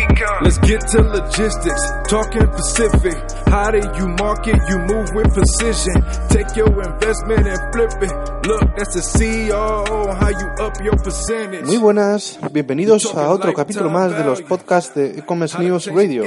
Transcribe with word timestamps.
Welcome 0.00 0.16
to 0.16 0.24
Ecom. 0.24 0.42
Let's 0.42 0.58
get 0.58 0.80
to 0.88 1.02
logistics, 1.02 1.92
talking 2.08 2.46
Pacific. 2.48 3.16
How 3.48 3.70
do 3.70 3.78
you 3.98 4.08
market? 4.18 4.56
You 4.68 4.78
move 4.78 5.10
with 5.14 5.32
precision. 5.32 6.02
Take 6.28 6.56
your 6.56 6.68
investment 6.82 7.46
and 7.46 7.60
flip 7.72 7.92
it. 8.02 8.12
Look, 8.46 8.76
that's 8.76 8.94
the 8.94 9.02
CEO. 9.02 10.14
How 10.14 10.28
you 10.28 10.64
up 10.64 10.80
your 10.82 10.96
percentage? 10.96 11.64
Muy 11.66 11.78
buenas, 11.78 12.38
bienvenidos 12.52 13.14
a 13.14 13.30
otro 13.30 13.52
capítulo 13.52 13.90
más 13.90 14.16
de 14.16 14.24
los 14.24 14.42
podcasts 14.42 14.94
de 14.94 15.18
E-Commerce 15.18 15.58
News 15.58 15.86
Radio. 15.86 16.24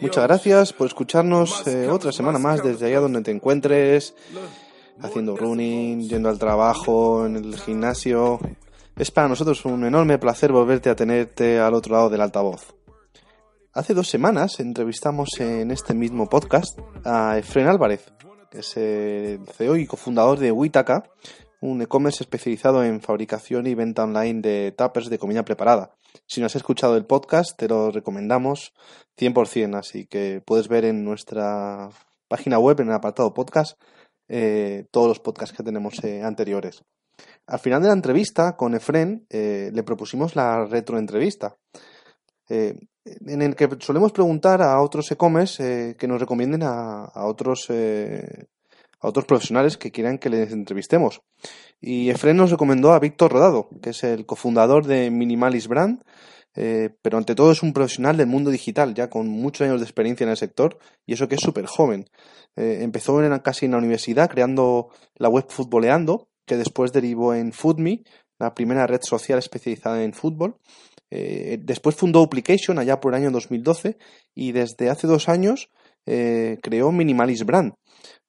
Muchas 0.00 0.24
gracias 0.24 0.72
por 0.72 0.86
escucharnos 0.86 1.66
eh, 1.66 1.88
otra 1.88 2.12
semana 2.12 2.38
más 2.38 2.62
desde 2.62 2.86
allá 2.86 3.00
donde 3.00 3.22
te 3.22 3.30
encuentres, 3.30 4.14
haciendo 5.02 5.36
running, 5.36 6.08
yendo 6.08 6.28
al 6.28 6.38
trabajo, 6.38 7.26
en 7.26 7.36
el 7.36 7.58
gimnasio. 7.58 8.40
Es 8.98 9.12
para 9.12 9.28
nosotros 9.28 9.64
un 9.64 9.84
enorme 9.84 10.18
placer 10.18 10.50
volverte 10.50 10.90
a 10.90 10.96
tenerte 10.96 11.60
al 11.60 11.74
otro 11.74 11.94
lado 11.94 12.10
del 12.10 12.20
altavoz. 12.20 12.74
Hace 13.72 13.94
dos 13.94 14.08
semanas 14.08 14.58
entrevistamos 14.58 15.28
en 15.38 15.70
este 15.70 15.94
mismo 15.94 16.28
podcast 16.28 16.76
a 17.04 17.38
Efren 17.38 17.68
Álvarez, 17.68 18.12
que 18.50 18.58
es 18.58 18.76
el 18.76 19.46
CEO 19.56 19.76
y 19.76 19.86
cofundador 19.86 20.40
de 20.40 20.50
Witaka, 20.50 21.04
un 21.60 21.80
e-commerce 21.80 22.24
especializado 22.24 22.82
en 22.82 23.00
fabricación 23.00 23.68
y 23.68 23.76
venta 23.76 24.02
online 24.02 24.40
de 24.40 24.74
tuppers 24.76 25.08
de 25.10 25.18
comida 25.20 25.44
preparada. 25.44 25.94
Si 26.26 26.40
no 26.40 26.46
has 26.46 26.56
escuchado 26.56 26.96
el 26.96 27.06
podcast, 27.06 27.56
te 27.56 27.68
lo 27.68 27.92
recomendamos 27.92 28.72
100%, 29.16 29.78
así 29.78 30.06
que 30.06 30.42
puedes 30.44 30.66
ver 30.66 30.84
en 30.84 31.04
nuestra 31.04 31.88
página 32.26 32.58
web, 32.58 32.80
en 32.80 32.88
el 32.88 32.94
apartado 32.94 33.32
podcast, 33.32 33.80
eh, 34.26 34.86
todos 34.90 35.06
los 35.06 35.20
podcasts 35.20 35.56
que 35.56 35.62
tenemos 35.62 36.02
eh, 36.02 36.20
anteriores. 36.24 36.82
Al 37.48 37.58
final 37.58 37.80
de 37.80 37.88
la 37.88 37.94
entrevista 37.94 38.56
con 38.56 38.74
Efren 38.74 39.26
eh, 39.30 39.70
le 39.72 39.82
propusimos 39.82 40.36
la 40.36 40.66
retroentrevista, 40.66 41.56
eh, 42.50 42.78
en 43.04 43.40
el 43.40 43.56
que 43.56 43.70
solemos 43.80 44.12
preguntar 44.12 44.60
a 44.60 44.78
otros 44.82 45.10
e-commerce 45.10 45.62
eh, 45.62 45.96
que 45.96 46.06
nos 46.06 46.20
recomienden 46.20 46.62
a, 46.62 47.10
otros 47.24 47.70
a 47.70 49.08
otros 49.08 49.24
profesionales 49.24 49.78
que 49.78 49.90
quieran 49.90 50.18
que 50.18 50.28
les 50.28 50.52
entrevistemos. 50.52 51.22
Y 51.80 52.10
Efren 52.10 52.36
nos 52.36 52.50
recomendó 52.50 52.92
a 52.92 52.98
Víctor 52.98 53.32
Rodado, 53.32 53.70
que 53.80 53.90
es 53.90 54.04
el 54.04 54.26
cofundador 54.26 54.84
de 54.84 55.10
Minimalis 55.10 55.68
Brand, 55.68 56.02
pero 56.52 57.16
ante 57.16 57.34
todo 57.34 57.52
es 57.52 57.62
un 57.62 57.72
profesional 57.72 58.16
del 58.16 58.26
mundo 58.26 58.50
digital, 58.50 58.92
ya 58.92 59.08
con 59.08 59.28
muchos 59.28 59.66
años 59.66 59.80
de 59.80 59.86
experiencia 59.86 60.24
en 60.24 60.30
el 60.30 60.36
sector, 60.36 60.78
y 61.06 61.14
eso 61.14 61.28
que 61.28 61.36
es 61.36 61.40
súper 61.40 61.66
joven. 61.66 62.10
Empezó 62.56 63.22
en, 63.22 63.38
casi 63.38 63.66
en 63.66 63.72
la 63.72 63.78
universidad 63.78 64.28
creando 64.28 64.88
la 65.14 65.28
web 65.28 65.46
Futboleando, 65.48 66.28
que 66.48 66.56
después 66.56 66.92
derivó 66.92 67.34
en 67.34 67.52
Foodme, 67.52 68.02
la 68.40 68.54
primera 68.54 68.86
red 68.86 69.02
social 69.02 69.38
especializada 69.38 70.02
en 70.02 70.12
fútbol. 70.12 70.56
Eh, 71.10 71.58
después 71.62 71.94
fundó 71.94 72.22
Application 72.22 72.78
allá 72.78 73.00
por 73.00 73.14
el 73.14 73.22
año 73.22 73.30
2012 73.30 73.96
y 74.34 74.52
desde 74.52 74.90
hace 74.90 75.06
dos 75.06 75.28
años 75.28 75.70
eh, 76.06 76.58
creó 76.62 76.92
Minimalis 76.92 77.44
Brand. 77.44 77.74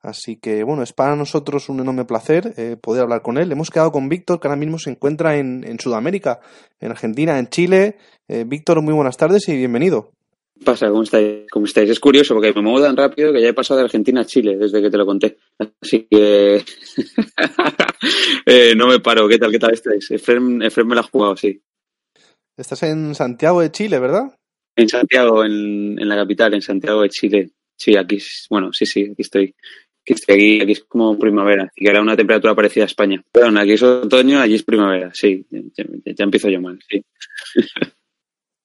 Así 0.01 0.37
que 0.37 0.63
bueno, 0.63 0.81
es 0.81 0.93
para 0.93 1.15
nosotros 1.15 1.67
un 1.69 1.81
enorme 1.81 2.05
placer 2.05 2.53
eh, 2.57 2.77
poder 2.81 3.03
hablar 3.03 3.21
con 3.21 3.37
él. 3.37 3.51
Hemos 3.51 3.69
quedado 3.69 3.91
con 3.91 4.07
Víctor, 4.07 4.39
que 4.39 4.47
ahora 4.47 4.59
mismo 4.59 4.79
se 4.79 4.91
encuentra 4.91 5.37
en, 5.37 5.77
Sudamérica, 5.79 6.39
en 6.79 6.91
Argentina, 6.91 7.37
en 7.37 7.47
Chile. 7.47 7.97
Víctor, 8.45 8.81
muy 8.81 8.93
buenas 8.93 9.17
tardes 9.17 9.49
y 9.49 9.57
bienvenido. 9.57 10.18
¿Qué 10.59 10.65
pasa? 10.65 10.89
¿Cómo 10.89 11.03
estáis? 11.03 11.45
¿Cómo 11.49 11.65
estáis? 11.65 11.89
Es 11.89 11.99
curioso 11.99 12.33
porque 12.33 12.51
me 12.53 12.61
muevo 12.61 12.81
tan 12.81 12.97
rápido 12.97 13.31
que 13.31 13.41
ya 13.41 13.47
he 13.49 13.53
pasado 13.53 13.77
de 13.79 13.85
Argentina 13.85 14.21
a 14.21 14.25
Chile 14.25 14.57
desde 14.57 14.81
que 14.81 14.89
te 14.89 14.97
lo 14.97 15.05
conté. 15.05 15.37
Así 15.81 16.05
que 16.09 16.63
eh, 18.45 18.73
no 18.75 18.87
me 18.87 18.99
paro. 18.99 19.27
¿Qué 19.27 19.37
tal? 19.37 19.51
¿Qué 19.51 19.59
tal 19.59 19.73
estáis? 19.73 20.11
Efrem, 20.11 20.61
Efrem 20.61 20.87
me 20.87 20.95
la 20.95 21.01
ha 21.01 21.05
jugado, 21.05 21.37
sí. 21.37 21.61
Estás 22.57 22.83
en 22.83 23.15
Santiago 23.15 23.61
de 23.61 23.71
Chile, 23.71 23.99
¿verdad? 23.99 24.35
En 24.75 24.89
Santiago, 24.89 25.43
en, 25.45 25.97
en 25.99 26.09
la 26.09 26.15
capital, 26.17 26.53
en 26.53 26.61
Santiago 26.61 27.01
de 27.03 27.09
Chile. 27.09 27.51
Sí, 27.77 27.95
aquí, 27.95 28.17
bueno, 28.49 28.73
sí, 28.73 28.85
sí, 28.85 29.03
aquí 29.11 29.21
estoy. 29.21 29.55
Aquí 30.01 30.13
estoy, 30.13 30.35
aquí, 30.35 30.61
aquí 30.61 30.71
es 30.73 30.83
como 30.85 31.17
primavera, 31.17 31.63
así 31.65 31.83
que 31.85 31.89
era 31.89 32.01
una 32.01 32.17
temperatura 32.17 32.55
parecida 32.55 32.83
a 32.83 32.87
España. 32.87 33.23
Perdón, 33.31 33.57
aquí 33.57 33.71
es 33.73 33.83
otoño, 33.83 34.39
allí 34.39 34.55
es 34.55 34.63
primavera, 34.63 35.11
sí. 35.13 35.45
Ya, 35.49 35.61
ya- 35.77 36.13
ya 36.13 36.23
empiezo 36.25 36.49
yo 36.49 36.59
mal, 36.61 36.79
sí. 36.89 37.01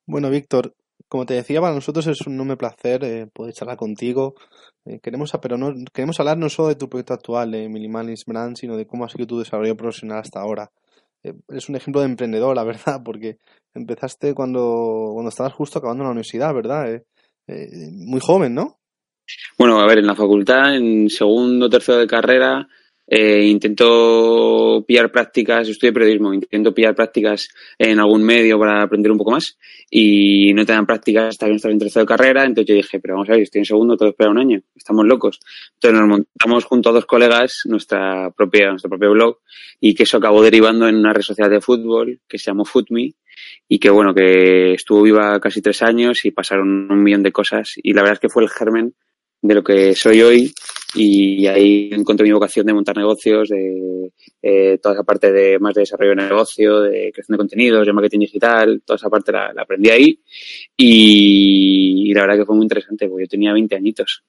Bueno, 0.06 0.28
Víctor, 0.30 0.74
como 1.08 1.26
te 1.26 1.34
decía, 1.34 1.60
para 1.60 1.74
nosotros 1.74 2.06
es 2.06 2.26
un 2.26 2.34
enorme 2.34 2.56
placer 2.56 3.04
eh, 3.04 3.26
poder 3.32 3.54
charlar 3.54 3.76
contigo. 3.76 4.34
Eh, 4.84 5.00
queremos, 5.02 5.32
pero 5.40 5.56
no, 5.56 5.72
queremos 5.92 6.18
hablar 6.20 6.38
no 6.38 6.48
solo 6.48 6.68
de 6.68 6.74
tu 6.76 6.88
proyecto 6.88 7.14
actual, 7.14 7.50
de 7.50 7.68
Minimalis 7.68 8.24
Brand, 8.26 8.56
sino 8.56 8.76
de 8.76 8.86
cómo 8.86 9.04
ha 9.04 9.08
sido 9.08 9.26
tu 9.26 9.38
desarrollo 9.38 9.76
profesional 9.76 10.18
hasta 10.20 10.40
ahora. 10.40 10.70
Eh, 11.24 11.32
eres 11.48 11.68
un 11.70 11.76
ejemplo 11.76 12.02
de 12.02 12.06
emprendedor, 12.08 12.54
la 12.54 12.64
verdad, 12.64 13.02
porque 13.04 13.38
empezaste 13.74 14.34
cuando, 14.34 15.10
cuando 15.12 15.30
estabas 15.30 15.54
justo 15.54 15.78
acabando 15.78 16.04
la 16.04 16.10
universidad, 16.10 16.54
¿verdad? 16.54 16.92
Eh, 16.92 17.04
eh, 17.48 17.68
muy 17.92 18.20
joven, 18.20 18.54
¿no? 18.54 18.78
Bueno, 19.58 19.80
a 19.80 19.86
ver, 19.86 19.98
en 19.98 20.06
la 20.06 20.14
facultad, 20.14 20.76
en 20.76 21.08
segundo, 21.08 21.70
tercero 21.70 21.98
de 21.98 22.06
carrera, 22.06 22.68
eh, 23.06 23.44
intento 23.44 24.82
pillar 24.86 25.12
prácticas, 25.12 25.68
estudio 25.68 25.92
periodismo, 25.92 26.32
intento 26.32 26.72
pillar 26.72 26.94
prácticas 26.94 27.48
en 27.78 27.98
algún 27.98 28.22
medio 28.22 28.58
para 28.58 28.82
aprender 28.82 29.12
un 29.12 29.18
poco 29.18 29.32
más 29.32 29.58
y 29.90 30.52
no 30.54 30.64
te 30.64 30.72
dan 30.72 30.86
prácticas 30.86 31.28
hasta 31.28 31.46
que 31.46 31.50
no 31.50 31.56
estás 31.56 31.72
en 31.72 31.78
tercero 31.78 32.04
de 32.04 32.08
carrera, 32.08 32.44
entonces 32.44 32.66
yo 32.68 32.74
dije, 32.74 33.00
pero 33.00 33.14
vamos 33.14 33.28
a 33.28 33.32
ver, 33.32 33.42
estoy 33.42 33.60
en 33.60 33.66
segundo, 33.66 33.96
todo 33.96 34.08
espera 34.08 34.30
un 34.30 34.38
año, 34.38 34.60
estamos 34.74 35.04
locos. 35.06 35.38
Entonces 35.74 36.00
nos 36.00 36.08
montamos 36.08 36.64
junto 36.64 36.88
a 36.88 36.92
dos 36.92 37.04
colegas 37.04 37.60
nuestra 37.66 38.30
propia, 38.30 38.70
nuestro 38.70 38.88
propio 38.88 39.10
blog 39.10 39.38
y 39.80 39.94
que 39.94 40.04
eso 40.04 40.16
acabó 40.16 40.42
derivando 40.42 40.88
en 40.88 40.96
una 40.96 41.12
red 41.12 41.22
social 41.22 41.50
de 41.50 41.60
fútbol 41.60 42.20
que 42.26 42.38
se 42.38 42.50
llamó 42.50 42.64
Footme 42.64 43.14
y 43.68 43.78
que 43.78 43.90
bueno, 43.90 44.14
que 44.14 44.74
estuvo 44.74 45.02
viva 45.02 45.38
casi 45.40 45.60
tres 45.60 45.82
años 45.82 46.24
y 46.24 46.30
pasaron 46.30 46.90
un 46.90 47.02
millón 47.02 47.22
de 47.22 47.32
cosas 47.32 47.74
y 47.76 47.92
la 47.92 48.00
verdad 48.00 48.14
es 48.14 48.20
que 48.20 48.28
fue 48.28 48.42
el 48.42 48.50
germen 48.50 48.94
de 49.42 49.54
lo 49.54 49.62
que 49.62 49.94
soy 49.94 50.22
hoy 50.22 50.54
y 50.94 51.46
ahí 51.46 51.90
encontré 51.92 52.24
mi 52.24 52.32
vocación 52.32 52.66
de 52.66 52.74
montar 52.74 52.96
negocios, 52.96 53.48
de 53.48 54.12
eh, 54.42 54.78
toda 54.82 54.94
esa 54.94 55.04
parte 55.04 55.32
de 55.32 55.58
más 55.58 55.74
de 55.74 55.82
desarrollo 55.82 56.10
de 56.10 56.22
negocio, 56.28 56.80
de 56.80 57.10
creación 57.12 57.34
de 57.34 57.38
contenidos, 57.38 57.86
de 57.86 57.92
marketing 57.92 58.20
digital, 58.20 58.82
toda 58.84 58.96
esa 58.96 59.10
parte 59.10 59.32
la, 59.32 59.52
la 59.52 59.62
aprendí 59.62 59.90
ahí 59.90 60.20
y, 60.76 62.10
y 62.10 62.14
la 62.14 62.22
verdad 62.22 62.38
que 62.38 62.46
fue 62.46 62.56
muy 62.56 62.64
interesante 62.64 63.08
porque 63.08 63.24
yo 63.24 63.28
tenía 63.28 63.52
20 63.52 63.74
añitos 63.74 64.24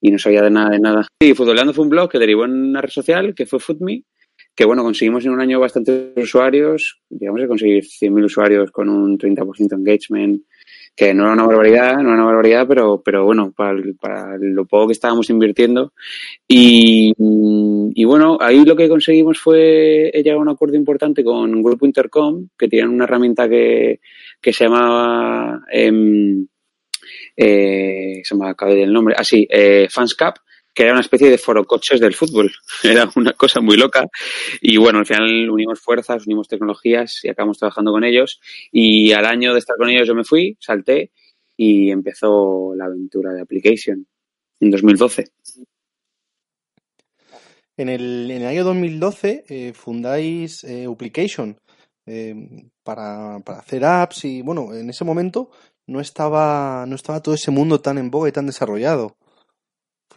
y 0.00 0.10
no 0.10 0.18
sabía 0.18 0.42
de 0.42 0.50
nada 0.50 0.70
de 0.70 0.78
nada. 0.78 1.06
Y 1.20 1.34
Futboleando 1.34 1.74
fue 1.74 1.84
un 1.84 1.90
blog 1.90 2.10
que 2.10 2.18
derivó 2.18 2.44
en 2.44 2.52
una 2.52 2.80
red 2.80 2.90
social 2.90 3.34
que 3.34 3.46
fue 3.46 3.58
Foodme, 3.58 4.04
que 4.54 4.64
bueno, 4.64 4.82
conseguimos 4.82 5.24
en 5.24 5.32
un 5.32 5.40
año 5.40 5.60
bastantes 5.60 6.12
usuarios, 6.16 7.00
digamos 7.08 7.40
que 7.40 7.48
conseguir 7.48 7.84
100.000 7.84 8.24
usuarios 8.24 8.70
con 8.70 8.88
un 8.88 9.18
30% 9.18 9.72
engagement, 9.74 10.42
que 10.98 11.14
no 11.14 11.22
era 11.22 11.32
una 11.34 11.46
barbaridad, 11.46 11.94
no 11.98 12.08
era 12.08 12.14
una 12.14 12.24
barbaridad, 12.24 12.66
pero, 12.66 13.00
pero 13.04 13.24
bueno, 13.24 13.52
para, 13.56 13.80
para 14.00 14.36
lo 14.36 14.66
poco 14.66 14.88
que 14.88 14.94
estábamos 14.94 15.30
invirtiendo. 15.30 15.92
Y, 16.48 17.12
y 17.94 18.04
bueno, 18.04 18.36
ahí 18.40 18.64
lo 18.64 18.74
que 18.74 18.88
conseguimos 18.88 19.38
fue 19.38 20.10
llegar 20.12 20.38
a 20.38 20.40
un 20.40 20.48
acuerdo 20.48 20.74
importante 20.74 21.22
con 21.22 21.62
Grupo 21.62 21.86
Intercom, 21.86 22.48
que 22.58 22.66
tienen 22.66 22.90
una 22.90 23.04
herramienta 23.04 23.48
que, 23.48 24.00
que 24.40 24.52
se 24.52 24.64
llamaba, 24.64 25.60
em, 25.70 26.44
eh, 27.36 28.20
se 28.24 28.34
me 28.34 28.48
acaba 28.48 28.72
de 28.72 28.82
el 28.82 28.92
nombre, 28.92 29.14
así, 29.16 29.46
eh, 29.48 29.86
Fanscap, 29.88 30.38
que 30.78 30.84
era 30.84 30.92
una 30.92 31.00
especie 31.00 31.28
de 31.28 31.38
forocoches 31.38 31.98
del 31.98 32.14
fútbol. 32.14 32.52
Era 32.84 33.10
una 33.16 33.32
cosa 33.32 33.60
muy 33.60 33.76
loca. 33.76 34.06
Y 34.60 34.76
bueno, 34.76 35.00
al 35.00 35.06
final 35.06 35.50
unimos 35.50 35.80
fuerzas, 35.80 36.24
unimos 36.24 36.46
tecnologías 36.46 37.24
y 37.24 37.28
acabamos 37.28 37.58
trabajando 37.58 37.90
con 37.90 38.04
ellos. 38.04 38.38
Y 38.70 39.10
al 39.10 39.26
año 39.26 39.54
de 39.54 39.58
estar 39.58 39.76
con 39.76 39.90
ellos 39.90 40.06
yo 40.06 40.14
me 40.14 40.22
fui, 40.22 40.56
salté 40.60 41.10
y 41.56 41.90
empezó 41.90 42.76
la 42.76 42.84
aventura 42.84 43.32
de 43.32 43.40
Application 43.40 44.06
en 44.60 44.70
2012. 44.70 45.24
En 47.76 47.88
el, 47.88 48.30
en 48.30 48.42
el 48.42 48.46
año 48.46 48.62
2012 48.62 49.46
eh, 49.48 49.72
fundáis 49.72 50.62
eh, 50.62 50.86
Application 50.88 51.58
eh, 52.06 52.36
para, 52.84 53.40
para 53.40 53.58
hacer 53.58 53.84
apps 53.84 54.26
y 54.26 54.42
bueno, 54.42 54.72
en 54.72 54.90
ese 54.90 55.04
momento 55.04 55.50
no 55.88 55.98
estaba, 56.00 56.86
no 56.86 56.94
estaba 56.94 57.20
todo 57.20 57.34
ese 57.34 57.50
mundo 57.50 57.80
tan 57.80 57.98
en 57.98 58.12
boga 58.12 58.28
y 58.28 58.32
tan 58.32 58.46
desarrollado. 58.46 59.17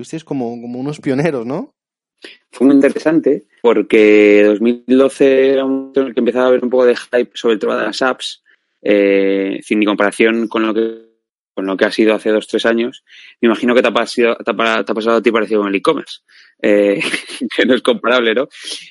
Fuisteis 0.01 0.23
como, 0.23 0.59
como 0.59 0.79
unos 0.79 0.99
pioneros, 0.99 1.45
¿no? 1.45 1.75
Fue 2.51 2.65
muy 2.65 2.75
interesante 2.75 3.43
porque 3.61 4.43
2012 4.47 5.53
era 5.53 5.63
un 5.63 5.73
momento 5.73 6.01
en 6.01 6.07
el 6.07 6.13
que 6.15 6.21
empezaba 6.21 6.45
a 6.45 6.47
haber 6.47 6.63
un 6.63 6.71
poco 6.71 6.85
de 6.85 6.95
hype 6.95 7.29
sobre 7.35 7.53
el 7.53 7.59
tema 7.59 7.77
de 7.77 7.85
las 7.85 8.01
apps, 8.01 8.41
eh, 8.81 9.59
sin 9.61 9.85
comparación 9.85 10.47
con 10.47 10.65
lo 10.65 10.73
que 10.73 11.11
con 11.53 11.67
lo 11.67 11.77
que 11.77 11.85
ha 11.85 11.91
sido 11.91 12.15
hace 12.15 12.31
dos 12.31 12.47
tres 12.47 12.65
años. 12.65 13.03
Me 13.39 13.45
imagino 13.45 13.75
que 13.75 13.83
te 13.83 13.89
ha, 13.89 13.93
pasado, 13.93 14.37
te 14.43 14.51
ha 14.51 14.95
pasado 14.95 15.17
a 15.17 15.21
ti 15.21 15.31
parecido 15.31 15.59
con 15.59 15.69
el 15.69 15.75
e-commerce, 15.75 16.21
eh, 16.63 16.99
que 17.55 17.65
no 17.67 17.75
es 17.75 17.83
comparable, 17.83 18.33
¿no? 18.33 18.47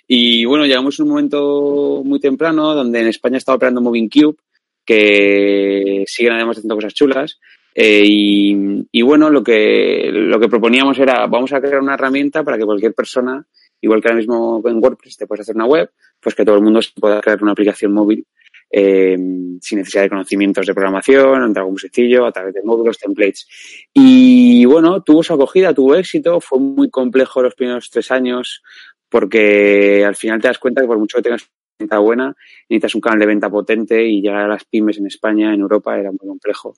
Y 0.06 0.44
bueno, 0.44 0.64
llegamos 0.64 1.00
a 1.00 1.02
un 1.02 1.08
momento 1.08 2.02
muy 2.04 2.20
temprano 2.20 2.72
donde 2.72 3.00
en 3.00 3.08
España 3.08 3.38
estaba 3.38 3.56
operando 3.56 3.80
Moving 3.80 4.10
Cube, 4.10 4.36
que 4.84 6.04
siguen 6.06 6.34
además 6.34 6.58
haciendo 6.58 6.76
cosas 6.76 6.94
chulas. 6.94 7.40
Eh, 7.74 8.02
y, 8.04 8.86
y, 8.90 9.02
bueno, 9.02 9.30
lo 9.30 9.42
que, 9.42 10.10
lo 10.12 10.40
que 10.40 10.48
proponíamos 10.48 10.98
era, 10.98 11.26
vamos 11.26 11.52
a 11.52 11.60
crear 11.60 11.80
una 11.80 11.94
herramienta 11.94 12.42
para 12.42 12.58
que 12.58 12.64
cualquier 12.64 12.94
persona, 12.94 13.46
igual 13.80 14.00
que 14.00 14.08
ahora 14.08 14.18
mismo 14.18 14.62
en 14.64 14.82
WordPress 14.82 15.16
te 15.16 15.26
puedes 15.26 15.42
hacer 15.42 15.54
una 15.54 15.66
web, 15.66 15.90
pues 16.20 16.34
que 16.34 16.44
todo 16.44 16.56
el 16.56 16.62
mundo 16.62 16.80
pueda 17.00 17.20
crear 17.20 17.42
una 17.42 17.52
aplicación 17.52 17.92
móvil 17.92 18.26
eh, 18.72 19.16
sin 19.60 19.78
necesidad 19.78 20.04
de 20.04 20.08
conocimientos 20.08 20.64
de 20.64 20.74
programación, 20.74 21.56
algo 21.56 21.70
muy 21.70 21.80
sencillo, 21.80 22.24
a 22.24 22.32
través 22.32 22.54
de 22.54 22.62
módulos, 22.62 22.98
templates. 22.98 23.48
Y 23.92 24.64
bueno, 24.64 25.02
tuvo 25.02 25.22
su 25.22 25.34
acogida, 25.34 25.74
tuvo 25.74 25.96
éxito, 25.96 26.40
fue 26.40 26.60
muy 26.60 26.88
complejo 26.88 27.42
los 27.42 27.54
primeros 27.54 27.90
tres 27.90 28.10
años, 28.10 28.62
porque 29.08 30.04
al 30.04 30.14
final 30.14 30.40
te 30.40 30.48
das 30.48 30.58
cuenta 30.58 30.80
que 30.80 30.86
por 30.86 30.98
mucho 30.98 31.18
que 31.18 31.22
tengas 31.22 31.42
una 31.42 31.50
venta 31.80 31.98
buena, 31.98 32.36
necesitas 32.68 32.94
un 32.94 33.00
canal 33.00 33.18
de 33.18 33.26
venta 33.26 33.50
potente 33.50 34.04
y 34.06 34.20
llegar 34.20 34.44
a 34.44 34.48
las 34.48 34.64
pymes 34.64 34.98
en 34.98 35.06
España, 35.06 35.52
en 35.52 35.60
Europa, 35.60 35.98
era 35.98 36.10
muy 36.10 36.28
complejo. 36.28 36.74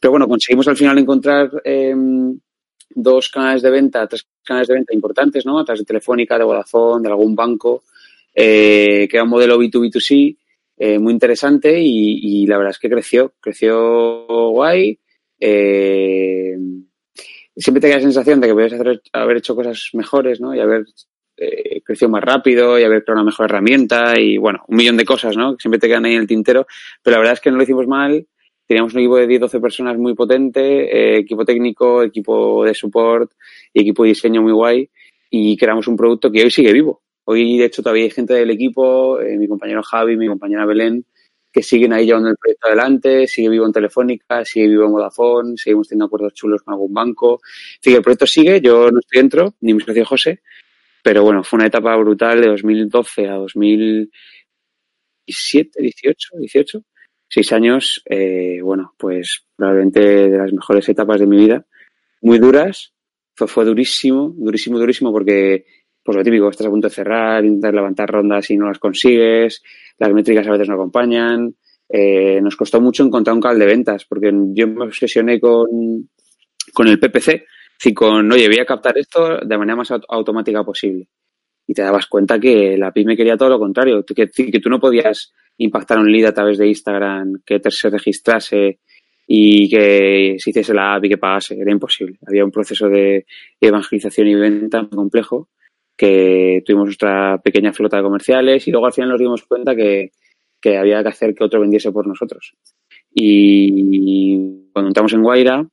Pero 0.00 0.12
bueno, 0.12 0.28
conseguimos 0.28 0.66
al 0.68 0.76
final 0.76 0.98
encontrar 0.98 1.50
eh, 1.64 1.94
dos 2.90 3.28
canales 3.28 3.62
de 3.62 3.70
venta, 3.70 4.06
tres 4.06 4.26
canales 4.44 4.68
de 4.68 4.74
venta 4.74 4.94
importantes, 4.94 5.46
¿no? 5.46 5.58
A 5.58 5.64
través 5.64 5.80
de 5.80 5.86
Telefónica, 5.86 6.38
de 6.38 6.44
Vodafone, 6.44 7.02
de 7.02 7.08
algún 7.08 7.34
banco, 7.34 7.84
eh, 8.34 9.06
que 9.10 9.16
era 9.16 9.24
un 9.24 9.30
modelo 9.30 9.58
B2B2C 9.58 10.36
eh, 10.78 10.98
muy 10.98 11.12
interesante 11.12 11.80
y, 11.80 12.42
y, 12.42 12.46
la 12.46 12.56
verdad 12.56 12.72
es 12.72 12.78
que 12.78 12.90
creció, 12.90 13.34
creció 13.40 14.26
guay. 14.26 14.98
Eh, 15.38 16.56
siempre 17.56 17.80
te 17.80 17.88
queda 17.88 17.96
la 17.96 18.02
sensación 18.02 18.40
de 18.40 18.48
que 18.48 18.54
podías 18.54 18.72
hacer, 18.72 19.02
haber 19.12 19.36
hecho 19.36 19.54
cosas 19.54 19.90
mejores, 19.92 20.40
¿no? 20.40 20.54
Y 20.54 20.60
haber 20.60 20.84
eh, 21.36 21.82
crecido 21.82 22.08
más 22.08 22.22
rápido 22.22 22.78
y 22.78 22.84
haber 22.84 23.04
creado 23.04 23.20
una 23.20 23.30
mejor 23.30 23.46
herramienta 23.46 24.18
y, 24.18 24.38
bueno, 24.38 24.64
un 24.68 24.76
millón 24.76 24.96
de 24.96 25.04
cosas, 25.04 25.36
¿no? 25.36 25.56
Que 25.56 25.62
siempre 25.62 25.78
te 25.78 25.88
quedan 25.88 26.04
ahí 26.04 26.14
en 26.14 26.22
el 26.22 26.26
tintero. 26.26 26.66
Pero 27.02 27.14
la 27.14 27.18
verdad 27.18 27.34
es 27.34 27.40
que 27.40 27.50
no 27.50 27.56
lo 27.56 27.62
hicimos 27.62 27.86
mal. 27.86 28.26
Teníamos 28.72 28.94
un 28.94 29.00
equipo 29.00 29.18
de 29.18 29.28
10-12 29.28 29.60
personas 29.60 29.98
muy 29.98 30.14
potente, 30.14 30.62
eh, 30.62 31.18
equipo 31.18 31.44
técnico, 31.44 32.02
equipo 32.02 32.64
de 32.64 32.72
support 32.72 33.30
y 33.70 33.82
equipo 33.82 34.02
de 34.02 34.08
diseño 34.08 34.40
muy 34.40 34.52
guay. 34.52 34.88
Y 35.28 35.58
creamos 35.58 35.88
un 35.88 35.96
producto 35.98 36.32
que 36.32 36.42
hoy 36.42 36.50
sigue 36.50 36.72
vivo. 36.72 37.02
Hoy, 37.24 37.58
de 37.58 37.66
hecho, 37.66 37.82
todavía 37.82 38.04
hay 38.04 38.10
gente 38.10 38.32
del 38.32 38.50
equipo, 38.50 39.20
eh, 39.20 39.36
mi 39.36 39.46
compañero 39.46 39.82
Javi, 39.82 40.16
mi 40.16 40.26
compañera 40.26 40.64
Belén, 40.64 41.04
que 41.52 41.62
siguen 41.62 41.92
ahí 41.92 42.06
llevando 42.06 42.30
el 42.30 42.38
proyecto 42.38 42.68
adelante, 42.68 43.26
sigue 43.26 43.50
vivo 43.50 43.66
en 43.66 43.72
Telefónica, 43.72 44.42
sigue 44.46 44.68
vivo 44.68 44.86
en 44.86 44.92
Vodafone, 44.92 45.58
seguimos 45.58 45.88
teniendo 45.88 46.06
acuerdos 46.06 46.32
chulos 46.32 46.62
con 46.62 46.72
algún 46.72 46.94
banco. 46.94 47.42
Así 47.78 47.90
que 47.90 47.96
el 47.96 48.02
proyecto 48.02 48.26
sigue, 48.26 48.62
yo 48.62 48.90
no 48.90 49.00
estoy 49.00 49.20
dentro, 49.20 49.52
ni 49.60 49.74
mi 49.74 49.82
socio 49.82 50.06
José, 50.06 50.40
pero 51.02 51.24
bueno, 51.24 51.44
fue 51.44 51.58
una 51.58 51.66
etapa 51.66 51.94
brutal 51.96 52.40
de 52.40 52.48
2012 52.48 53.28
a 53.28 53.34
2017, 53.34 55.82
18, 55.82 56.28
18, 56.38 56.82
seis 57.32 57.50
años, 57.52 58.02
eh, 58.04 58.60
bueno, 58.62 58.92
pues 58.98 59.46
probablemente 59.56 60.00
de 60.28 60.36
las 60.36 60.52
mejores 60.52 60.86
etapas 60.88 61.18
de 61.18 61.26
mi 61.26 61.38
vida, 61.38 61.64
muy 62.20 62.38
duras, 62.38 62.92
fue, 63.34 63.64
durísimo, 63.64 64.34
durísimo, 64.36 64.78
durísimo 64.78 65.10
porque 65.10 65.64
pues 66.04 66.16
lo 66.16 66.22
típico, 66.22 66.50
estás 66.50 66.66
a 66.66 66.70
punto 66.70 66.88
de 66.88 66.94
cerrar, 66.94 67.42
intentar 67.44 67.72
levantar 67.72 68.10
rondas 68.10 68.50
y 68.50 68.56
no 68.56 68.66
las 68.66 68.78
consigues, 68.78 69.62
las 69.98 70.12
métricas 70.12 70.46
a 70.46 70.50
veces 70.50 70.68
no 70.68 70.74
acompañan. 70.74 71.54
Eh, 71.88 72.40
nos 72.42 72.56
costó 72.56 72.80
mucho 72.80 73.04
encontrar 73.04 73.34
un 73.34 73.40
canal 73.40 73.58
de 73.58 73.66
ventas, 73.66 74.04
porque 74.04 74.30
yo 74.52 74.66
me 74.66 74.84
obsesioné 74.84 75.40
con, 75.40 76.10
con 76.74 76.88
el 76.88 76.98
PPC, 76.98 77.44
y 77.84 77.94
con, 77.94 78.30
oye, 78.30 78.48
voy 78.48 78.58
a 78.58 78.66
captar 78.66 78.96
esto 78.98 79.38
de 79.38 79.58
manera 79.58 79.76
más 79.76 79.90
automática 80.08 80.62
posible. 80.62 81.08
Y 81.72 81.74
te 81.74 81.80
dabas 81.80 82.06
cuenta 82.06 82.38
que 82.38 82.76
la 82.76 82.92
pyme 82.92 83.16
quería 83.16 83.38
todo 83.38 83.48
lo 83.48 83.58
contrario, 83.58 84.04
que, 84.04 84.28
que 84.28 84.60
tú 84.60 84.68
no 84.68 84.78
podías 84.78 85.32
impactar 85.56 85.98
un 85.98 86.12
lead 86.12 86.28
a 86.28 86.34
través 86.34 86.58
de 86.58 86.68
Instagram, 86.68 87.40
que 87.46 87.60
te 87.60 87.70
se 87.70 87.88
registrase 87.88 88.80
y 89.26 89.70
que 89.70 90.36
se 90.36 90.50
hiciese 90.50 90.74
la 90.74 90.96
app 90.96 91.06
y 91.06 91.08
que 91.08 91.16
pagase, 91.16 91.58
era 91.58 91.72
imposible. 91.72 92.18
Había 92.26 92.44
un 92.44 92.50
proceso 92.50 92.90
de 92.90 93.24
evangelización 93.58 94.28
y 94.28 94.34
venta 94.34 94.86
complejo 94.94 95.48
que 95.96 96.62
tuvimos 96.66 96.88
nuestra 96.88 97.38
pequeña 97.38 97.72
flota 97.72 97.96
de 97.96 98.02
comerciales 98.02 98.68
y 98.68 98.70
luego 98.70 98.84
al 98.84 98.92
final 98.92 99.08
nos 99.08 99.20
dimos 99.20 99.44
cuenta 99.44 99.74
que, 99.74 100.10
que 100.60 100.76
había 100.76 101.02
que 101.02 101.08
hacer 101.08 101.34
que 101.34 101.44
otro 101.44 101.58
vendiese 101.58 101.90
por 101.90 102.06
nosotros. 102.06 102.52
Y 103.14 104.68
cuando 104.74 104.90
entramos 104.90 105.14
en 105.14 105.22
Guaira, 105.22 105.66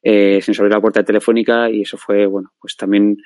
eh, 0.00 0.40
se 0.40 0.52
nos 0.52 0.60
abrió 0.60 0.76
la 0.76 0.80
puerta 0.80 1.02
telefónica 1.02 1.68
y 1.68 1.80
eso 1.80 1.96
fue, 1.98 2.26
bueno, 2.26 2.50
pues 2.60 2.76
también 2.76 3.16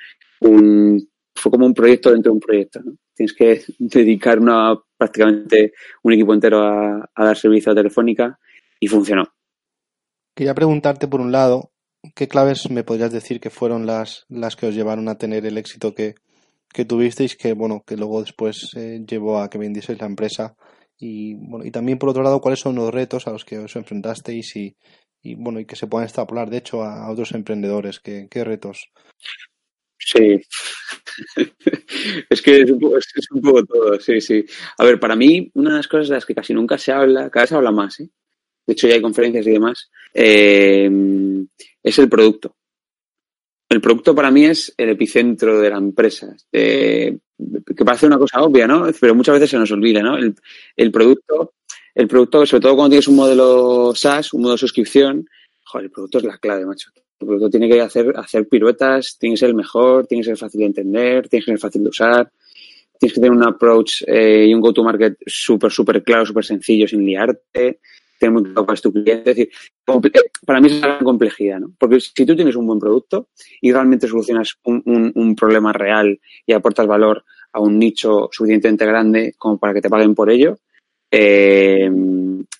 un, 0.40 1.06
fue 1.34 1.50
como 1.50 1.66
un 1.66 1.74
proyecto 1.74 2.10
dentro 2.10 2.30
de 2.30 2.34
un 2.34 2.40
proyecto. 2.40 2.80
¿no? 2.84 2.92
Tienes 3.14 3.34
que 3.34 3.62
dedicar 3.78 4.38
una, 4.38 4.78
prácticamente 4.96 5.72
un 6.02 6.12
equipo 6.12 6.34
entero 6.34 6.62
a, 6.62 7.10
a 7.14 7.24
dar 7.24 7.36
servicio 7.36 7.72
a 7.72 7.74
Telefónica 7.74 8.38
y 8.80 8.86
funcionó. 8.86 9.24
Quería 10.34 10.54
preguntarte, 10.54 11.06
por 11.06 11.20
un 11.20 11.30
lado, 11.30 11.70
¿qué 12.14 12.28
claves 12.28 12.70
me 12.70 12.84
podrías 12.84 13.12
decir 13.12 13.40
que 13.40 13.50
fueron 13.50 13.86
las, 13.86 14.26
las 14.28 14.56
que 14.56 14.66
os 14.66 14.74
llevaron 14.74 15.08
a 15.08 15.16
tener 15.16 15.46
el 15.46 15.58
éxito 15.58 15.94
que, 15.94 16.16
que 16.74 16.84
tuvisteis 16.84 17.36
que 17.36 17.54
bueno 17.54 17.84
que 17.86 17.96
luego 17.96 18.20
después 18.20 18.70
eh, 18.76 19.00
llevó 19.06 19.38
a 19.38 19.48
que 19.48 19.58
vendieseis 19.58 20.00
la 20.00 20.06
empresa 20.06 20.56
y 20.98 21.34
bueno 21.34 21.64
y 21.64 21.70
también 21.70 21.98
por 21.98 22.08
otro 22.08 22.22
lado 22.22 22.40
cuáles 22.40 22.60
son 22.60 22.74
los 22.74 22.92
retos 22.92 23.26
a 23.26 23.30
los 23.30 23.44
que 23.44 23.58
os 23.58 23.76
enfrentasteis 23.76 24.56
y, 24.56 24.76
y 25.22 25.36
bueno 25.36 25.60
y 25.60 25.66
que 25.66 25.76
se 25.76 25.86
puedan 25.86 26.04
extrapolar 26.04 26.50
de 26.50 26.58
hecho 26.58 26.82
a, 26.82 27.04
a 27.06 27.10
otros 27.12 27.32
emprendedores 27.32 28.00
qué, 28.00 28.26
qué 28.28 28.42
retos 28.42 28.90
sí 29.98 30.42
es 32.30 32.42
que 32.42 32.60
es 32.62 32.70
un, 32.70 32.80
poco, 33.42 33.64
todo 33.64 34.00
sí 34.00 34.20
sí 34.20 34.44
a 34.78 34.84
ver 34.84 34.98
para 34.98 35.16
mí 35.16 35.50
una 35.54 35.70
de 35.70 35.76
las 35.76 35.88
cosas 35.88 36.08
de 36.08 36.14
las 36.14 36.26
que 36.26 36.34
casi 36.34 36.54
nunca 36.54 36.78
se 36.78 36.92
habla 36.92 37.30
cada 37.30 37.44
vez 37.44 37.50
se 37.50 37.56
habla 37.56 37.70
más 37.70 38.00
¿eh? 38.00 38.08
de 38.66 38.72
hecho 38.72 38.88
ya 38.88 38.94
hay 38.94 39.02
conferencias 39.02 39.46
y 39.46 39.50
demás 39.50 39.90
eh, 40.12 40.90
es 41.82 41.98
el 41.98 42.08
producto 42.08 42.56
el 43.74 43.80
producto 43.80 44.14
para 44.14 44.30
mí 44.30 44.44
es 44.44 44.72
el 44.76 44.90
epicentro 44.90 45.60
de 45.60 45.70
la 45.70 45.78
empresa. 45.78 46.36
Que 46.52 47.18
parece 47.84 48.06
una 48.06 48.18
cosa 48.18 48.42
obvia, 48.42 48.66
¿no? 48.66 48.86
Pero 49.00 49.14
muchas 49.14 49.34
veces 49.34 49.50
se 49.50 49.58
nos 49.58 49.70
olvida, 49.72 50.00
¿no? 50.00 50.16
El, 50.16 50.34
el, 50.76 50.92
producto, 50.92 51.54
el 51.94 52.06
producto, 52.06 52.46
sobre 52.46 52.60
todo 52.60 52.76
cuando 52.76 52.90
tienes 52.90 53.08
un 53.08 53.16
modelo 53.16 53.92
SaaS, 53.94 54.32
un 54.32 54.42
modelo 54.42 54.54
de 54.54 54.58
suscripción, 54.58 55.28
joder, 55.64 55.86
el 55.86 55.90
producto 55.90 56.18
es 56.18 56.24
la 56.24 56.38
clave, 56.38 56.64
macho. 56.64 56.90
El 57.20 57.26
producto 57.26 57.50
tiene 57.50 57.68
que 57.68 57.80
hacer, 57.80 58.12
hacer 58.16 58.48
piruetas, 58.48 59.16
tiene 59.18 59.34
que 59.34 59.40
ser 59.40 59.48
el 59.50 59.54
mejor, 59.54 60.06
tiene 60.06 60.22
que 60.22 60.30
ser 60.30 60.36
fácil 60.36 60.60
de 60.60 60.66
entender, 60.66 61.28
tiene 61.28 61.44
que 61.44 61.52
ser 61.52 61.58
fácil 61.58 61.82
de 61.82 61.88
usar, 61.88 62.32
tienes 62.98 63.14
que 63.14 63.20
tener 63.20 63.30
un 63.30 63.44
approach 63.44 64.02
eh, 64.06 64.46
y 64.48 64.54
un 64.54 64.60
go-to-market 64.60 65.18
súper, 65.26 65.70
súper 65.70 66.02
claro, 66.02 66.26
súper 66.26 66.44
sencillo, 66.44 66.86
sin 66.88 67.04
liarte 67.04 67.80
tener 68.18 68.32
muy 68.32 68.42
claro 68.44 68.64
cuál 68.64 68.74
es 68.74 68.82
tu 68.82 68.92
cliente. 68.92 69.30
Es 69.30 69.36
decir, 69.36 69.50
para 70.46 70.60
mí 70.60 70.68
es 70.68 70.78
una 70.78 70.88
gran 70.88 71.04
complejidad, 71.04 71.60
¿no? 71.60 71.72
Porque 71.78 72.00
si 72.00 72.24
tú 72.24 72.36
tienes 72.36 72.56
un 72.56 72.66
buen 72.66 72.78
producto 72.78 73.28
y 73.60 73.72
realmente 73.72 74.08
solucionas 74.08 74.56
un, 74.64 75.12
un, 75.14 75.36
problema 75.36 75.72
real 75.72 76.20
y 76.46 76.52
aportas 76.52 76.86
valor 76.86 77.24
a 77.52 77.60
un 77.60 77.78
nicho 77.78 78.28
suficientemente 78.32 78.86
grande 78.86 79.34
como 79.38 79.58
para 79.58 79.74
que 79.74 79.80
te 79.80 79.90
paguen 79.90 80.14
por 80.14 80.30
ello, 80.30 80.58
eh, 81.16 81.88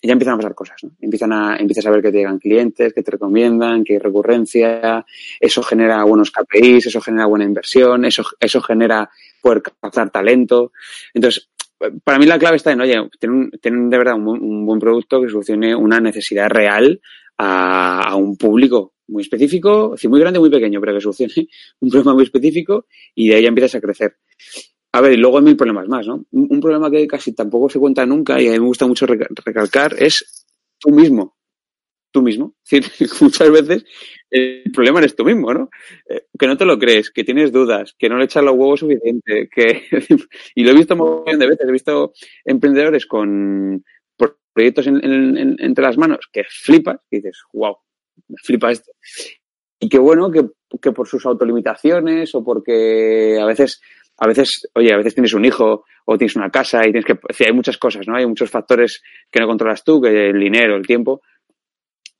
ya 0.03 0.13
empiezan 0.13 0.35
a 0.35 0.37
pasar 0.37 0.55
cosas, 0.55 0.77
¿no? 0.85 0.91
Empiezan 1.01 1.33
a, 1.33 1.57
empiezas 1.57 1.87
a 1.87 1.91
ver 1.91 2.03
que 2.03 2.13
te 2.13 2.19
llegan 2.19 2.39
clientes, 2.39 2.93
que 2.93 3.03
te 3.03 3.11
recomiendan, 3.11 3.83
que 3.83 3.95
hay 3.95 3.99
recurrencia, 3.99 5.05
eso 5.41 5.63
genera 5.63 6.05
buenos 6.05 6.31
KPIs, 6.31 6.87
eso 6.87 7.01
genera 7.01 7.27
buena 7.27 7.45
inversión, 7.45 8.05
eso, 8.05 8.23
eso 8.39 8.61
genera 8.61 9.11
poder 9.43 9.63
captar 9.63 10.11
talento. 10.11 10.73
Entonces, 11.13 11.49
para 12.05 12.19
mí 12.19 12.27
la 12.27 12.39
clave 12.39 12.57
está 12.57 12.73
en, 12.73 12.83
oye, 12.83 13.09
tener, 13.19 13.51
tener 13.61 13.89
de 13.89 13.99
verdad 13.99 14.15
un, 14.15 14.29
un, 14.29 14.67
buen 14.67 14.79
producto 14.79 15.21
que 15.21 15.29
solucione 15.29 15.75
una 15.75 16.01
necesidad 16.01 16.49
real 16.49 17.01
a, 17.39 18.11
a, 18.11 18.17
un 18.17 18.37
público 18.37 18.95
muy 19.09 19.23
específico, 19.23 19.87
es 19.87 19.99
decir, 19.99 20.11
muy 20.11 20.21
grande, 20.21 20.39
muy 20.39 20.51
pequeño, 20.51 20.81
pero 20.81 20.95
que 20.95 21.01
solucione 21.01 21.33
un 21.81 21.91
problema 21.91 22.15
muy 22.15 22.25
específico 22.25 22.87
y 23.15 23.29
de 23.29 23.35
ahí 23.35 23.43
ya 23.43 23.49
empiezas 23.49 23.75
a 23.75 23.81
crecer. 23.81 24.17
A 24.97 25.01
ver, 25.01 25.15
y 25.15 25.17
luego 25.17 25.39
hay 25.39 25.45
mil 25.45 25.57
problemas 25.57 25.89
más, 25.89 26.07
¿no? 26.07 26.25
Un, 26.31 26.61
problema 26.61 26.89
que 26.89 27.05
casi 27.09 27.35
tampoco 27.35 27.69
se 27.69 27.81
cuenta 27.81 28.07
nunca 28.07 28.41
y 28.41 28.47
a 28.47 28.53
mí 28.53 28.61
me 28.61 28.67
gusta 28.67 28.87
mucho 28.87 29.07
reca- 29.07 29.27
recalcar 29.45 29.93
es 29.99 30.47
tú 30.79 30.91
mismo. 30.91 31.37
Tú 32.13 32.23
mismo. 32.23 32.55
Es 32.71 32.83
decir, 32.85 33.09
muchas 33.21 33.51
veces 33.51 33.85
el 34.31 34.71
problema 34.73 35.01
eres 35.01 35.17
tú 35.17 35.25
mismo, 35.25 35.53
¿no? 35.53 35.69
Eh, 36.09 36.27
que 36.39 36.47
no 36.47 36.57
te 36.57 36.65
lo 36.65 36.79
crees, 36.79 37.11
que 37.11 37.25
tienes 37.25 37.51
dudas, 37.51 37.97
que 37.99 38.09
no 38.09 38.19
le 38.19 38.27
echas 38.27 38.45
los 38.45 38.55
huevos 38.55 38.79
suficiente, 38.81 39.49
que... 39.53 39.83
y 40.55 40.63
lo 40.63 40.71
he 40.71 40.75
visto 40.75 40.95
un 40.95 41.01
montón 41.01 41.41
de 41.41 41.47
veces, 41.49 41.69
he 41.69 41.73
visto 41.73 42.13
emprendedores 42.45 43.07
con 43.07 43.85
pro- 44.17 44.39
proyectos 44.53 44.87
en- 44.87 45.05
en- 45.05 45.37
en- 45.37 45.57
entre 45.59 45.83
las 45.85 45.99
manos 45.99 46.29
que 46.33 46.45
flipas, 46.49 47.01
y 47.11 47.17
dices, 47.17 47.43
wow, 47.53 47.77
me 48.29 48.37
flipa 48.45 48.71
esto. 48.71 48.93
Y 49.81 49.89
qué 49.89 49.99
bueno 49.99 50.31
que, 50.31 50.47
que 50.81 50.93
por 50.93 51.09
sus 51.09 51.27
autolimitaciones 51.27 52.33
o 52.37 52.45
porque 52.45 53.39
a 53.41 53.45
veces, 53.45 53.81
a 54.19 54.27
veces, 54.27 54.69
oye, 54.75 54.93
a 54.93 54.97
veces 54.97 55.15
tienes 55.15 55.35
un 55.35 55.45
hijo 55.45 55.85
o 56.07 56.19
tienes 56.19 56.37
una 56.37 56.51
casa 56.51 56.81
y 56.87 56.93
tienes 56.93 57.05
que, 57.05 57.19
decir, 57.29 57.47
hay 57.49 57.53
muchas 57.53 57.79
cosas, 57.79 58.07
¿no? 58.07 58.17
Hay 58.17 58.27
muchos 58.27 58.51
factores 58.51 59.03
que 59.31 59.41
no 59.41 59.47
controlas 59.47 59.83
tú, 59.85 60.01
que 60.01 60.29
el 60.31 60.39
dinero, 60.41 60.77
el 60.77 60.87
tiempo. 60.87 61.23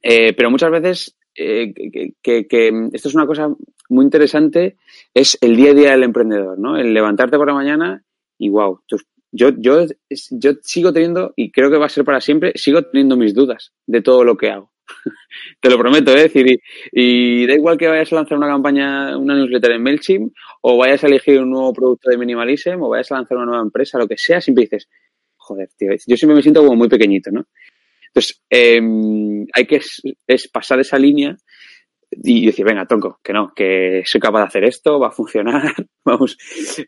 Eh, 0.03 0.35
pero 0.35 0.51
muchas 0.51 0.71
veces, 0.71 1.17
eh, 1.35 1.73
que, 1.75 2.13
que- 2.23 2.47
que 2.47 2.89
esto 2.93 3.09
es 3.09 3.15
una 3.15 3.27
cosa 3.27 3.49
muy 3.89 4.05
interesante, 4.05 4.77
es 5.13 5.39
el 5.41 5.57
día 5.57 5.71
a 5.71 5.75
día 5.75 5.91
del 5.93 6.03
emprendedor, 6.05 6.59
¿no? 6.59 6.77
El 6.77 6.93
levantarte 6.95 7.37
por 7.37 7.47
la 7.49 7.55
mañana 7.55 8.05
y 8.39 8.49
wow, 8.51 8.81
tus- 8.87 9.07
yo, 9.33 9.51
yo, 9.57 9.87
yo 10.31 10.53
sigo 10.63 10.93
teniendo, 10.93 11.33
y 11.37 11.51
creo 11.51 11.71
que 11.71 11.79
va 11.79 11.87
a 11.87 11.89
ser 11.89 12.05
para 12.05 12.21
siempre, 12.21 12.53
sigo 12.55 12.83
teniendo 12.83 13.17
mis 13.17 13.35
dudas 13.35 13.73
de 13.87 14.01
todo 14.03 14.25
lo 14.25 14.37
que 14.37 14.51
hago. 14.51 14.73
Te 15.61 15.71
lo 15.71 15.79
prometo, 15.79 16.13
¿eh? 16.13 16.25
Es 16.25 16.33
decir, 16.33 16.61
y, 16.93 17.47
da 17.47 17.55
igual 17.55 17.77
que 17.77 17.89
vayas 17.89 18.13
a 18.13 18.17
lanzar 18.17 18.39
una 18.39 18.49
campaña, 18.49 19.17
una 19.17 19.35
newsletter 19.35 19.73
en 19.73 19.83
MailChimp, 19.83 20.33
o 20.63 20.77
vayas 20.77 21.05
a 21.05 21.07
elegir 21.07 21.41
un 21.41 21.51
nuevo 21.51 21.73
producto 21.73 22.11
de 22.11 22.19
Minimalism, 22.19 22.83
o 22.83 22.89
vayas 22.89 23.11
a 23.13 23.17
lanzar 23.17 23.37
una 23.39 23.47
nueva 23.47 23.63
empresa, 23.63 23.99
lo 23.99 24.07
que 24.07 24.19
sea, 24.19 24.41
siempre 24.41 24.65
dices, 24.65 24.89
joder, 25.37 25.69
tío, 25.77 25.91
yo 26.07 26.17
siempre 26.17 26.37
me 26.37 26.43
siento 26.43 26.63
como 26.63 26.77
muy 26.77 26.89
pequeñito, 26.89 27.31
¿no? 27.31 27.47
Entonces, 28.09 28.43
eh, 28.49 28.81
hay 29.53 29.67
que 29.67 29.77
es, 29.77 30.01
es 30.27 30.49
pasar 30.49 30.79
esa 30.81 30.99
línea 30.99 31.37
y 32.23 32.47
decir, 32.47 32.65
venga, 32.65 32.87
tronco, 32.87 33.19
que 33.23 33.33
no, 33.33 33.53
que 33.55 34.03
soy 34.05 34.21
capaz 34.21 34.41
de 34.41 34.47
hacer 34.47 34.65
esto, 34.65 34.99
va 35.01 35.09
a 35.09 35.13
funcionar, 35.13 35.73
vamos, 36.05 36.37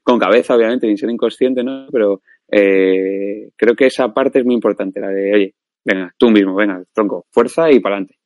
con 0.02 0.18
cabeza, 0.18 0.54
obviamente, 0.54 0.86
sin 0.86 0.96
ser 0.96 1.10
inconsciente, 1.10 1.64
¿no? 1.64 1.88
Pero 1.90 2.22
eh, 2.50 3.50
creo 3.56 3.74
que 3.74 3.86
esa 3.86 4.12
parte 4.12 4.40
es 4.40 4.44
muy 4.44 4.54
importante, 4.54 5.00
la 5.00 5.08
de, 5.08 5.34
oye, 5.34 5.54
venga, 5.86 6.12
tú 6.18 6.30
mismo, 6.30 6.54
venga, 6.54 6.82
tronco, 6.92 7.26
fuerza 7.30 7.70
y 7.70 7.80
para 7.80 7.96
adelante. 7.96 8.18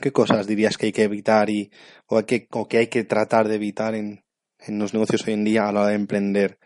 ¿Qué 0.00 0.12
cosas 0.12 0.46
dirías 0.46 0.78
que 0.78 0.86
hay 0.86 0.92
que 0.92 1.02
evitar 1.02 1.50
y, 1.50 1.70
o, 2.06 2.18
hay 2.18 2.24
que, 2.24 2.46
o 2.52 2.66
que 2.66 2.78
hay 2.78 2.86
que 2.86 3.04
tratar 3.04 3.48
de 3.48 3.56
evitar 3.56 3.94
en, 3.94 4.22
en 4.60 4.78
los 4.78 4.94
negocios 4.94 5.26
hoy 5.26 5.34
en 5.34 5.44
día 5.44 5.68
a 5.68 5.72
la 5.72 5.80
hora 5.80 5.90
de 5.90 5.96
emprender? 5.96 6.58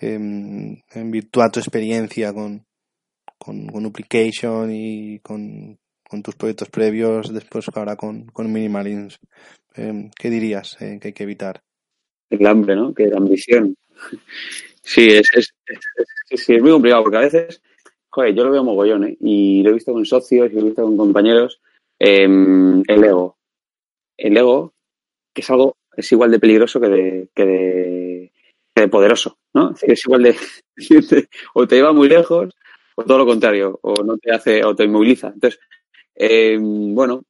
En, 0.00 0.82
en 0.92 1.10
virtud 1.10 1.42
a 1.42 1.50
tu 1.50 1.58
experiencia 1.60 2.32
con, 2.32 2.64
con, 3.36 3.66
con 3.66 3.82
Duplication 3.82 4.70
y 4.72 5.18
con, 5.20 5.78
con 6.08 6.22
tus 6.22 6.36
proyectos 6.36 6.70
previos, 6.70 7.32
después 7.34 7.66
ahora 7.74 7.96
con, 7.96 8.26
con 8.26 8.50
Minimalism. 8.52 9.20
Eh, 9.76 10.10
¿Qué 10.18 10.30
dirías 10.30 10.80
eh, 10.80 10.98
que 11.00 11.08
hay 11.08 11.14
que 11.14 11.24
evitar? 11.24 11.62
El 12.30 12.46
hambre, 12.46 12.76
¿no? 12.76 12.94
Que 12.94 13.06
la 13.06 13.18
ambición. 13.18 13.76
Sí, 14.80 15.06
es, 15.06 15.28
es, 15.34 15.54
es, 16.30 16.48
es 16.48 16.62
muy 16.62 16.70
complicado 16.70 17.02
porque 17.02 17.18
a 17.18 17.20
veces, 17.20 17.60
joder, 18.18 18.34
yo 18.34 18.42
lo 18.42 18.50
veo 18.50 18.64
mogollón, 18.64 19.04
¿eh? 19.04 19.16
Y 19.20 19.62
lo 19.62 19.70
he 19.70 19.74
visto 19.74 19.92
con 19.92 20.04
socios 20.04 20.50
y 20.50 20.54
lo 20.54 20.60
he 20.60 20.64
visto 20.64 20.82
con 20.82 20.96
compañeros. 20.96 21.60
eh, 22.00 22.24
el 22.24 23.04
ego. 23.04 23.38
El 24.16 24.36
ego, 24.36 24.74
que 25.32 25.42
es 25.42 25.50
algo, 25.50 25.76
es 25.96 26.10
igual 26.10 26.32
de 26.32 26.40
peligroso 26.40 26.80
que 26.80 26.88
de, 26.88 27.28
que 27.32 27.46
de, 27.46 28.32
que 28.74 28.80
de 28.82 28.88
poderoso, 28.88 29.38
¿no? 29.54 29.72
Es 29.80 30.04
igual 30.04 30.24
de, 30.24 30.36
o 31.54 31.68
te 31.68 31.76
lleva 31.76 31.92
muy 31.92 32.08
lejos, 32.08 32.52
o 32.96 33.04
todo 33.04 33.18
lo 33.18 33.26
contrario, 33.26 33.78
o 33.82 34.02
no 34.02 34.16
te 34.18 34.32
hace, 34.32 34.64
o 34.64 34.74
te 34.74 34.82
inmoviliza. 34.82 35.28
Entonces, 35.28 35.60
eh, 36.16 36.58
bueno, 36.60 37.22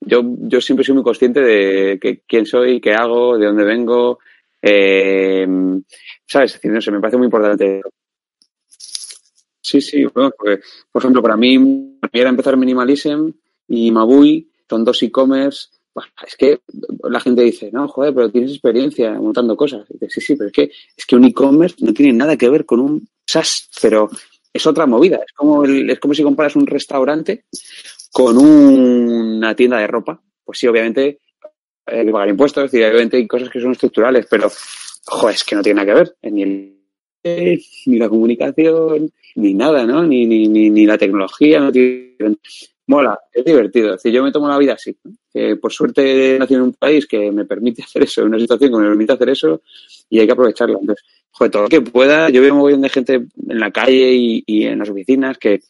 yo, 0.00 0.22
yo 0.24 0.60
siempre 0.60 0.84
soy 0.84 0.96
muy 0.96 1.04
consciente 1.04 1.40
de 1.40 2.00
que, 2.00 2.22
quién 2.26 2.46
soy, 2.46 2.80
qué 2.80 2.94
hago, 2.94 3.38
de 3.38 3.46
dónde 3.46 3.62
vengo, 3.62 4.18
eh, 4.60 5.46
¿sabes? 6.26 6.56
Es 6.56 6.64
no 6.64 6.80
sé, 6.80 6.90
me 6.90 7.00
parece 7.00 7.16
muy 7.16 7.26
importante. 7.26 7.80
Sí, 9.70 9.80
sí, 9.80 10.04
bueno, 10.14 10.30
porque, 10.36 10.60
por 10.90 11.02
ejemplo, 11.02 11.22
para 11.22 11.36
mí, 11.36 11.98
era 12.12 12.30
empezar 12.30 12.56
Minimalism 12.56 13.30
y 13.68 13.90
Mabui, 13.90 14.48
son 14.68 14.84
dos 14.84 15.02
e-commerce. 15.02 15.68
Bah, 15.94 16.04
Es 16.26 16.36
que 16.36 16.60
la 17.08 17.20
gente 17.20 17.42
dice, 17.42 17.70
no, 17.72 17.86
joder, 17.88 18.14
pero 18.14 18.30
tienes 18.30 18.52
experiencia 18.52 19.12
montando 19.14 19.56
cosas. 19.56 19.86
Y 19.90 19.94
dices, 19.94 20.12
sí, 20.14 20.20
sí, 20.20 20.36
pero 20.36 20.48
es 20.48 20.52
que, 20.52 20.62
es 20.96 21.06
que 21.06 21.16
un 21.16 21.24
e-commerce 21.24 21.76
no 21.80 21.92
tiene 21.92 22.12
nada 22.12 22.36
que 22.36 22.48
ver 22.48 22.64
con 22.64 22.80
un 22.80 23.08
SaaS, 23.26 23.68
pero 23.82 24.08
es 24.52 24.66
otra 24.66 24.86
movida. 24.86 25.16
Es 25.18 25.32
como, 25.34 25.64
el- 25.64 25.90
es 25.90 26.00
como 26.00 26.14
si 26.14 26.22
comparas 26.22 26.56
un 26.56 26.66
restaurante 26.66 27.44
con 28.12 28.38
una 28.38 29.54
tienda 29.54 29.78
de 29.78 29.86
ropa. 29.86 30.20
Pues 30.44 30.58
sí, 30.58 30.66
obviamente 30.66 31.18
hay 31.86 32.06
que 32.06 32.12
pagar 32.12 32.28
impuestos 32.28 32.72
y 32.74 32.78
obviamente 32.82 33.16
hay 33.18 33.26
cosas 33.26 33.50
que 33.50 33.60
son 33.60 33.72
estructurales, 33.72 34.26
pero 34.30 34.50
joder, 35.06 35.34
es 35.36 35.44
que 35.44 35.56
no 35.56 35.62
tiene 35.62 35.76
nada 35.84 35.92
que 35.94 35.98
ver. 36.00 36.16
eh, 36.22 36.30
Ni 36.30 36.42
el 36.42 36.50
eh, 36.50 36.79
ni 37.22 37.98
la 37.98 38.08
comunicación, 38.08 39.10
ni 39.36 39.54
nada, 39.54 39.84
¿no? 39.86 40.02
Ni, 40.04 40.26
ni, 40.26 40.48
ni, 40.48 40.70
ni 40.70 40.86
la 40.86 40.98
tecnología, 40.98 41.60
no 41.60 41.72
tiene... 41.72 42.16
Mola, 42.90 43.16
es 43.32 43.44
divertido. 43.44 43.90
Es 43.90 44.02
decir, 44.02 44.12
yo 44.12 44.24
me 44.24 44.32
tomo 44.32 44.48
la 44.48 44.58
vida 44.58 44.72
así. 44.72 44.96
Que 45.32 45.54
por 45.54 45.72
suerte 45.72 46.36
nacido 46.40 46.58
en 46.58 46.66
un 46.66 46.72
país 46.72 47.06
que 47.06 47.30
me 47.30 47.44
permite 47.44 47.82
hacer 47.84 48.02
eso, 48.02 48.22
en 48.22 48.28
una 48.28 48.40
situación 48.40 48.72
que 48.72 48.78
me 48.78 48.88
permite 48.88 49.12
hacer 49.12 49.28
eso 49.28 49.62
y 50.08 50.18
hay 50.18 50.26
que 50.26 50.32
aprovecharla. 50.32 50.78
Entonces, 50.80 51.06
joder, 51.30 51.50
todo 51.52 51.62
lo 51.62 51.68
que 51.68 51.82
pueda. 51.82 52.30
Yo 52.30 52.42
veo 52.42 52.52
un 52.52 52.60
montón 52.60 52.80
de 52.80 52.88
gente 52.88 53.14
en 53.14 53.60
la 53.60 53.70
calle 53.70 54.42
y, 54.44 54.64
en 54.64 54.80
las 54.80 54.90
oficinas 54.90 55.38
que 55.38 55.60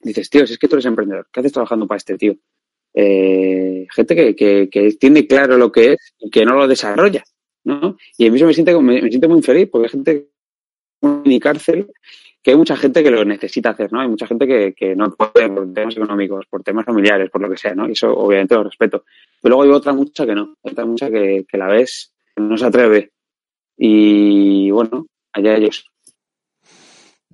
dices, 0.00 0.30
tío, 0.30 0.46
si 0.46 0.52
es 0.52 0.58
que 0.60 0.68
tú 0.68 0.76
eres 0.76 0.86
emprendedor, 0.86 1.26
¿qué 1.32 1.40
haces 1.40 1.52
trabajando 1.52 1.88
para 1.88 1.96
este 1.96 2.16
tío? 2.16 2.36
Eh, 2.94 3.88
gente 3.92 4.34
que, 4.34 4.68
que, 4.70 4.92
tiene 4.92 5.26
claro 5.26 5.58
lo 5.58 5.72
que 5.72 5.94
es 5.94 6.14
y 6.20 6.30
que 6.30 6.44
no 6.44 6.54
lo 6.54 6.68
desarrolla, 6.68 7.24
¿no? 7.64 7.96
Y 8.16 8.28
a 8.28 8.30
mí 8.30 8.36
eso 8.36 8.46
me 8.46 8.54
siente, 8.54 8.76
me, 8.80 9.02
me 9.02 9.08
siente 9.08 9.26
muy 9.26 9.38
infeliz 9.38 9.68
porque 9.70 9.86
hay 9.86 9.90
gente 9.90 10.28
en 11.02 11.22
mi 11.24 11.40
cárcel 11.40 11.90
que 12.42 12.52
hay 12.52 12.56
mucha 12.56 12.76
gente 12.76 13.02
que 13.02 13.10
lo 13.10 13.24
necesita 13.24 13.70
hacer, 13.70 13.92
¿no? 13.92 14.00
Hay 14.00 14.08
mucha 14.08 14.26
gente 14.26 14.46
que, 14.46 14.72
que 14.72 14.94
no 14.94 15.10
puede 15.14 15.48
por 15.50 15.72
temas 15.72 15.96
económicos, 15.96 16.46
por 16.46 16.62
temas 16.62 16.86
familiares, 16.86 17.30
por 17.30 17.40
lo 17.42 17.50
que 17.50 17.56
sea, 17.56 17.74
¿no? 17.74 17.88
Y 17.88 17.92
eso 17.92 18.10
obviamente 18.16 18.54
lo 18.54 18.64
respeto. 18.64 19.04
Pero 19.42 19.56
luego 19.56 19.62
hay 19.64 19.76
otra 19.76 19.92
mucha 19.92 20.24
que 20.24 20.34
no, 20.34 20.56
otra 20.62 20.86
mucha 20.86 21.10
que, 21.10 21.44
que 21.48 21.58
la 21.58 21.66
ves, 21.68 22.12
no 22.36 22.56
se 22.56 22.66
atreve. 22.66 23.10
Y 23.76 24.70
bueno, 24.70 25.06
allá 25.32 25.56
ellos. 25.56 25.84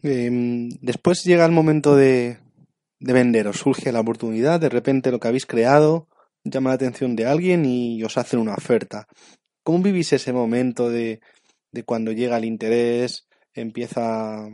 Eh, 0.02 0.68
después 0.80 1.23
llega 1.25 1.47
el 1.47 1.52
momento 1.52 1.97
de, 1.97 2.38
de 2.99 3.12
vender, 3.12 3.49
os 3.49 3.59
surge 3.59 3.92
la 3.92 4.00
oportunidad, 4.00 4.61
de 4.61 4.68
repente 4.68 5.11
lo 5.11 5.21
que 5.21 5.28
habéis 5.28 5.47
creado 5.47 6.09
llama 6.44 6.71
la 6.71 6.75
atención 6.75 7.16
de 7.16 7.26
alguien 7.26 7.64
y 7.64 8.02
os 8.02 8.18
hacen 8.18 8.40
una 8.40 8.54
oferta. 8.54 9.06
¿Cómo 9.62 9.83
vivís 9.83 10.12
ese 10.12 10.33
momento 10.33 10.90
de, 10.90 11.21
de 11.73 11.83
cuando 11.85 12.12
llega 12.12 12.37
el 12.37 12.44
interés, 12.44 13.26
empieza 13.55 14.49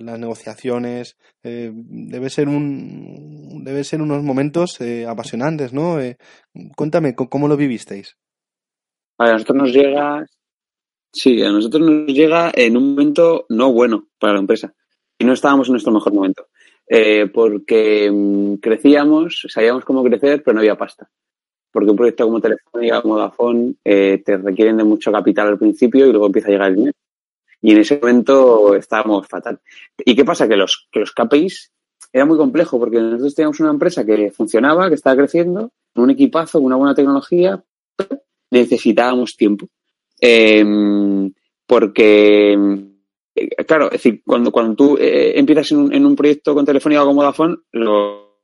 las 0.00 0.18
negociaciones? 0.18 1.16
Eh, 1.42 1.70
debe 1.74 2.30
ser 2.30 2.48
un 2.48 3.62
debe 3.64 3.84
ser 3.84 4.02
unos 4.02 4.22
momentos 4.22 4.80
eh, 4.80 5.06
apasionantes, 5.06 5.72
¿no? 5.72 6.00
Eh, 6.00 6.16
cuéntame 6.76 7.14
¿cómo- 7.14 7.48
lo 7.48 7.56
vivisteis. 7.56 8.16
A 9.18 9.32
nosotros 9.32 9.56
nos 9.58 9.72
llega, 9.72 10.24
sí, 11.12 11.42
a 11.42 11.50
nosotros 11.50 11.88
nos 11.88 12.06
llega 12.06 12.50
en 12.54 12.76
un 12.76 12.90
momento 12.90 13.44
no 13.50 13.72
bueno 13.72 14.08
para 14.18 14.34
la 14.34 14.40
empresa. 14.40 14.72
Y 15.18 15.24
no 15.24 15.34
estábamos 15.34 15.68
en 15.68 15.72
nuestro 15.72 15.92
mejor 15.92 16.14
momento. 16.14 16.46
Eh, 16.88 17.26
porque 17.32 18.10
mm, 18.10 18.54
crecíamos, 18.54 19.46
sabíamos 19.48 19.84
cómo 19.84 20.02
crecer, 20.02 20.42
pero 20.42 20.54
no 20.54 20.60
había 20.60 20.76
pasta. 20.78 21.08
Porque 21.70 21.90
un 21.90 21.96
proyecto 21.96 22.24
como 22.24 22.40
Telefónica, 22.40 23.02
como 23.02 23.14
Vodafone, 23.14 23.74
te 23.84 24.36
requieren 24.38 24.76
de 24.78 24.82
mucho 24.84 25.12
capital 25.12 25.48
al 25.48 25.58
principio 25.58 26.06
y 26.06 26.10
luego 26.10 26.26
empieza 26.26 26.48
a 26.48 26.50
llegar 26.50 26.70
el 26.70 26.76
dinero. 26.76 26.96
Y 27.62 27.72
en 27.72 27.78
ese 27.78 27.98
momento 27.98 28.74
estábamos 28.74 29.26
fatal. 29.28 29.60
¿Y 29.98 30.14
qué 30.16 30.24
pasa? 30.24 30.48
Que 30.48 30.56
los, 30.56 30.88
que 30.90 31.00
los 31.00 31.12
KPIs 31.12 31.72
era 32.12 32.24
muy 32.24 32.36
complejo 32.36 32.78
porque 32.78 32.98
nosotros 32.98 33.34
teníamos 33.34 33.60
una 33.60 33.70
empresa 33.70 34.04
que 34.04 34.30
funcionaba, 34.30 34.88
que 34.88 34.94
estaba 34.94 35.16
creciendo, 35.16 35.72
un 35.94 36.10
equipazo, 36.10 36.58
con 36.58 36.66
una 36.66 36.76
buena 36.76 36.94
tecnología, 36.94 37.62
necesitábamos 38.50 39.36
tiempo. 39.36 39.68
Eh, 40.20 40.64
porque, 41.66 42.52
eh, 43.34 43.64
claro, 43.64 43.86
es 43.86 44.02
decir, 44.02 44.22
cuando, 44.26 44.50
cuando 44.50 44.74
tú 44.74 44.96
eh, 45.00 45.38
empiezas 45.38 45.70
en 45.70 45.78
un, 45.78 45.94
en 45.94 46.04
un 46.04 46.16
proyecto 46.16 46.52
con 46.52 46.66
Telefónica 46.66 47.04
o 47.04 47.06
con 47.06 47.14
Vodafone, 47.16 47.56
lo. 47.72 48.40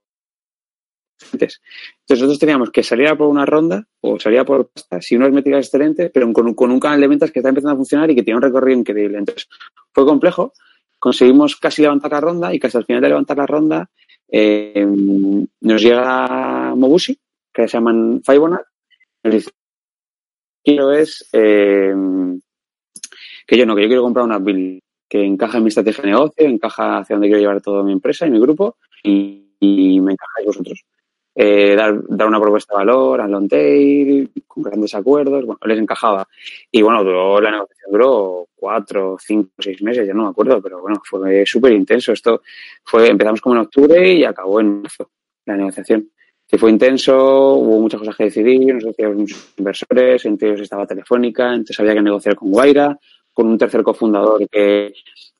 Entonces 2.06 2.22
nosotros 2.22 2.38
teníamos 2.38 2.70
que 2.70 2.84
salir 2.84 3.16
por 3.16 3.26
una 3.26 3.44
ronda 3.44 3.84
o 4.00 4.20
salir 4.20 4.44
por 4.44 4.68
pasta, 4.68 5.02
si 5.02 5.16
unas 5.16 5.32
métricas 5.32 5.66
excelentes, 5.66 6.08
pero 6.14 6.32
con, 6.32 6.54
con 6.54 6.70
un 6.70 6.78
canal 6.78 7.00
de 7.00 7.08
ventas 7.08 7.32
que 7.32 7.40
está 7.40 7.48
empezando 7.48 7.72
a 7.72 7.76
funcionar 7.76 8.08
y 8.08 8.14
que 8.14 8.22
tiene 8.22 8.36
un 8.36 8.42
recorrido 8.42 8.78
increíble. 8.78 9.18
Entonces 9.18 9.48
fue 9.92 10.06
complejo, 10.06 10.52
conseguimos 11.00 11.56
casi 11.56 11.82
levantar 11.82 12.12
la 12.12 12.20
ronda 12.20 12.54
y 12.54 12.60
casi 12.60 12.78
al 12.78 12.84
final 12.84 13.02
de 13.02 13.08
levantar 13.08 13.38
la 13.38 13.46
ronda 13.46 13.90
eh, 14.28 14.86
nos 15.60 15.82
llega 15.82 16.76
Mobusi, 16.76 17.18
que 17.52 17.66
se 17.66 17.76
llaman 17.76 18.22
Fibonacci. 18.24 18.70
El 19.24 19.44
quiero 20.62 20.92
es 20.92 21.28
eh, 21.32 21.92
que 23.48 23.58
yo 23.58 23.66
no, 23.66 23.74
que 23.74 23.82
yo 23.82 23.88
quiero 23.88 24.02
comprar 24.02 24.24
una 24.24 24.38
build 24.38 24.80
que 25.08 25.24
encaja 25.24 25.58
en 25.58 25.64
mi 25.64 25.70
estrategia 25.70 26.02
de 26.02 26.10
negocio, 26.10 26.46
encaja 26.46 26.98
hacia 26.98 27.16
donde 27.16 27.26
quiero 27.26 27.40
llevar 27.40 27.60
toda 27.60 27.82
mi 27.82 27.90
empresa 27.90 28.28
y 28.28 28.30
mi 28.30 28.38
grupo 28.38 28.76
y, 29.02 29.56
y 29.58 30.00
me 30.00 30.12
encajáis 30.12 30.46
vosotros. 30.46 30.84
Eh, 31.38 31.76
dar, 31.76 32.02
dar 32.08 32.26
una 32.26 32.40
propuesta 32.40 32.72
de 32.72 32.78
valor 32.78 33.20
a 33.20 33.28
long 33.28 33.46
tail, 33.46 34.30
con 34.46 34.62
grandes 34.62 34.94
acuerdos, 34.94 35.44
bueno, 35.44 35.60
les 35.66 35.78
encajaba. 35.78 36.26
Y 36.72 36.80
bueno, 36.80 37.04
duró, 37.04 37.38
la 37.42 37.50
negociación 37.50 37.92
duró 37.92 38.48
cuatro, 38.54 39.18
cinco, 39.20 39.50
seis 39.58 39.82
meses, 39.82 40.06
ya 40.06 40.14
no 40.14 40.24
me 40.24 40.30
acuerdo, 40.30 40.62
pero 40.62 40.80
bueno, 40.80 41.02
fue 41.04 41.44
súper 41.44 41.72
intenso. 41.72 42.12
Esto 42.12 42.40
fue, 42.82 43.10
empezamos 43.10 43.42
como 43.42 43.54
en 43.54 43.60
octubre 43.60 44.14
y 44.14 44.24
acabó 44.24 44.60
en 44.60 44.80
marzo 44.80 45.10
la 45.44 45.58
negociación. 45.58 46.10
Sí, 46.46 46.56
fue 46.56 46.70
intenso, 46.70 47.54
hubo 47.54 47.80
muchas 47.80 48.00
cosas 48.00 48.16
que 48.16 48.24
decidir, 48.24 48.72
nos 48.72 48.84
asociamos 48.84 49.16
muchos 49.16 49.52
inversores, 49.58 50.24
entre 50.24 50.48
ellos 50.48 50.62
estaba 50.62 50.86
Telefónica, 50.86 51.50
entonces 51.50 51.80
había 51.80 51.94
que 51.94 52.02
negociar 52.02 52.34
con 52.36 52.50
Guaira, 52.50 52.98
con 53.34 53.48
un 53.48 53.58
tercer 53.58 53.82
cofundador 53.82 54.48
que, 54.48 54.94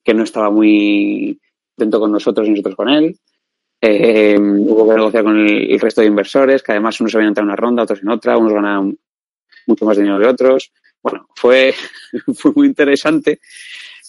que 0.05 0.15
no 0.15 0.25
estaba 0.25 0.51
muy 0.51 1.41
atento 1.75 2.01
con 2.01 2.13
nosotros 2.13 2.47
y 2.47 2.51
nosotros 2.51 2.77
con 2.77 2.89
él. 2.91 3.17
Eh, 3.89 4.37
hubo 4.39 4.89
que 4.89 4.97
negociar 4.97 5.25
con 5.25 5.39
el, 5.39 5.79
resto 5.79 6.01
de 6.01 6.09
inversores, 6.09 6.63
que 6.63 6.73
además 6.73 7.01
unos 7.01 7.15
habían 7.15 7.29
entrado 7.29 7.45
en 7.45 7.51
una 7.51 7.57
ronda, 7.57 7.83
otros 7.85 8.03
en 8.03 8.09
otra, 8.09 8.37
unos 8.37 8.53
ganaban 8.53 8.99
mucho 9.67 9.85
más 9.85 9.97
dinero 9.97 10.19
que 10.19 10.27
otros. 10.27 10.73
Bueno, 11.03 11.29
fue, 11.35 11.73
fue 12.35 12.53
muy 12.55 12.67
interesante. 12.67 13.41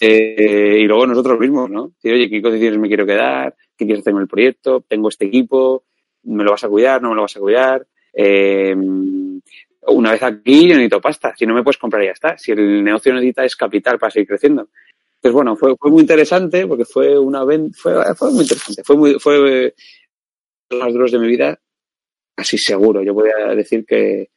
Eh, 0.00 0.78
y 0.80 0.84
luego 0.84 1.06
nosotros 1.06 1.38
mismos, 1.38 1.70
¿no? 1.70 1.92
Oye, 2.04 2.28
¿qué 2.28 2.42
condiciones 2.42 2.78
me 2.78 2.88
quiero 2.88 3.06
quedar? 3.06 3.54
¿Qué 3.76 3.84
quieres 3.84 4.02
hacer 4.02 4.12
con 4.12 4.22
el 4.22 4.28
proyecto? 4.28 4.84
¿Tengo 4.86 5.08
este 5.08 5.26
equipo? 5.26 5.84
¿Me 6.24 6.44
lo 6.44 6.52
vas 6.52 6.64
a 6.64 6.68
cuidar? 6.68 7.00
¿No 7.00 7.10
me 7.10 7.16
lo 7.16 7.22
vas 7.22 7.36
a 7.36 7.40
cuidar? 7.40 7.86
Eh, 8.12 8.74
una 8.74 10.12
vez 10.12 10.22
aquí 10.22 10.62
yo 10.62 10.74
necesito 10.74 11.00
pasta. 11.00 11.34
Si 11.36 11.46
no 11.46 11.54
me 11.54 11.62
puedes 11.62 11.78
comprar 11.78 12.04
ya 12.04 12.12
está. 12.12 12.36
Si 12.36 12.52
el 12.52 12.82
negocio 12.82 13.12
necesita 13.12 13.44
es 13.44 13.56
capital 13.56 13.98
para 13.98 14.10
seguir 14.10 14.28
creciendo. 14.28 14.68
Entonces, 15.18 15.34
bueno, 15.34 15.56
fue, 15.56 15.74
fue 15.76 15.90
muy 15.90 16.02
interesante 16.02 16.66
porque 16.66 16.84
fue 16.84 17.18
una 17.18 17.44
fue, 17.74 18.14
fue 18.14 18.30
muy 18.30 18.42
interesante. 18.42 18.84
Fue 18.84 18.96
muy, 18.96 19.18
fue 19.18 19.74
los 20.70 20.92
duros 20.92 21.10
de 21.10 21.18
mi 21.18 21.26
vida, 21.26 21.58
así 22.36 22.56
seguro. 22.56 23.02
Yo 23.02 23.14
podría 23.14 23.54
decir 23.54 23.84
que 23.84 24.30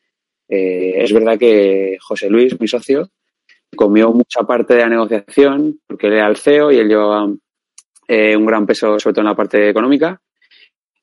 eh, 0.50 0.94
es 1.04 1.14
verdad 1.14 1.38
que 1.38 1.98
José 2.02 2.30
Luis, 2.30 2.60
mi 2.60 2.68
socio, 2.68 3.10
comió 3.76 4.12
mucha 4.12 4.42
parte 4.42 4.74
de 4.74 4.82
la 4.82 4.90
negociación 4.90 5.80
porque 5.86 6.08
él 6.08 6.14
era 6.14 6.28
el 6.28 6.38
CEO 6.38 6.72
y 6.72 6.78
él 6.78 6.88
llevaba 6.88 7.32
eh, 8.08 8.36
un 8.36 8.46
gran 8.48 8.66
peso, 8.66 9.00
sobre 9.00 9.14
todo 9.14 9.22
en 9.22 9.30
la 9.30 9.36
parte 9.36 9.70
económica. 9.70 10.20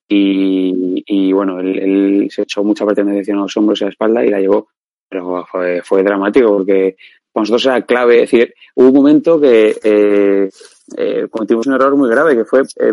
Y, 0.08 1.04
y 1.06 1.32
bueno, 1.32 1.60
él, 1.60 1.78
él, 1.78 2.28
se 2.30 2.42
echó 2.42 2.64
mucha 2.64 2.84
parte 2.84 3.02
de 3.02 3.04
la 3.04 3.10
negociación 3.12 3.38
a 3.38 3.42
los 3.42 3.56
hombros 3.56 3.80
y 3.80 3.84
a 3.84 3.86
la 3.86 3.92
espalda 3.92 4.24
y 4.24 4.30
la 4.30 4.40
llevó. 4.40 4.68
Pero 5.08 5.46
fue, 5.46 5.82
fue 5.82 6.02
dramático 6.02 6.48
porque 6.58 6.96
para 7.38 7.50
nosotros 7.50 7.66
era 7.66 7.86
clave. 7.86 8.22
Es 8.22 8.30
decir, 8.30 8.54
hubo 8.74 8.88
un 8.88 8.94
momento 8.94 9.40
que 9.40 9.78
eh, 9.82 10.50
eh, 10.96 11.28
cometimos 11.30 11.66
un 11.66 11.74
error 11.74 11.96
muy 11.96 12.10
grave, 12.10 12.36
que 12.36 12.44
fue, 12.44 12.62
eh, 12.62 12.92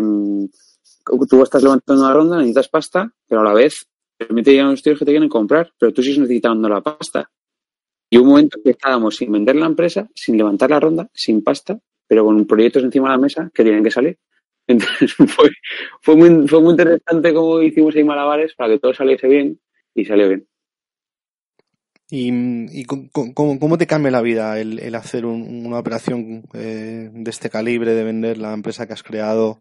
tú 1.28 1.42
estás 1.42 1.62
levantando 1.62 2.04
una 2.04 2.12
ronda, 2.12 2.36
necesitas 2.36 2.68
pasta, 2.68 3.10
pero 3.26 3.40
a 3.40 3.44
la 3.44 3.52
vez 3.52 3.86
realmente 4.18 4.52
llegan 4.52 4.68
unos 4.68 4.82
tíos 4.82 4.98
que 4.98 5.04
te 5.04 5.10
quieren 5.10 5.28
comprar, 5.28 5.72
pero 5.78 5.92
tú 5.92 6.02
sigues 6.02 6.18
necesitando 6.18 6.68
la 6.68 6.80
pasta. 6.80 7.28
Y 8.08 8.18
hubo 8.18 8.24
un 8.24 8.30
momento 8.30 8.58
que 8.62 8.70
estábamos 8.70 9.16
sin 9.16 9.32
vender 9.32 9.56
la 9.56 9.66
empresa, 9.66 10.08
sin 10.14 10.36
levantar 10.36 10.70
la 10.70 10.78
ronda, 10.78 11.08
sin 11.12 11.42
pasta, 11.42 11.78
pero 12.06 12.24
con 12.24 12.46
proyectos 12.46 12.84
encima 12.84 13.08
de 13.08 13.16
la 13.16 13.20
mesa 13.20 13.50
que 13.52 13.64
tienen 13.64 13.82
que 13.82 13.90
salir. 13.90 14.16
Entonces 14.68 15.12
fue, 15.14 15.50
fue, 16.02 16.16
muy, 16.16 16.46
fue 16.46 16.60
muy 16.60 16.70
interesante 16.70 17.34
cómo 17.34 17.60
hicimos 17.62 17.94
ahí 17.96 18.04
malabares 18.04 18.54
para 18.54 18.74
que 18.74 18.78
todo 18.78 18.94
saliese 18.94 19.26
bien 19.26 19.58
y 19.94 20.04
salió 20.04 20.28
bien. 20.28 20.46
¿Y, 22.08 22.30
y 22.80 22.84
cómo, 22.84 23.78
te 23.78 23.86
cambia 23.88 24.12
la 24.12 24.22
vida 24.22 24.60
el, 24.60 24.94
hacer 24.94 25.26
un, 25.26 25.66
una 25.66 25.80
operación 25.80 26.44
eh, 26.54 27.10
de 27.12 27.30
este 27.30 27.50
calibre, 27.50 27.94
de 27.94 28.04
vender 28.04 28.38
la 28.38 28.52
empresa 28.52 28.86
que 28.86 28.92
has 28.92 29.02
creado? 29.02 29.60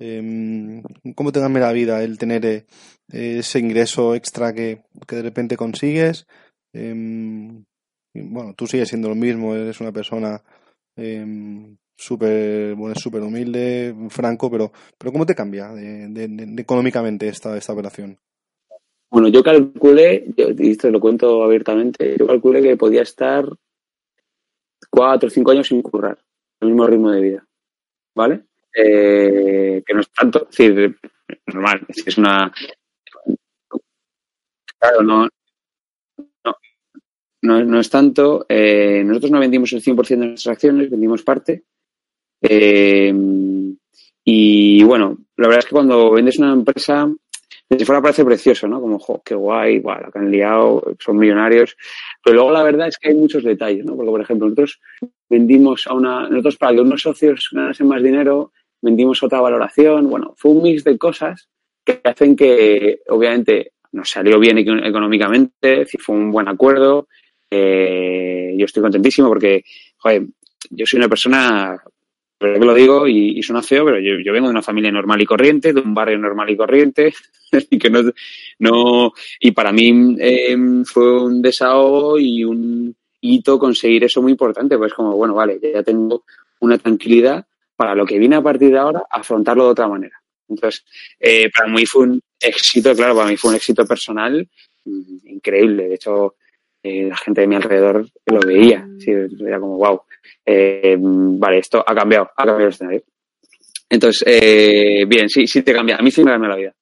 Eh, 0.00 0.82
¿Cómo 1.14 1.30
te 1.30 1.40
cambia 1.40 1.62
la 1.62 1.72
vida 1.72 2.02
el 2.02 2.18
tener 2.18 2.44
eh, 2.44 2.66
ese 3.08 3.60
ingreso 3.60 4.16
extra 4.16 4.52
que, 4.52 4.82
de 5.08 5.22
repente 5.22 5.56
consigues? 5.56 6.26
bueno, 6.72 8.54
tú 8.56 8.66
sigues 8.66 8.88
siendo 8.88 9.08
lo 9.08 9.14
mismo, 9.14 9.54
eres 9.54 9.80
una 9.80 9.92
persona 9.92 10.42
súper 11.96 12.74
bueno, 12.74 12.94
super 12.96 13.22
humilde, 13.22 13.94
franco, 14.10 14.50
pero, 14.50 14.72
pero 14.98 15.12
¿cómo 15.12 15.26
te 15.26 15.36
cambia 15.36 15.68
de, 15.72 16.08
de, 16.08 16.60
económicamente 16.60 17.28
esta, 17.28 17.56
esta 17.56 17.72
operación? 17.72 18.18
Bueno, 19.14 19.28
yo 19.28 19.44
calculé, 19.44 20.24
y 20.36 20.70
esto 20.72 20.90
lo 20.90 20.98
cuento 20.98 21.44
abiertamente, 21.44 22.16
yo 22.18 22.26
calculé 22.26 22.60
que 22.60 22.76
podía 22.76 23.02
estar 23.02 23.48
cuatro 24.90 25.28
o 25.28 25.30
cinco 25.30 25.52
años 25.52 25.68
sin 25.68 25.82
currar, 25.82 26.18
el 26.58 26.70
mismo 26.70 26.84
ritmo 26.84 27.12
de 27.12 27.20
vida, 27.20 27.46
¿vale? 28.12 28.46
Eh, 28.74 29.84
que 29.86 29.94
no 29.94 30.00
es 30.00 30.10
tanto, 30.10 30.48
es 30.50 30.56
decir, 30.56 30.98
normal, 31.46 31.86
es 31.88 32.18
una... 32.18 32.52
Claro, 34.80 35.02
no, 35.04 35.28
no, 36.44 36.56
no, 37.42 37.64
no 37.64 37.78
es 37.78 37.88
tanto. 37.88 38.46
Eh, 38.48 39.04
nosotros 39.06 39.30
no 39.30 39.38
vendimos 39.38 39.72
el 39.74 39.80
100% 39.80 40.08
de 40.08 40.26
nuestras 40.26 40.54
acciones, 40.54 40.90
vendimos 40.90 41.22
parte. 41.22 41.62
Eh, 42.42 43.14
y 44.24 44.82
bueno, 44.82 45.18
la 45.36 45.46
verdad 45.46 45.60
es 45.60 45.66
que 45.66 45.74
cuando 45.74 46.10
vendes 46.10 46.40
una 46.40 46.52
empresa 46.52 47.08
desde 47.68 47.86
fuera 47.86 48.02
parece 48.02 48.24
precioso, 48.24 48.68
¿no? 48.68 48.80
Como, 48.80 48.98
jo, 48.98 49.22
qué 49.24 49.34
guay, 49.34 49.78
guau, 49.80 50.00
la 50.00 50.10
que 50.10 50.18
han 50.18 50.30
liado, 50.30 50.82
son 50.98 51.16
millonarios. 51.16 51.76
Pero 52.22 52.36
luego 52.36 52.50
la 52.52 52.62
verdad 52.62 52.88
es 52.88 52.98
que 52.98 53.08
hay 53.08 53.14
muchos 53.14 53.42
detalles, 53.42 53.84
¿no? 53.84 53.96
Porque, 53.96 54.10
por 54.10 54.20
ejemplo, 54.20 54.46
nosotros 54.46 54.80
vendimos 55.28 55.86
a 55.86 55.94
una, 55.94 56.28
nosotros 56.28 56.56
para 56.56 56.74
que 56.74 56.80
unos 56.80 57.02
socios 57.02 57.48
ganasen 57.52 57.88
más 57.88 58.02
dinero, 58.02 58.52
vendimos 58.82 59.22
otra 59.22 59.40
valoración. 59.40 60.08
Bueno, 60.10 60.34
fue 60.36 60.52
un 60.52 60.62
mix 60.62 60.84
de 60.84 60.98
cosas 60.98 61.48
que 61.84 62.00
hacen 62.04 62.36
que, 62.36 63.00
obviamente, 63.08 63.72
nos 63.92 64.10
salió 64.10 64.38
bien 64.38 64.58
económicamente, 64.58 65.86
fue 65.98 66.16
un 66.16 66.30
buen 66.30 66.48
acuerdo. 66.48 67.08
Eh, 67.50 68.54
yo 68.58 68.64
estoy 68.64 68.82
contentísimo 68.82 69.28
porque, 69.28 69.64
joder, 69.96 70.24
yo 70.70 70.86
soy 70.86 70.98
una 70.98 71.08
persona 71.08 71.80
pero 72.44 72.60
que 72.60 72.66
lo 72.66 72.74
digo 72.74 73.08
y, 73.08 73.38
y 73.38 73.42
suena 73.42 73.62
feo, 73.62 73.86
pero 73.86 73.98
yo, 73.98 74.32
vengo 74.32 74.48
de 74.48 74.52
una 74.52 74.62
familia 74.62 74.92
normal 74.92 75.22
y 75.22 75.24
corriente, 75.24 75.72
de 75.72 75.80
un 75.80 75.94
barrio 75.94 76.18
normal 76.18 76.50
y 76.50 76.56
corriente, 76.56 77.14
y 77.70 77.78
que 77.78 77.88
no, 77.88 78.02
no, 78.58 79.12
y 79.40 79.52
para 79.52 79.72
mí 79.72 80.16
eh, 80.20 80.54
fue 80.84 81.22
un 81.22 81.40
desahogo 81.40 82.18
y 82.18 82.44
un 82.44 82.94
hito 83.22 83.58
conseguir 83.58 84.04
eso 84.04 84.20
muy 84.20 84.32
importante, 84.32 84.76
pues 84.76 84.92
como, 84.92 85.16
bueno, 85.16 85.34
vale, 85.34 85.58
ya 85.58 85.82
tengo 85.82 86.24
una 86.60 86.76
tranquilidad 86.76 87.46
para 87.76 87.94
lo 87.94 88.04
que 88.04 88.18
viene 88.18 88.36
a 88.36 88.42
partir 88.42 88.70
de 88.70 88.78
ahora, 88.78 89.04
afrontarlo 89.10 89.64
de 89.64 89.70
otra 89.70 89.88
manera. 89.88 90.20
Entonces, 90.46 90.84
eh, 91.18 91.50
para 91.50 91.72
mí 91.72 91.86
fue 91.86 92.02
un 92.02 92.20
éxito, 92.38 92.94
claro, 92.94 93.16
para 93.16 93.30
mí 93.30 93.38
fue 93.38 93.52
un 93.52 93.56
éxito 93.56 93.86
personal 93.86 94.46
mmm, 94.84 95.28
increíble. 95.28 95.88
De 95.88 95.94
hecho, 95.94 96.34
eh, 96.84 97.08
la 97.08 97.16
gente 97.16 97.40
de 97.40 97.46
mi 97.46 97.56
alrededor 97.56 98.06
lo 98.26 98.40
veía, 98.40 98.86
sí, 98.98 99.10
era 99.10 99.58
como, 99.58 99.78
wow, 99.78 100.02
eh, 100.44 100.96
vale, 100.98 101.58
esto 101.58 101.82
ha 101.84 101.94
cambiado, 101.94 102.30
ha 102.36 102.44
cambiado 102.44 102.60
el 102.60 102.68
escenario. 102.68 103.02
Entonces, 103.88 104.22
eh, 104.26 105.06
bien, 105.08 105.30
sí, 105.30 105.46
sí 105.46 105.62
te 105.62 105.72
cambia. 105.72 105.96
A 105.96 106.02
mí 106.02 106.10
sí 106.10 106.22
me 106.22 106.30
cambia 106.30 106.50
la 106.50 106.56
vida. 106.56 106.74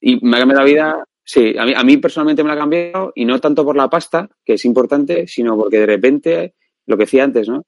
Y 0.00 0.24
me 0.24 0.36
ha 0.38 0.40
cambiado 0.40 0.62
la 0.62 0.66
vida, 0.66 1.04
sí, 1.22 1.54
a 1.58 1.66
mí, 1.66 1.74
a 1.76 1.84
mí 1.84 1.98
personalmente 1.98 2.42
me 2.42 2.48
la 2.48 2.54
ha 2.54 2.58
cambiado 2.58 3.12
y 3.14 3.26
no 3.26 3.38
tanto 3.38 3.66
por 3.66 3.76
la 3.76 3.90
pasta, 3.90 4.30
que 4.42 4.54
es 4.54 4.64
importante, 4.64 5.26
sino 5.26 5.58
porque 5.58 5.80
de 5.80 5.86
repente, 5.86 6.54
lo 6.86 6.96
que 6.96 7.04
decía 7.04 7.24
antes, 7.24 7.50
¿no? 7.50 7.66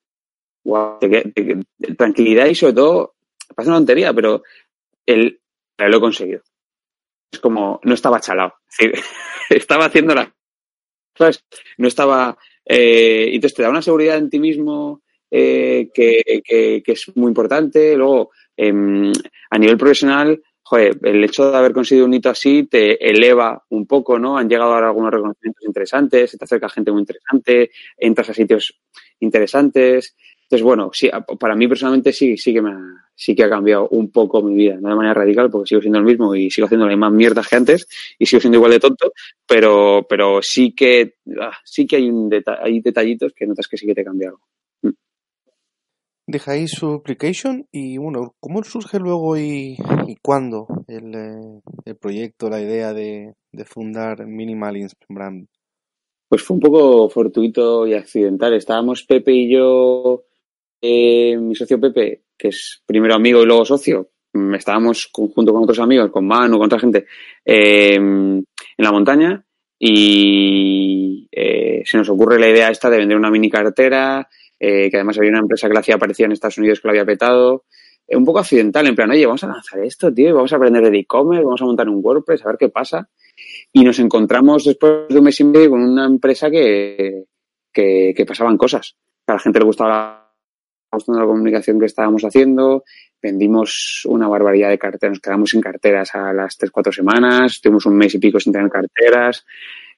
Wow, 0.64 0.98
de, 0.98 1.30
de, 1.34 1.94
tranquilidad 1.94 2.46
y 2.46 2.54
sobre 2.54 2.72
todo, 2.72 3.16
pasa 3.54 3.68
una 3.68 3.80
tontería, 3.80 4.14
pero 4.14 4.42
el, 5.04 5.42
lo 5.76 5.96
he 5.98 6.00
conseguido. 6.00 6.40
Es 7.30 7.38
como, 7.38 7.80
no 7.82 7.92
estaba 7.92 8.18
chalado. 8.18 8.54
Estaba 9.50 9.86
haciendo 9.86 10.14
la 10.14 10.34
No 11.78 11.88
estaba... 11.88 12.36
Eh, 12.64 13.30
entonces 13.32 13.56
te 13.56 13.62
da 13.62 13.70
una 13.70 13.82
seguridad 13.82 14.18
en 14.18 14.28
ti 14.28 14.38
mismo 14.38 15.02
eh, 15.30 15.88
que, 15.92 16.82
es 16.84 17.16
muy 17.16 17.28
importante. 17.28 17.96
Luego, 17.96 18.30
eh, 18.56 19.12
a 19.50 19.58
nivel 19.58 19.78
profesional, 19.78 20.40
joder, 20.62 20.98
el 21.02 21.24
hecho 21.24 21.50
de 21.50 21.56
haber 21.56 21.72
conseguido 21.72 22.06
un 22.06 22.14
hito 22.14 22.28
así 22.28 22.64
te 22.64 23.08
eleva 23.08 23.64
un 23.70 23.86
poco, 23.86 24.18
¿no? 24.18 24.36
Han 24.36 24.48
llegado 24.48 24.74
ahora 24.74 24.88
algunos 24.88 25.10
reconocimientos 25.10 25.64
interesantes, 25.64 26.30
se 26.30 26.36
te 26.36 26.44
acerca 26.44 26.68
gente 26.68 26.92
muy 26.92 27.00
interesante, 27.00 27.70
entras 27.96 28.28
a 28.28 28.34
sitios 28.34 28.78
interesantes. 29.20 30.14
Entonces, 30.50 30.64
bueno, 30.64 30.88
sí, 30.94 31.10
para 31.38 31.54
mí 31.54 31.68
personalmente 31.68 32.10
sí, 32.10 32.38
sí 32.38 32.54
que 32.54 32.62
me 32.62 32.70
ha, 32.70 32.80
sí 33.14 33.34
que 33.34 33.44
ha 33.44 33.50
cambiado 33.50 33.86
un 33.90 34.10
poco 34.10 34.40
mi 34.40 34.54
vida, 34.54 34.78
no 34.80 34.88
de 34.88 34.94
manera 34.94 35.12
radical, 35.12 35.50
porque 35.50 35.68
sigo 35.68 35.82
siendo 35.82 35.98
el 35.98 36.06
mismo 36.06 36.34
y 36.34 36.50
sigo 36.50 36.64
haciendo 36.64 36.86
las 36.86 36.94
mismas 36.94 37.12
mierdas 37.12 37.46
que 37.46 37.56
antes 37.56 37.86
y 38.18 38.24
sigo 38.24 38.40
siendo 38.40 38.56
igual 38.56 38.70
de 38.70 38.80
tonto, 38.80 39.12
pero, 39.46 40.06
pero 40.08 40.40
sí 40.40 40.72
que, 40.74 41.16
ah, 41.38 41.52
sí 41.64 41.86
que 41.86 41.96
hay, 41.96 42.08
un 42.08 42.30
deta 42.30 42.60
hay 42.62 42.80
detallitos 42.80 43.34
que 43.34 43.46
notas 43.46 43.68
que 43.68 43.76
sí 43.76 43.86
que 43.86 43.94
te 43.94 44.02
cambia 44.02 44.28
algo. 44.28 44.40
Mm. 44.80 44.90
Dejáis 46.28 46.70
su 46.70 46.94
application 46.94 47.66
y 47.70 47.98
bueno, 47.98 48.34
¿cómo 48.40 48.64
surge 48.64 48.98
luego 48.98 49.36
y, 49.36 49.76
y 50.06 50.16
cuándo 50.22 50.66
el, 50.86 51.14
eh, 51.14 51.60
el, 51.84 51.96
proyecto, 51.96 52.48
la 52.48 52.62
idea 52.62 52.94
de, 52.94 53.34
de 53.52 53.64
fundar 53.66 54.26
Minimalism 54.26 54.96
Brand? 55.10 55.46
Pues 56.26 56.42
fue 56.42 56.54
un 56.54 56.60
poco 56.60 57.08
fortuito 57.10 57.86
y 57.86 57.94
accidental. 57.94 58.54
Estábamos 58.54 59.04
Pepe 59.04 59.32
y 59.32 59.52
yo, 59.52 60.24
eh, 60.80 61.36
mi 61.36 61.54
socio 61.54 61.80
Pepe, 61.80 62.22
que 62.36 62.48
es 62.48 62.82
primero 62.86 63.14
amigo 63.14 63.42
y 63.42 63.46
luego 63.46 63.64
socio, 63.64 64.10
mm, 64.32 64.54
estábamos 64.54 65.08
junto 65.12 65.52
con 65.52 65.62
otros 65.62 65.78
amigos, 65.80 66.10
con 66.10 66.26
Manu, 66.26 66.58
con 66.58 66.66
otra 66.66 66.78
gente, 66.78 67.06
eh, 67.44 67.94
en 67.94 68.44
la 68.76 68.92
montaña 68.92 69.44
y 69.78 71.28
eh, 71.30 71.82
se 71.84 71.98
nos 71.98 72.08
ocurre 72.08 72.38
la 72.38 72.48
idea 72.48 72.70
esta 72.70 72.90
de 72.90 72.98
vender 72.98 73.16
una 73.16 73.30
mini 73.30 73.48
cartera, 73.48 74.28
eh, 74.58 74.90
que 74.90 74.96
además 74.96 75.18
había 75.18 75.30
una 75.30 75.40
empresa 75.40 75.68
que 75.68 75.74
la 75.74 75.80
hacía 75.80 75.98
parecida 75.98 76.26
en 76.26 76.32
Estados 76.32 76.58
Unidos 76.58 76.80
que 76.80 76.88
lo 76.88 76.92
había 76.92 77.04
petado. 77.04 77.64
Eh, 78.06 78.16
un 78.16 78.24
poco 78.24 78.40
accidental, 78.40 78.86
en 78.86 78.96
plan, 78.96 79.10
oye, 79.10 79.24
vamos 79.26 79.44
a 79.44 79.48
lanzar 79.48 79.80
esto, 79.80 80.12
tío, 80.12 80.34
vamos 80.34 80.52
a 80.52 80.56
aprender 80.56 80.90
de 80.90 80.98
e-commerce, 80.98 81.44
vamos 81.44 81.62
a 81.62 81.64
montar 81.64 81.88
un 81.88 82.00
WordPress, 82.02 82.44
a 82.44 82.48
ver 82.48 82.56
qué 82.58 82.68
pasa. 82.68 83.08
Y 83.72 83.84
nos 83.84 83.98
encontramos 84.00 84.64
después 84.64 85.08
de 85.08 85.18
un 85.18 85.24
mes 85.24 85.38
y 85.40 85.44
medio 85.44 85.70
con 85.70 85.82
una 85.82 86.06
empresa 86.06 86.50
que, 86.50 87.24
que, 87.72 88.24
pasaban 88.26 88.56
cosas. 88.56 88.96
A 89.26 89.34
la 89.34 89.38
gente 89.38 89.60
le 89.60 89.66
gustaba 89.66 89.90
la, 89.90 90.27
gustando 90.96 91.20
la 91.20 91.26
comunicación 91.26 91.78
que 91.78 91.86
estábamos 91.86 92.24
haciendo, 92.24 92.84
vendimos 93.22 94.02
una 94.06 94.28
barbaridad 94.28 94.70
de 94.70 94.78
carteras, 94.78 95.16
nos 95.16 95.20
quedamos 95.20 95.50
sin 95.50 95.60
carteras 95.60 96.14
a 96.14 96.32
las 96.32 96.58
3-4 96.58 96.92
semanas, 96.92 97.52
estuvimos 97.52 97.86
un 97.86 97.96
mes 97.96 98.14
y 98.14 98.18
pico 98.18 98.40
sin 98.40 98.52
tener 98.52 98.70
carteras. 98.70 99.44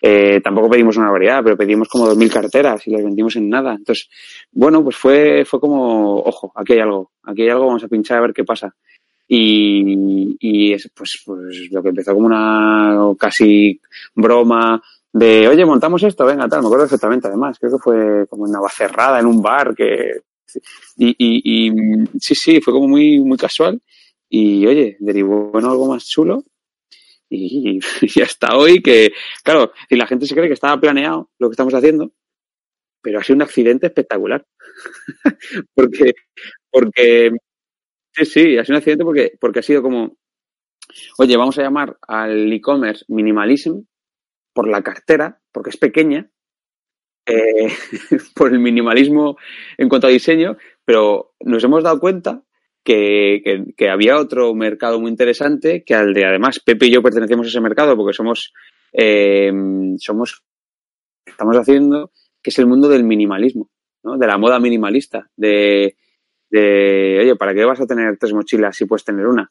Eh, 0.02 0.40
tampoco 0.40 0.70
pedimos 0.70 0.96
una 0.96 1.10
variedad, 1.10 1.42
pero 1.44 1.58
pedimos 1.58 1.88
como 1.88 2.06
2.000 2.06 2.32
carteras 2.32 2.86
y 2.86 2.90
las 2.90 3.04
vendimos 3.04 3.36
en 3.36 3.48
nada. 3.50 3.74
Entonces, 3.74 4.08
bueno, 4.50 4.82
pues 4.82 4.96
fue, 4.96 5.44
fue 5.44 5.60
como, 5.60 6.16
ojo, 6.20 6.52
aquí 6.54 6.72
hay 6.72 6.80
algo, 6.80 7.12
aquí 7.22 7.42
hay 7.42 7.50
algo, 7.50 7.66
vamos 7.66 7.84
a 7.84 7.88
pinchar 7.88 8.18
a 8.18 8.22
ver 8.22 8.32
qué 8.32 8.44
pasa. 8.44 8.74
Y, 9.28 10.36
y 10.40 10.72
es, 10.72 10.90
pues, 10.96 11.22
pues 11.24 11.68
lo 11.70 11.82
que 11.82 11.90
empezó 11.90 12.14
como 12.14 12.26
una 12.26 13.14
casi 13.18 13.80
broma 14.14 14.82
de, 15.12 15.46
oye, 15.48 15.64
montamos 15.64 16.02
esto, 16.02 16.24
venga, 16.24 16.48
tal, 16.48 16.60
me 16.60 16.66
acuerdo 16.66 16.84
perfectamente 16.84 17.28
además, 17.28 17.58
creo 17.58 17.72
que 17.72 17.78
fue 17.78 18.26
como 18.28 18.46
en 18.46 18.52
Navacerrada, 18.52 19.20
en 19.20 19.26
un 19.26 19.42
bar, 19.42 19.74
que, 19.74 20.22
y, 20.96 21.08
y, 21.18 21.68
y 21.68 21.72
sí, 22.18 22.34
sí, 22.34 22.60
fue 22.60 22.72
como 22.74 22.88
muy, 22.88 23.20
muy 23.20 23.38
casual. 23.38 23.80
Y 24.28 24.66
oye, 24.66 24.96
derivó 25.00 25.58
en 25.58 25.64
algo 25.64 25.88
más 25.88 26.06
chulo. 26.06 26.44
Y, 27.32 27.78
hasta 28.22 28.56
hoy 28.56 28.82
que, 28.82 29.12
claro, 29.44 29.72
y 29.88 29.94
la 29.94 30.08
gente 30.08 30.26
se 30.26 30.34
cree 30.34 30.48
que 30.48 30.54
estaba 30.54 30.80
planeado 30.80 31.30
lo 31.38 31.48
que 31.48 31.52
estamos 31.52 31.72
haciendo, 31.72 32.12
pero 33.00 33.20
ha 33.20 33.22
sido 33.22 33.36
un 33.36 33.42
accidente 33.42 33.86
espectacular. 33.86 34.44
porque, 35.74 36.14
porque, 36.72 37.30
sí, 38.12 38.24
sí, 38.24 38.58
ha 38.58 38.64
sido 38.64 38.74
un 38.74 38.78
accidente 38.78 39.04
porque, 39.04 39.32
porque 39.40 39.60
ha 39.60 39.62
sido 39.62 39.80
como, 39.80 40.16
oye, 41.18 41.36
vamos 41.36 41.56
a 41.58 41.62
llamar 41.62 41.96
al 42.08 42.52
e-commerce 42.52 43.04
minimalism 43.06 43.82
por 44.52 44.68
la 44.68 44.82
cartera, 44.82 45.40
porque 45.52 45.70
es 45.70 45.76
pequeña, 45.76 46.30
eh, 47.26 47.68
por 48.34 48.52
el 48.52 48.60
minimalismo 48.60 49.36
en 49.78 49.88
cuanto 49.88 50.06
a 50.06 50.10
diseño, 50.10 50.56
pero 50.84 51.34
nos 51.40 51.62
hemos 51.64 51.82
dado 51.82 52.00
cuenta 52.00 52.42
que, 52.84 53.88
había 53.90 54.18
otro 54.18 54.54
mercado 54.54 55.00
muy 55.00 55.10
interesante, 55.10 55.84
que 55.84 55.94
al 55.94 56.14
de 56.14 56.24
además 56.24 56.60
Pepe 56.60 56.86
y 56.86 56.90
yo 56.90 57.02
pertenecemos 57.02 57.46
a 57.46 57.50
ese 57.50 57.60
mercado 57.60 57.96
porque 57.96 58.14
somos, 58.14 58.52
eh, 58.92 59.52
somos, 59.98 60.44
estamos 61.24 61.56
haciendo, 61.56 62.12
que 62.42 62.50
es 62.50 62.58
el 62.58 62.66
mundo 62.66 62.88
del 62.88 63.04
minimalismo, 63.04 63.70
¿no? 64.02 64.16
de 64.16 64.26
la 64.26 64.38
moda 64.38 64.58
minimalista, 64.58 65.30
de, 65.36 65.96
de, 66.50 67.18
oye, 67.20 67.36
¿para 67.36 67.54
qué 67.54 67.64
vas 67.64 67.80
a 67.80 67.86
tener 67.86 68.16
tres 68.18 68.32
mochilas 68.32 68.76
si 68.76 68.86
puedes 68.86 69.04
tener 69.04 69.26
una? 69.26 69.48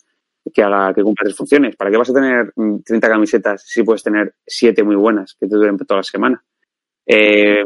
Que 0.53 0.63
haga, 0.63 0.93
que 0.93 1.03
cumpla 1.03 1.25
tres 1.25 1.35
funciones. 1.35 1.75
¿Para 1.75 1.91
qué 1.91 1.97
vas 1.97 2.09
a 2.09 2.13
tener 2.13 2.53
30 2.85 3.09
camisetas 3.09 3.63
si 3.67 3.83
puedes 3.83 4.01
tener 4.01 4.33
siete 4.47 4.83
muy 4.83 4.95
buenas 4.95 5.35
que 5.39 5.47
te 5.47 5.55
duren 5.55 5.77
toda 5.77 5.97
la 5.97 6.03
semana? 6.03 6.43
Eh, 7.11 7.63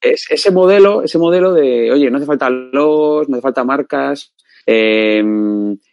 es, 0.00 0.26
ese 0.30 0.50
modelo, 0.50 1.02
ese 1.02 1.18
modelo 1.18 1.52
de, 1.52 1.92
oye, 1.92 2.10
no 2.10 2.16
hace 2.16 2.24
falta 2.24 2.48
los, 2.48 3.28
no 3.28 3.36
hace 3.36 3.42
falta 3.42 3.62
marcas, 3.62 4.32
eh, 4.66 5.22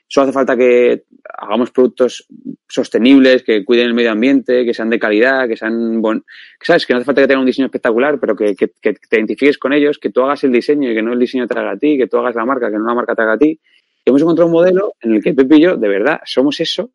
solo 0.08 0.24
hace 0.24 0.32
falta 0.32 0.56
que 0.56 1.04
hagamos 1.38 1.72
productos 1.72 2.26
sostenibles, 2.66 3.44
que 3.44 3.66
cuiden 3.66 3.88
el 3.88 3.94
medio 3.94 4.12
ambiente, 4.12 4.64
que 4.64 4.74
sean 4.74 4.90
de 4.90 5.00
calidad, 5.00 5.50
que 5.50 5.58
sean 5.58 6.02
bon... 6.02 6.24
sabes, 6.62 6.86
que 6.86 6.94
no 6.94 7.00
hace 7.00 7.06
falta 7.06 7.22
que 7.22 7.28
tengan 7.28 7.42
un 7.42 7.48
diseño 7.48 7.66
espectacular, 7.66 8.18
pero 8.22 8.38
que, 8.38 8.56
que, 8.56 8.72
que, 8.82 8.94
te 8.94 9.18
identifiques 9.18 9.58
con 9.58 9.74
ellos, 9.74 10.00
que 10.00 10.10
tú 10.10 10.22
hagas 10.22 10.46
el 10.46 10.54
diseño 10.54 10.90
y 10.90 10.96
que 10.96 11.02
no 11.02 11.12
el 11.12 11.20
diseño 11.20 11.46
te 11.46 11.60
haga 11.60 11.72
a 11.72 11.78
ti, 11.78 11.98
que 11.98 12.08
tú 12.08 12.18
hagas 12.18 12.36
la 12.36 12.46
marca, 12.46 12.72
que 12.72 12.78
no 12.78 12.86
la 12.86 12.96
marca 12.96 13.16
te 13.16 13.22
haga 13.22 13.34
a 13.34 13.38
ti. 13.38 13.60
Hemos 14.06 14.22
encontrado 14.22 14.48
un 14.48 14.54
modelo 14.54 14.94
en 15.02 15.16
el 15.16 15.22
que 15.22 15.34
Pepe 15.34 15.58
y 15.58 15.62
yo, 15.64 15.76
de 15.76 15.90
verdad, 15.90 16.22
somos 16.24 16.62
eso 16.62 16.90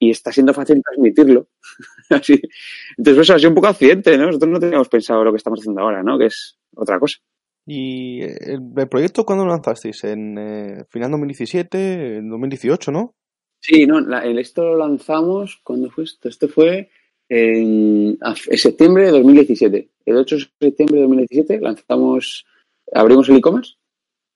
y 0.00 0.10
está 0.10 0.32
siendo 0.32 0.54
fácil 0.54 0.82
transmitirlo. 0.82 1.46
Así. 2.10 2.40
Entonces, 2.96 3.22
eso 3.22 3.34
ha 3.34 3.38
sido 3.38 3.50
un 3.50 3.54
poco 3.54 3.68
accidente, 3.68 4.16
¿no? 4.16 4.26
Nosotros 4.26 4.50
no 4.50 4.58
teníamos 4.58 4.88
pensado 4.88 5.22
lo 5.22 5.30
que 5.30 5.36
estamos 5.36 5.60
haciendo 5.60 5.82
ahora, 5.82 6.02
¿no? 6.02 6.18
Que 6.18 6.26
es 6.26 6.58
otra 6.74 6.98
cosa. 6.98 7.18
¿Y 7.66 8.22
el, 8.22 8.72
el 8.76 8.88
proyecto 8.88 9.24
cuándo 9.24 9.44
lo 9.44 9.52
lanzasteis? 9.52 10.02
¿En 10.04 10.38
eh, 10.38 10.84
final 10.88 11.10
2017, 11.12 12.16
en 12.16 12.30
2018, 12.30 12.90
no? 12.90 13.14
Sí, 13.60 13.86
no, 13.86 14.00
la, 14.00 14.24
el, 14.24 14.38
esto 14.38 14.64
lo 14.64 14.76
lanzamos, 14.78 15.60
¿cuándo 15.62 15.90
fue 15.90 16.04
esto? 16.04 16.30
Esto 16.30 16.48
fue 16.48 16.88
en, 17.28 18.18
en, 18.18 18.58
septiembre 18.58 19.04
de 19.04 19.10
2017. 19.10 19.90
El 20.06 20.16
8 20.16 20.36
de 20.36 20.66
septiembre 20.68 20.96
de 20.96 21.02
2017 21.02 21.60
lanzamos, 21.60 22.46
abrimos 22.92 23.28
el 23.28 23.36
e-commerce 23.36 23.74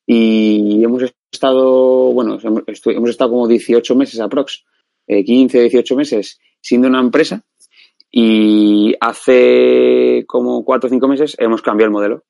y 0.06 0.84
hemos 0.84 1.02
estado, 1.32 2.12
bueno, 2.12 2.38
hemos, 2.40 2.62
hemos 2.84 3.10
estado 3.10 3.30
como 3.30 3.48
18 3.48 3.96
meses 3.96 4.20
aprox, 4.20 4.64
eh, 5.06 5.24
15, 5.24 5.60
18 5.60 5.96
meses 5.96 6.40
siendo 6.60 6.88
una 6.88 7.00
empresa 7.00 7.42
y 8.10 8.94
hace 9.00 10.24
como 10.26 10.64
4 10.64 10.86
o 10.86 10.90
5 10.90 11.08
meses 11.08 11.36
hemos 11.38 11.62
cambiado 11.62 11.88
el 11.88 11.92
modelo. 11.92 12.24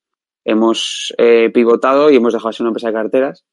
Hemos 0.44 1.14
eh, 1.18 1.50
pivotado 1.50 2.10
y 2.10 2.16
hemos 2.16 2.32
dejado 2.32 2.48
de 2.48 2.56
ser 2.56 2.64
una 2.64 2.70
empresa 2.70 2.88
de 2.88 2.94
carteras 2.94 3.44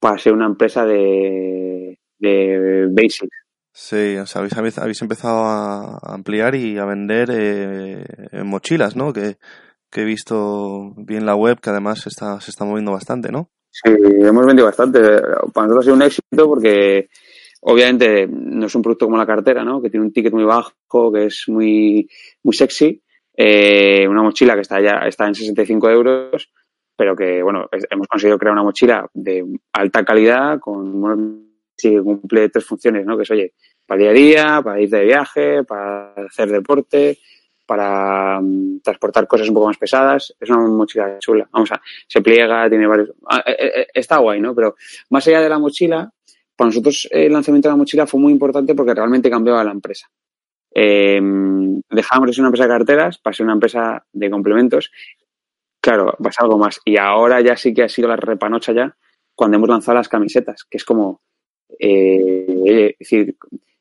para 0.00 0.18
ser 0.18 0.32
una 0.32 0.46
empresa 0.46 0.84
de, 0.84 1.98
de 2.18 2.88
basics. 2.90 3.36
Sí, 3.72 4.16
o 4.16 4.26
sea, 4.26 4.42
habéis, 4.42 4.78
habéis 4.78 5.00
empezado 5.00 5.44
a 5.44 5.98
ampliar 6.02 6.56
y 6.56 6.76
a 6.78 6.84
vender 6.84 7.28
eh, 7.32 8.04
mochilas, 8.44 8.96
¿no? 8.96 9.12
Que, 9.12 9.36
que, 9.90 10.02
he 10.02 10.04
visto 10.04 10.92
bien 10.96 11.24
la 11.24 11.36
web, 11.36 11.60
que 11.60 11.70
además 11.70 12.06
está, 12.06 12.40
se 12.40 12.50
está 12.50 12.64
moviendo 12.64 12.92
bastante, 12.92 13.30
¿no? 13.30 13.48
Sí, 13.70 13.92
hemos 14.22 14.44
vendido 14.44 14.66
bastante. 14.66 15.00
Para 15.54 15.68
nosotros 15.68 15.78
ha 15.78 15.82
sido 15.82 15.94
un 15.94 16.02
éxito 16.02 16.48
porque 16.48 17.08
obviamente 17.60 18.26
no 18.26 18.66
es 18.66 18.74
un 18.74 18.82
producto 18.82 19.06
como 19.06 19.16
la 19.16 19.26
cartera, 19.26 19.64
¿no? 19.64 19.80
Que 19.80 19.90
tiene 19.90 20.06
un 20.06 20.12
ticket 20.12 20.32
muy 20.32 20.44
bajo, 20.44 21.12
que 21.12 21.26
es 21.26 21.44
muy, 21.48 22.08
muy 22.42 22.54
sexy. 22.54 23.02
Eh, 23.36 24.06
una 24.08 24.22
mochila 24.22 24.54
que 24.54 24.62
está 24.62 24.80
ya 24.80 25.06
está 25.06 25.26
en 25.26 25.34
65 25.34 25.90
euros, 25.90 26.50
pero 26.96 27.16
que, 27.16 27.42
bueno, 27.42 27.68
hemos 27.90 28.06
conseguido 28.08 28.38
crear 28.38 28.52
una 28.52 28.62
mochila 28.62 29.08
de 29.14 29.44
alta 29.72 30.04
calidad 30.04 30.58
con, 30.58 31.00
bueno, 31.00 31.38
sí, 31.76 31.96
cumple 31.96 32.48
tres 32.50 32.64
funciones, 32.64 33.06
¿no? 33.06 33.16
Que 33.16 33.22
es, 33.22 33.30
oye, 33.30 33.54
para 33.86 34.00
día 34.00 34.10
a 34.10 34.12
día, 34.12 34.62
para 34.62 34.80
ir 34.80 34.90
de 34.90 35.04
viaje, 35.04 35.64
para 35.64 36.12
hacer 36.12 36.50
deporte, 36.50 37.18
para 37.66 38.40
um, 38.40 38.80
transportar 38.80 39.26
cosas 39.26 39.48
un 39.48 39.54
poco 39.54 39.68
más 39.68 39.78
pesadas. 39.78 40.34
Es 40.40 40.50
una 40.50 40.66
mochila 40.66 41.18
chula. 41.20 41.48
Vamos 41.52 41.70
a, 41.72 41.80
se 42.06 42.20
pliega, 42.20 42.68
tiene 42.68 42.86
varios. 42.86 43.12
Ah, 43.28 43.42
eh, 43.46 43.56
eh, 43.58 43.86
está 43.94 44.18
guay, 44.18 44.40
¿no? 44.40 44.54
Pero 44.54 44.74
más 45.10 45.26
allá 45.28 45.40
de 45.40 45.48
la 45.48 45.58
mochila, 45.58 46.12
para 46.60 46.68
nosotros 46.68 47.08
el 47.10 47.32
lanzamiento 47.32 47.70
de 47.70 47.72
la 47.72 47.78
mochila 47.78 48.06
fue 48.06 48.20
muy 48.20 48.34
importante 48.34 48.74
porque 48.74 48.92
realmente 48.92 49.30
cambiaba 49.30 49.64
la 49.64 49.70
empresa. 49.70 50.10
Eh, 50.74 51.18
dejamos 51.88 52.26
de 52.26 52.34
ser 52.34 52.42
una 52.42 52.48
empresa 52.48 52.64
de 52.64 52.68
carteras 52.68 53.16
para 53.16 53.34
ser 53.34 53.44
una 53.44 53.54
empresa 53.54 54.04
de 54.12 54.28
complementos. 54.28 54.90
Claro, 55.80 56.14
pasa 56.22 56.42
algo 56.42 56.58
más. 56.58 56.78
Y 56.84 56.98
ahora 56.98 57.40
ya 57.40 57.56
sí 57.56 57.72
que 57.72 57.84
ha 57.84 57.88
sido 57.88 58.08
la 58.08 58.16
repanocha 58.16 58.74
ya 58.74 58.94
cuando 59.34 59.56
hemos 59.56 59.70
lanzado 59.70 59.96
las 59.96 60.10
camisetas, 60.10 60.64
que 60.68 60.76
es 60.76 60.84
como, 60.84 61.22
eh, 61.78 62.94
decir, 62.98 63.34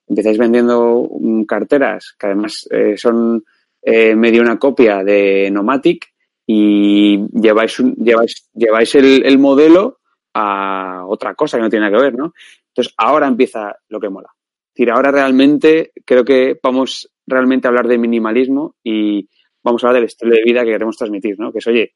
empezáis 0.07 0.37
vendiendo 0.37 1.09
carteras 1.45 2.15
que 2.17 2.27
además 2.27 2.65
eh, 2.71 2.95
son 2.95 3.43
eh, 3.81 4.15
medio 4.15 4.41
una 4.41 4.57
copia 4.57 5.03
de 5.03 5.49
Nomatic 5.51 6.13
y 6.47 7.27
lleváis, 7.41 7.77
lleváis, 7.97 8.49
lleváis 8.53 8.95
el, 8.95 9.37
modelo 9.37 9.98
a 10.33 11.03
otra 11.07 11.35
cosa 11.35 11.57
que 11.57 11.63
no 11.63 11.69
tiene 11.69 11.85
nada 11.85 11.97
que 11.97 12.03
ver, 12.03 12.15
¿no? 12.15 12.33
Entonces 12.67 12.93
ahora 12.97 13.27
empieza 13.27 13.75
lo 13.89 13.99
que 13.99 14.09
mola. 14.09 14.29
Es 14.75 14.87
ahora 14.87 15.11
realmente 15.11 15.91
creo 16.05 16.23
que 16.23 16.57
vamos 16.63 17.11
realmente 17.27 17.67
a 17.67 17.69
hablar 17.69 17.87
de 17.87 17.97
minimalismo 17.97 18.75
y 18.83 19.27
vamos 19.61 19.83
a 19.83 19.87
hablar 19.87 20.01
del 20.01 20.07
estilo 20.07 20.33
de 20.33 20.43
vida 20.43 20.63
que 20.63 20.71
queremos 20.71 20.97
transmitir, 20.97 21.37
¿no? 21.37 21.51
Que 21.51 21.59
es, 21.59 21.67
oye, 21.67 21.93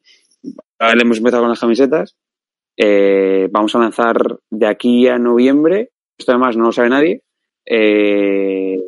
ahora 0.79 1.01
hemos 1.01 1.17
empezado 1.17 1.43
con 1.43 1.49
las 1.49 1.59
camisetas, 1.59 2.17
eh, 2.75 3.47
vamos 3.51 3.73
a 3.75 3.79
lanzar 3.79 4.39
de 4.49 4.67
aquí 4.67 5.07
a 5.07 5.17
noviembre, 5.17 5.91
esto 6.17 6.33
además 6.33 6.57
no 6.57 6.65
lo 6.65 6.71
sabe 6.71 6.89
nadie, 6.89 7.23
eh, 7.65 8.79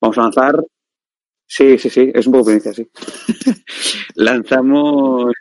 vamos 0.00 0.18
a 0.18 0.22
lanzar. 0.22 0.64
Sí, 1.46 1.78
sí, 1.78 1.90
sí, 1.90 2.10
es 2.12 2.26
un 2.26 2.32
poco 2.32 2.46
primicia, 2.46 2.72
sí. 2.72 2.88
Lanzamos. 4.16 5.32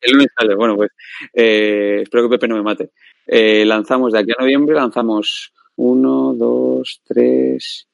El 0.00 0.12
lunes 0.12 0.28
sale, 0.38 0.54
bueno, 0.54 0.76
pues 0.76 0.90
eh, 1.32 2.00
espero 2.02 2.24
que 2.24 2.36
Pepe 2.36 2.48
no 2.48 2.56
me 2.56 2.62
mate. 2.62 2.90
Eh, 3.26 3.64
lanzamos 3.64 4.12
de 4.12 4.20
aquí 4.20 4.30
a 4.32 4.40
noviembre, 4.40 4.74
lanzamos 4.74 5.52
uno, 5.76 6.34
dos, 6.34 7.02
tres, 7.04 7.88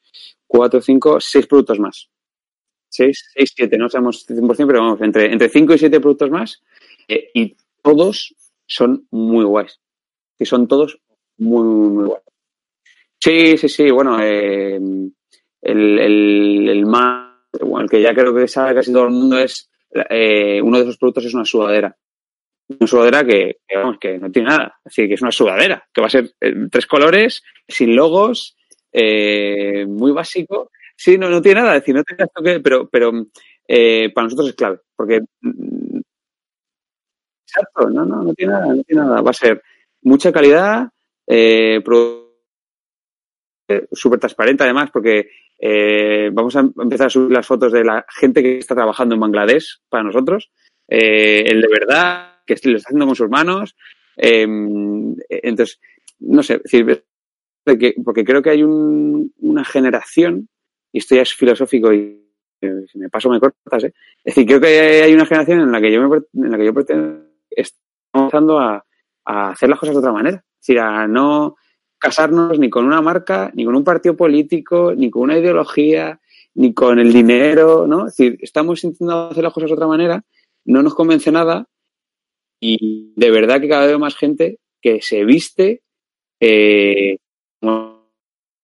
cuatro, 0.45 0.81
cinco, 0.81 1.19
seis 1.19 1.47
productos 1.47 1.79
más. 1.79 2.09
6, 2.89 3.31
6 3.33 3.53
7, 3.55 3.77
no 3.77 3.89
sabemos 3.89 4.23
100%, 4.27 4.67
pero 4.67 4.81
vamos, 4.81 5.01
entre, 5.01 5.31
entre 5.31 5.49
5 5.49 5.73
y 5.73 5.77
7 5.79 5.99
productos 5.99 6.29
más 6.29 6.61
eh, 7.07 7.31
y 7.33 7.57
todos 7.81 8.35
son 8.67 9.07
muy 9.09 9.43
guays. 9.43 9.79
Y 10.37 10.45
son 10.45 10.67
todos 10.67 10.99
muy, 11.37 11.63
muy 11.63 12.05
guays. 12.05 12.23
Sí, 13.19 13.57
sí, 13.57 13.69
sí, 13.69 13.89
bueno, 13.89 14.19
el, 14.19 15.11
el, 15.61 16.69
el 16.69 16.85
más, 16.85 17.31
bueno, 17.61 17.85
el 17.85 17.89
que 17.89 18.01
ya 18.01 18.13
creo 18.13 18.35
que 18.35 18.47
sabe 18.47 18.75
casi 18.75 18.91
todo 18.93 19.05
el 19.05 19.11
mundo 19.11 19.39
es, 19.39 19.71
eh, 20.09 20.61
uno 20.61 20.77
de 20.77 20.83
esos 20.83 20.97
productos 20.97 21.25
es 21.25 21.33
una 21.33 21.45
sudadera. 21.45 21.95
Una 22.67 22.87
sudadera 22.87 23.23
que, 23.23 23.57
vamos, 23.75 23.97
que 23.99 24.17
no 24.17 24.31
tiene 24.31 24.49
nada. 24.49 24.79
Así 24.83 25.07
que 25.07 25.15
es 25.15 25.21
una 25.21 25.31
sudadera, 25.31 25.85
que 25.93 26.01
va 26.01 26.07
a 26.07 26.11
ser 26.11 26.31
en 26.39 26.69
tres 26.69 26.85
colores, 26.85 27.43
sin 27.67 27.95
logos, 27.95 28.57
eh, 28.91 29.85
muy 29.87 30.11
básico. 30.11 30.71
Sí, 30.95 31.17
no, 31.17 31.29
no 31.29 31.41
tiene 31.41 31.61
nada, 31.61 31.75
es 31.75 31.81
decir, 31.81 31.95
no 31.95 32.03
tiene 32.03 32.25
que, 32.43 32.59
pero, 32.59 32.87
pero 32.87 33.11
eh, 33.67 34.11
para 34.13 34.25
nosotros 34.25 34.49
es 34.49 34.55
clave, 34.55 34.79
porque 34.95 35.21
mm, 35.41 35.99
exacto, 37.47 37.89
no, 37.89 38.05
no, 38.05 38.23
no 38.23 38.33
tiene 38.33 38.53
nada, 38.53 38.67
no 38.67 38.83
tiene 38.83 39.01
nada. 39.03 39.21
Va 39.21 39.31
a 39.31 39.33
ser 39.33 39.61
mucha 40.03 40.31
calidad, 40.31 40.89
eh, 41.27 41.81
súper 43.91 44.19
transparente 44.19 44.63
además, 44.63 44.89
porque 44.91 45.29
eh, 45.59 46.29
vamos 46.33 46.55
a 46.55 46.59
empezar 46.59 47.07
a 47.07 47.09
subir 47.09 47.31
las 47.31 47.47
fotos 47.47 47.71
de 47.71 47.83
la 47.83 48.05
gente 48.09 48.41
que 48.41 48.57
está 48.57 48.75
trabajando 48.75 49.15
en 49.15 49.21
Bangladesh 49.21 49.81
para 49.89 50.03
nosotros, 50.03 50.51
eh, 50.87 51.43
el 51.45 51.61
de 51.61 51.67
verdad, 51.67 52.33
que 52.45 52.55
lo 52.63 52.77
está 52.77 52.89
haciendo 52.89 53.05
con 53.05 53.15
sus 53.15 53.29
manos. 53.29 53.75
Eh, 54.17 54.45
entonces, 55.29 55.79
no 56.19 56.43
sé, 56.43 56.59
decir, 56.59 57.03
porque 58.03 58.23
creo 58.23 58.41
que 58.41 58.49
hay 58.49 58.63
un, 58.63 59.33
una 59.39 59.63
generación, 59.63 60.49
y 60.91 60.99
esto 60.99 61.15
ya 61.15 61.21
es 61.21 61.33
filosófico 61.33 61.93
y 61.93 62.23
si 62.91 62.97
me 62.97 63.09
paso 63.09 63.29
me 63.29 63.39
cortas, 63.39 63.83
¿eh? 63.83 63.93
es 64.23 64.35
decir, 64.35 64.45
creo 64.45 64.61
que 64.61 65.03
hay 65.03 65.13
una 65.13 65.25
generación 65.25 65.61
en 65.61 65.71
la 65.71 65.81
que 65.81 65.91
yo, 65.91 66.07
me, 66.07 66.17
en 66.17 66.51
la 66.51 66.57
que 66.57 66.65
yo 66.65 66.73
pretendo, 66.73 67.25
estoy 67.49 67.79
empezando 68.13 68.59
a, 68.59 68.85
a 69.25 69.49
hacer 69.49 69.69
las 69.69 69.79
cosas 69.79 69.95
de 69.95 69.99
otra 69.99 70.11
manera, 70.11 70.37
es 70.37 70.67
decir, 70.67 70.79
a 70.79 71.07
no 71.07 71.55
casarnos 72.03 72.59
ni 72.59 72.69
con 72.69 72.85
una 72.85 73.01
marca, 73.01 73.49
ni 73.53 73.63
con 73.63 73.77
un 73.77 73.83
partido 73.85 74.17
político, 74.17 74.93
ni 74.93 75.09
con 75.09 75.21
una 75.21 75.37
ideología, 75.37 76.19
ni 76.53 76.73
con 76.73 76.99
el 76.99 77.13
dinero, 77.13 77.87
¿no? 77.87 78.05
Decir, 78.05 78.37
estamos 78.41 78.83
intentando 78.83 79.29
hacer 79.29 79.41
las 79.41 79.53
cosas 79.53 79.69
de 79.69 79.75
otra 79.75 79.87
manera, 79.87 80.21
no 80.65 80.83
nos 80.83 80.95
convence 80.95 81.31
nada 81.31 81.65
y 82.59 83.13
de 83.15 83.31
verdad 83.31 83.61
que 83.61 83.69
cada 83.69 83.87
vez 83.87 83.97
más 83.97 84.17
gente 84.17 84.59
que 84.81 85.01
se 85.01 85.23
viste, 85.23 85.81
eh, 86.41 87.19
como 87.61 88.09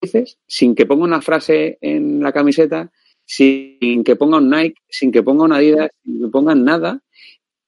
dices, 0.01 0.37
sin 0.45 0.75
que 0.75 0.85
ponga 0.85 1.05
una 1.05 1.21
frase 1.21 1.77
en 1.79 2.21
la 2.21 2.33
camiseta, 2.33 2.91
sin 3.23 4.03
que 4.03 4.17
ponga 4.17 4.39
un 4.39 4.49
Nike, 4.49 4.81
sin 4.89 5.13
que 5.13 5.23
ponga 5.23 5.45
una 5.45 5.55
Adidas, 5.55 5.91
sin 6.03 6.23
que 6.23 6.27
pongan 6.27 6.65
nada, 6.65 7.01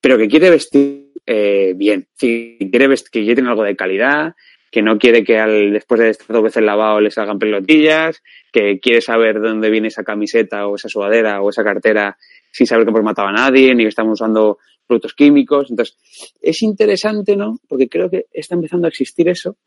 pero 0.02 0.18
que 0.18 0.28
quiere 0.28 0.50
vestir 0.50 1.14
eh, 1.26 1.74
bien, 1.78 2.10
quiere 2.18 2.88
vestir, 2.90 3.10
que 3.10 3.20
quiere 3.22 3.36
tener 3.36 3.52
algo 3.52 3.64
de 3.64 3.78
calidad, 3.78 4.36
que 4.72 4.82
no 4.82 4.98
quiere 4.98 5.24
que 5.24 5.38
al, 5.38 5.74
después 5.74 6.00
de 6.00 6.10
estar 6.10 6.28
dos 6.28 6.44
veces 6.44 6.64
lavado 6.64 7.02
le 7.02 7.12
salgan 7.12 7.38
pelotillas, 7.38 8.24
que 8.52 8.80
quiere 8.80 9.02
saber 9.02 9.42
de 9.42 9.50
dónde 9.50 9.70
viene 9.70 9.90
esa 9.90 10.04
camiseta 10.04 10.68
o 10.68 10.76
esa 10.76 10.88
sudadera 10.88 11.42
o 11.42 11.50
esa 11.50 11.64
cartera 11.64 12.18
sin 12.52 12.66
saber 12.66 12.86
que 12.86 12.92
hemos 12.92 13.04
matado 13.04 13.28
a 13.28 13.34
nadie, 13.34 13.76
ni 13.76 13.84
que 13.84 13.90
estamos 13.90 14.14
usando 14.14 14.60
productos 14.88 15.14
químicos. 15.14 15.70
Entonces, 15.70 15.98
es 16.42 16.62
interesante, 16.64 17.36
¿no? 17.36 17.60
Porque 17.68 17.90
creo 17.90 18.10
que 18.10 18.26
está 18.32 18.56
empezando 18.56 18.88
a 18.88 18.90
existir 18.90 19.28
eso 19.28 19.58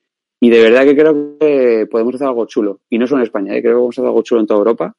y 0.41 0.51
de 0.51 0.61
verdad 0.61 0.85
que 0.85 0.97
creo 0.97 1.39
que 1.39 1.87
podemos 1.91 2.15
hacer 2.15 2.27
algo 2.27 2.47
chulo. 2.47 2.81
Y 2.91 2.99
no 2.99 3.07
solo 3.07 3.21
en 3.21 3.27
España, 3.27 3.55
¿eh? 3.55 3.63
creo 3.63 3.73
que 3.73 3.77
podemos 3.77 3.99
hacer 3.99 4.07
algo 4.07 4.23
chulo 4.23 4.41
en 4.41 4.47
toda 4.47 4.59
Europa 4.59 4.97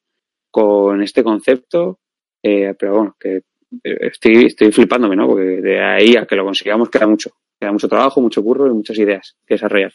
con 0.52 1.02
este 1.02 1.24
concepto, 1.24 2.00
eh, 2.42 2.74
pero 2.80 2.96
bueno, 2.96 3.16
que 3.20 3.42
estoy, 3.84 4.46
estoy 4.46 4.72
flipándome, 4.72 5.16
¿no? 5.16 5.28
Porque 5.28 5.62
de 5.62 5.84
ahí 5.84 6.16
a 6.16 6.26
que 6.26 6.36
lo 6.36 6.46
consigamos 6.46 6.90
queda 6.90 7.08
mucho. 7.08 7.32
Queda 7.66 7.72
mucho 7.72 7.88
trabajo, 7.88 8.22
mucho 8.22 8.44
curro 8.44 8.68
y 8.68 8.76
muchas 8.76 8.96
ideas 9.00 9.36
que 9.48 9.56
desarrollar. 9.56 9.92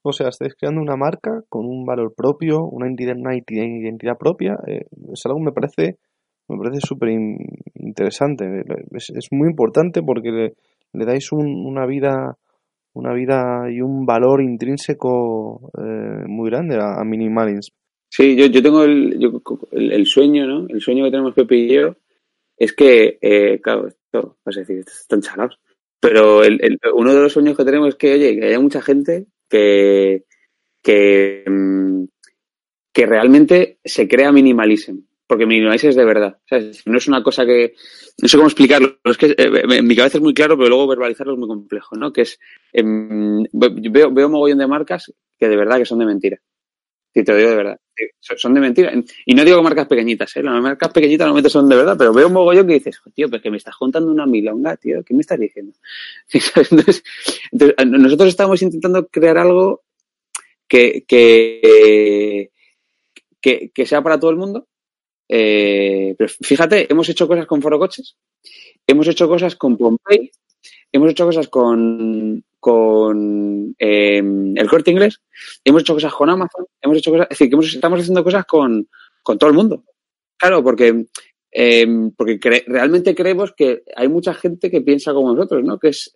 O 0.00 0.10
sea, 0.10 0.28
estáis 0.28 0.54
creando 0.54 0.80
una 0.80 0.96
marca 0.96 1.42
con 1.50 1.66
un 1.66 1.84
valor 1.84 2.14
propio, 2.16 2.64
una 2.64 2.86
identidad, 2.86 3.14
una 3.18 3.36
identidad 3.36 4.16
propia. 4.18 4.56
Eh, 4.66 4.86
es 5.12 5.26
algo 5.26 5.38
que 5.38 5.44
me 5.44 5.52
parece 5.52 5.98
me 6.48 6.56
parece 6.56 6.80
súper 6.80 7.10
in, 7.10 7.36
interesante. 7.74 8.64
Es, 8.92 9.10
es, 9.10 9.28
muy 9.32 9.48
importante 9.50 10.00
porque 10.02 10.30
le, 10.30 10.54
le 10.94 11.04
dais 11.04 11.30
un, 11.30 11.66
una 11.66 11.84
vida 11.84 12.38
una 12.94 13.12
vida 13.12 13.70
y 13.70 13.82
un 13.82 14.06
valor 14.06 14.40
intrínseco 14.40 15.70
eh, 15.76 16.24
muy 16.26 16.48
grande 16.48 16.76
a, 16.76 17.02
a 17.02 17.04
Minimalins. 17.04 17.70
Sí, 18.08 18.34
yo, 18.34 18.46
yo 18.46 18.62
tengo 18.62 18.82
el, 18.82 19.18
yo, 19.20 19.42
el, 19.72 19.92
el, 19.92 20.06
sueño, 20.06 20.46
¿no? 20.46 20.66
El 20.70 20.80
sueño 20.80 21.04
que 21.04 21.10
tenemos 21.10 21.34
Pepe 21.34 21.56
y 21.56 21.74
yo 21.74 21.96
es 22.56 22.72
que, 22.72 23.18
eh, 23.20 23.60
claro, 23.60 23.88
esto, 23.88 24.38
vas 24.42 24.56
a 24.56 24.60
decir, 24.60 24.78
están 24.78 25.20
chalados. 25.20 25.58
Pero 26.00 26.42
el, 26.42 26.58
el, 26.62 26.78
uno 26.94 27.14
de 27.14 27.20
los 27.20 27.32
sueños 27.32 27.56
que 27.56 27.64
tenemos 27.64 27.90
es 27.90 27.94
que, 27.96 28.14
oye, 28.14 28.38
que 28.38 28.46
haya 28.46 28.58
mucha 28.58 28.80
gente 28.80 29.26
que, 29.48 30.24
que, 30.82 31.44
mm, 31.46 32.04
que 32.92 33.06
realmente 33.06 33.78
se 33.84 34.08
crea 34.08 34.32
minimalism. 34.32 35.00
Porque 35.26 35.46
minimalism 35.46 35.88
es 35.88 35.96
de 35.96 36.04
verdad. 36.04 36.38
¿sabes? 36.48 36.82
No 36.86 36.98
es 36.98 37.06
una 37.06 37.22
cosa 37.22 37.44
que. 37.44 37.74
No 38.20 38.28
sé 38.28 38.36
cómo 38.36 38.48
explicarlo. 38.48 38.98
Es 39.04 39.16
que 39.16 39.26
eh, 39.26 39.62
en 39.70 39.86
mi 39.86 39.94
cabeza 39.94 40.18
es 40.18 40.22
muy 40.22 40.34
claro, 40.34 40.56
pero 40.56 40.70
luego 40.70 40.88
verbalizarlo 40.88 41.34
es 41.34 41.38
muy 41.38 41.48
complejo, 41.48 41.94
¿no? 41.96 42.12
Que 42.12 42.22
es. 42.22 42.38
Eh, 42.72 42.82
veo, 42.82 44.12
veo 44.12 44.28
mogollón 44.28 44.58
de 44.58 44.66
marcas 44.66 45.12
que 45.38 45.48
de 45.48 45.56
verdad 45.56 45.78
que 45.78 45.86
son 45.86 46.00
de 46.00 46.06
mentira. 46.06 46.38
Si 47.12 47.24
te 47.24 47.32
lo 47.32 47.38
digo 47.38 47.50
de 47.50 47.56
verdad. 47.56 47.80
Son 48.20 48.54
de 48.54 48.60
mentira. 48.60 48.92
Y 49.26 49.34
no 49.34 49.44
digo 49.44 49.62
marcas 49.62 49.86
pequeñitas, 49.86 50.34
¿eh? 50.36 50.42
Las 50.42 50.62
marcas 50.62 50.90
pequeñitas 50.90 51.26
normalmente 51.26 51.50
son 51.50 51.68
de 51.68 51.76
verdad, 51.76 51.96
pero 51.98 52.14
veo 52.14 52.28
un 52.28 52.32
mogollón 52.32 52.66
que 52.66 52.74
dices, 52.74 53.00
tío, 53.14 53.28
pero 53.28 53.42
que 53.42 53.50
me 53.50 53.56
estás 53.56 53.76
contando 53.76 54.10
una 54.10 54.26
milonga, 54.26 54.76
tío. 54.76 55.02
¿Qué 55.04 55.12
me 55.14 55.20
estás 55.20 55.38
diciendo? 55.38 55.72
Entonces 56.32 57.02
nosotros 57.86 58.28
estamos 58.28 58.62
intentando 58.62 59.06
crear 59.08 59.38
algo 59.38 59.82
que, 60.66 61.04
que, 61.06 62.50
que, 63.40 63.70
que 63.74 63.86
sea 63.86 64.02
para 64.02 64.18
todo 64.18 64.30
el 64.30 64.36
mundo. 64.36 64.66
Eh, 65.32 66.16
pero 66.18 66.28
fíjate, 66.40 66.90
hemos 66.90 67.08
hecho 67.08 67.28
cosas 67.28 67.46
con 67.46 67.62
Foro 67.62 67.78
Coches, 67.78 68.16
hemos 68.84 69.06
hecho 69.06 69.28
cosas 69.28 69.54
con 69.54 69.76
Pompey, 69.76 70.32
hemos 70.90 71.10
hecho 71.12 71.24
cosas 71.24 71.46
con, 71.46 72.44
con 72.60 73.74
eh, 73.78 74.18
el 74.18 74.68
corte 74.68 74.90
inglés, 74.90 75.20
hemos 75.64 75.82
hecho 75.82 75.94
cosas 75.94 76.12
con 76.12 76.28
Amazon, 76.30 76.66
hemos 76.80 76.98
hecho 76.98 77.10
cosas, 77.10 77.26
es 77.30 77.38
decir, 77.38 77.48
que 77.48 77.54
hemos, 77.54 77.74
estamos 77.74 78.00
haciendo 78.00 78.22
cosas 78.22 78.44
con, 78.44 78.88
con 79.22 79.38
todo 79.38 79.50
el 79.50 79.56
mundo. 79.56 79.84
Claro, 80.36 80.62
porque, 80.62 81.06
eh, 81.50 81.86
porque 82.16 82.38
realmente 82.66 83.14
creemos 83.14 83.52
que 83.56 83.82
hay 83.96 84.08
mucha 84.08 84.34
gente 84.34 84.70
que 84.70 84.82
piensa 84.82 85.12
como 85.12 85.34
nosotros, 85.34 85.64
¿no? 85.64 85.78
Que 85.78 85.88
es 85.88 86.14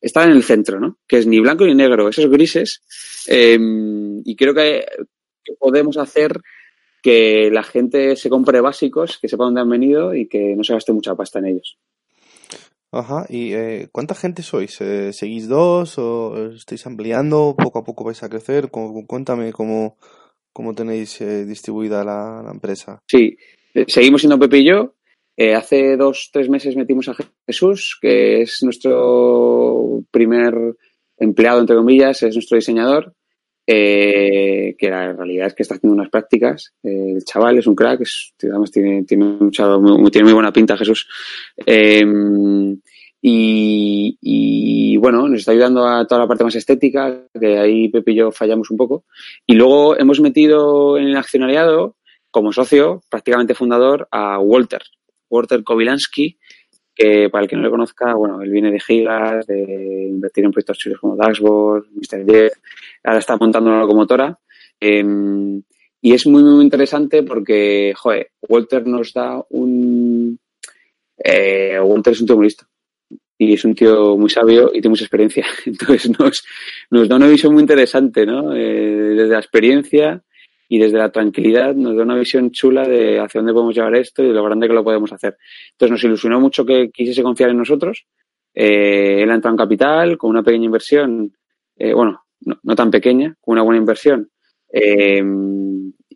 estar 0.00 0.28
en 0.28 0.36
el 0.36 0.42
centro, 0.42 0.78
¿no? 0.78 0.98
Que 1.06 1.18
es 1.18 1.26
ni 1.26 1.40
blanco 1.40 1.64
ni 1.64 1.74
negro, 1.74 2.08
esos 2.08 2.28
grises. 2.28 2.82
Eh, 3.26 3.58
y 4.24 4.36
creo 4.36 4.54
que 4.54 4.84
podemos 5.58 5.96
hacer 5.96 6.40
que 7.02 7.50
la 7.52 7.62
gente 7.62 8.16
se 8.16 8.30
compre 8.30 8.60
básicos, 8.60 9.18
que 9.18 9.28
sepa 9.28 9.44
dónde 9.44 9.60
han 9.60 9.68
venido 9.68 10.14
y 10.14 10.26
que 10.26 10.56
no 10.56 10.64
se 10.64 10.72
gaste 10.72 10.92
mucha 10.92 11.14
pasta 11.14 11.38
en 11.38 11.46
ellos. 11.46 11.78
Ajá, 12.96 13.26
¿y 13.28 13.52
eh, 13.54 13.88
cuánta 13.90 14.14
gente 14.14 14.42
sois? 14.42 14.80
Eh, 14.80 15.12
¿Seguís 15.12 15.48
dos 15.48 15.98
o 15.98 16.52
estáis 16.54 16.86
ampliando? 16.86 17.56
¿Poco 17.58 17.80
a 17.80 17.84
poco 17.84 18.04
vais 18.04 18.22
a 18.22 18.28
crecer? 18.28 18.70
Cuéntame 18.70 19.52
cómo, 19.52 19.96
cómo 20.52 20.74
tenéis 20.74 21.20
eh, 21.20 21.44
distribuida 21.44 22.04
la, 22.04 22.40
la, 22.44 22.52
empresa. 22.52 23.02
Sí, 23.08 23.36
seguimos 23.88 24.20
siendo 24.20 24.38
Pepe 24.38 24.58
y 24.58 24.68
yo. 24.68 24.94
Eh, 25.36 25.54
hace 25.54 25.96
dos, 25.96 26.30
tres 26.32 26.48
meses 26.48 26.76
metimos 26.76 27.08
a 27.08 27.16
Jesús, 27.44 27.98
que 28.00 28.42
es 28.42 28.62
nuestro 28.62 30.04
primer 30.12 30.54
empleado, 31.18 31.60
entre 31.60 31.74
comillas, 31.74 32.22
es 32.22 32.36
nuestro 32.36 32.54
diseñador, 32.54 33.12
eh, 33.66 34.74
que 34.78 34.90
la 34.90 35.12
realidad 35.12 35.46
es 35.46 35.54
que 35.54 35.62
está 35.62 35.76
haciendo 35.76 35.94
unas 35.94 36.10
prácticas. 36.10 36.74
Eh, 36.82 37.12
el 37.16 37.24
chaval 37.24 37.58
es 37.58 37.66
un 37.66 37.74
crack, 37.74 38.02
es, 38.02 38.34
digamos, 38.40 38.70
tiene, 38.70 39.04
tiene, 39.04 39.24
mucha, 39.24 39.78
muy, 39.78 40.32
buena 40.32 40.52
pinta 40.52 40.76
Jesús. 40.76 41.08
Eh, 41.64 42.04
y, 43.26 44.18
y, 44.20 44.96
bueno, 44.98 45.26
nos 45.28 45.40
está 45.40 45.52
ayudando 45.52 45.88
a 45.88 46.06
toda 46.06 46.20
la 46.20 46.28
parte 46.28 46.44
más 46.44 46.54
estética, 46.56 47.26
que 47.40 47.58
ahí 47.58 47.88
Pepe 47.88 48.12
y 48.12 48.16
yo 48.16 48.30
fallamos 48.30 48.70
un 48.70 48.76
poco. 48.76 49.04
Y 49.46 49.54
luego 49.54 49.98
hemos 49.98 50.20
metido 50.20 50.98
en 50.98 51.04
el 51.04 51.16
accionariado, 51.16 51.96
como 52.30 52.52
socio, 52.52 53.02
prácticamente 53.08 53.54
fundador, 53.54 54.08
a 54.10 54.38
Walter, 54.38 54.82
Walter 55.30 55.64
Kowilansky, 55.64 56.36
que 56.94 57.28
para 57.30 57.42
el 57.42 57.48
que 57.48 57.56
no 57.56 57.62
le 57.62 57.70
conozca, 57.70 58.14
bueno, 58.14 58.40
él 58.42 58.50
viene 58.50 58.70
de 58.70 58.80
gigas, 58.80 59.46
de 59.46 60.08
invertir 60.10 60.44
en 60.44 60.52
proyectos 60.52 60.78
chulos 60.78 61.00
como 61.00 61.16
Dashboard, 61.16 61.86
Mr. 61.92 62.24
Jeff, 62.26 62.52
ahora 63.02 63.18
está 63.18 63.36
montando 63.36 63.70
una 63.70 63.80
locomotora. 63.80 64.38
Eh, 64.80 65.04
y 66.00 66.12
es 66.12 66.26
muy, 66.26 66.42
muy 66.42 66.62
interesante 66.62 67.22
porque, 67.22 67.94
joder, 67.96 68.30
Walter 68.48 68.86
nos 68.86 69.12
da 69.12 69.42
un... 69.50 70.38
Eh, 71.16 71.80
Walter 71.80 72.12
es 72.12 72.20
un 72.20 72.26
tío 72.26 72.36
muy 72.36 72.46
listo 72.46 72.66
y 73.38 73.54
es 73.54 73.64
un 73.64 73.74
tío 73.74 74.16
muy 74.16 74.30
sabio 74.30 74.68
y 74.68 74.80
tiene 74.80 74.90
mucha 74.90 75.04
experiencia. 75.04 75.46
Entonces 75.66 76.18
nos, 76.18 76.44
nos 76.90 77.08
da 77.08 77.16
una 77.16 77.28
visión 77.28 77.52
muy 77.52 77.62
interesante, 77.62 78.26
¿no? 78.26 78.54
Eh, 78.54 79.14
desde 79.16 79.32
la 79.32 79.38
experiencia 79.38 80.22
y 80.68 80.78
desde 80.78 80.98
la 80.98 81.10
tranquilidad 81.10 81.74
nos 81.74 81.96
da 81.96 82.02
una 82.02 82.16
visión 82.16 82.50
chula 82.50 82.86
de 82.86 83.20
hacia 83.20 83.40
dónde 83.40 83.52
podemos 83.52 83.74
llevar 83.74 83.94
esto 83.96 84.22
y 84.22 84.28
de 84.28 84.32
lo 84.32 84.44
grande 84.44 84.68
que 84.68 84.74
lo 84.74 84.84
podemos 84.84 85.12
hacer. 85.12 85.36
Entonces 85.72 85.90
nos 85.90 86.04
ilusionó 86.04 86.40
mucho 86.40 86.64
que 86.64 86.90
quisiese 86.90 87.22
confiar 87.22 87.50
en 87.50 87.58
nosotros. 87.58 88.06
Eh, 88.54 89.22
él 89.22 89.30
ha 89.30 89.34
entrado 89.34 89.54
en 89.54 89.58
capital 89.58 90.16
con 90.16 90.30
una 90.30 90.42
pequeña 90.42 90.66
inversión, 90.66 91.36
eh, 91.76 91.92
bueno, 91.92 92.24
no, 92.40 92.76
tan 92.76 92.90
pequeña, 92.90 93.36
con 93.40 93.52
una 93.52 93.62
buena 93.62 93.80
inversión. 93.80 94.30
Eh, 94.72 95.22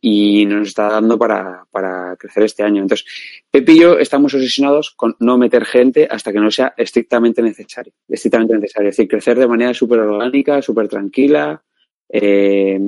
y 0.01 0.47
nos 0.47 0.69
está 0.69 0.89
dando 0.89 1.19
para, 1.19 1.65
para 1.71 2.17
crecer 2.17 2.45
este 2.45 2.63
año. 2.63 2.83
Entonces, 2.83 3.07
Pepe 3.51 3.73
y 3.73 3.81
yo 3.81 3.99
estamos 3.99 4.33
obsesionados 4.35 4.91
con 4.91 5.17
no 5.21 5.39
meter 5.39 5.65
gente 5.65 6.07
hasta 6.11 6.33
que 6.33 6.41
no 6.41 6.51
sea 6.51 6.75
estrictamente 6.77 7.43
necesario. 7.43 7.93
Estrictamente 8.09 8.55
necesario. 8.55 8.91
Es 8.91 8.97
decir, 8.97 9.11
crecer 9.11 9.39
de 9.39 9.49
manera 9.49 9.75
súper 9.75 10.01
orgánica, 10.01 10.63
súper 10.63 10.89
tranquila. 10.89 11.63
Eh, 12.09 12.79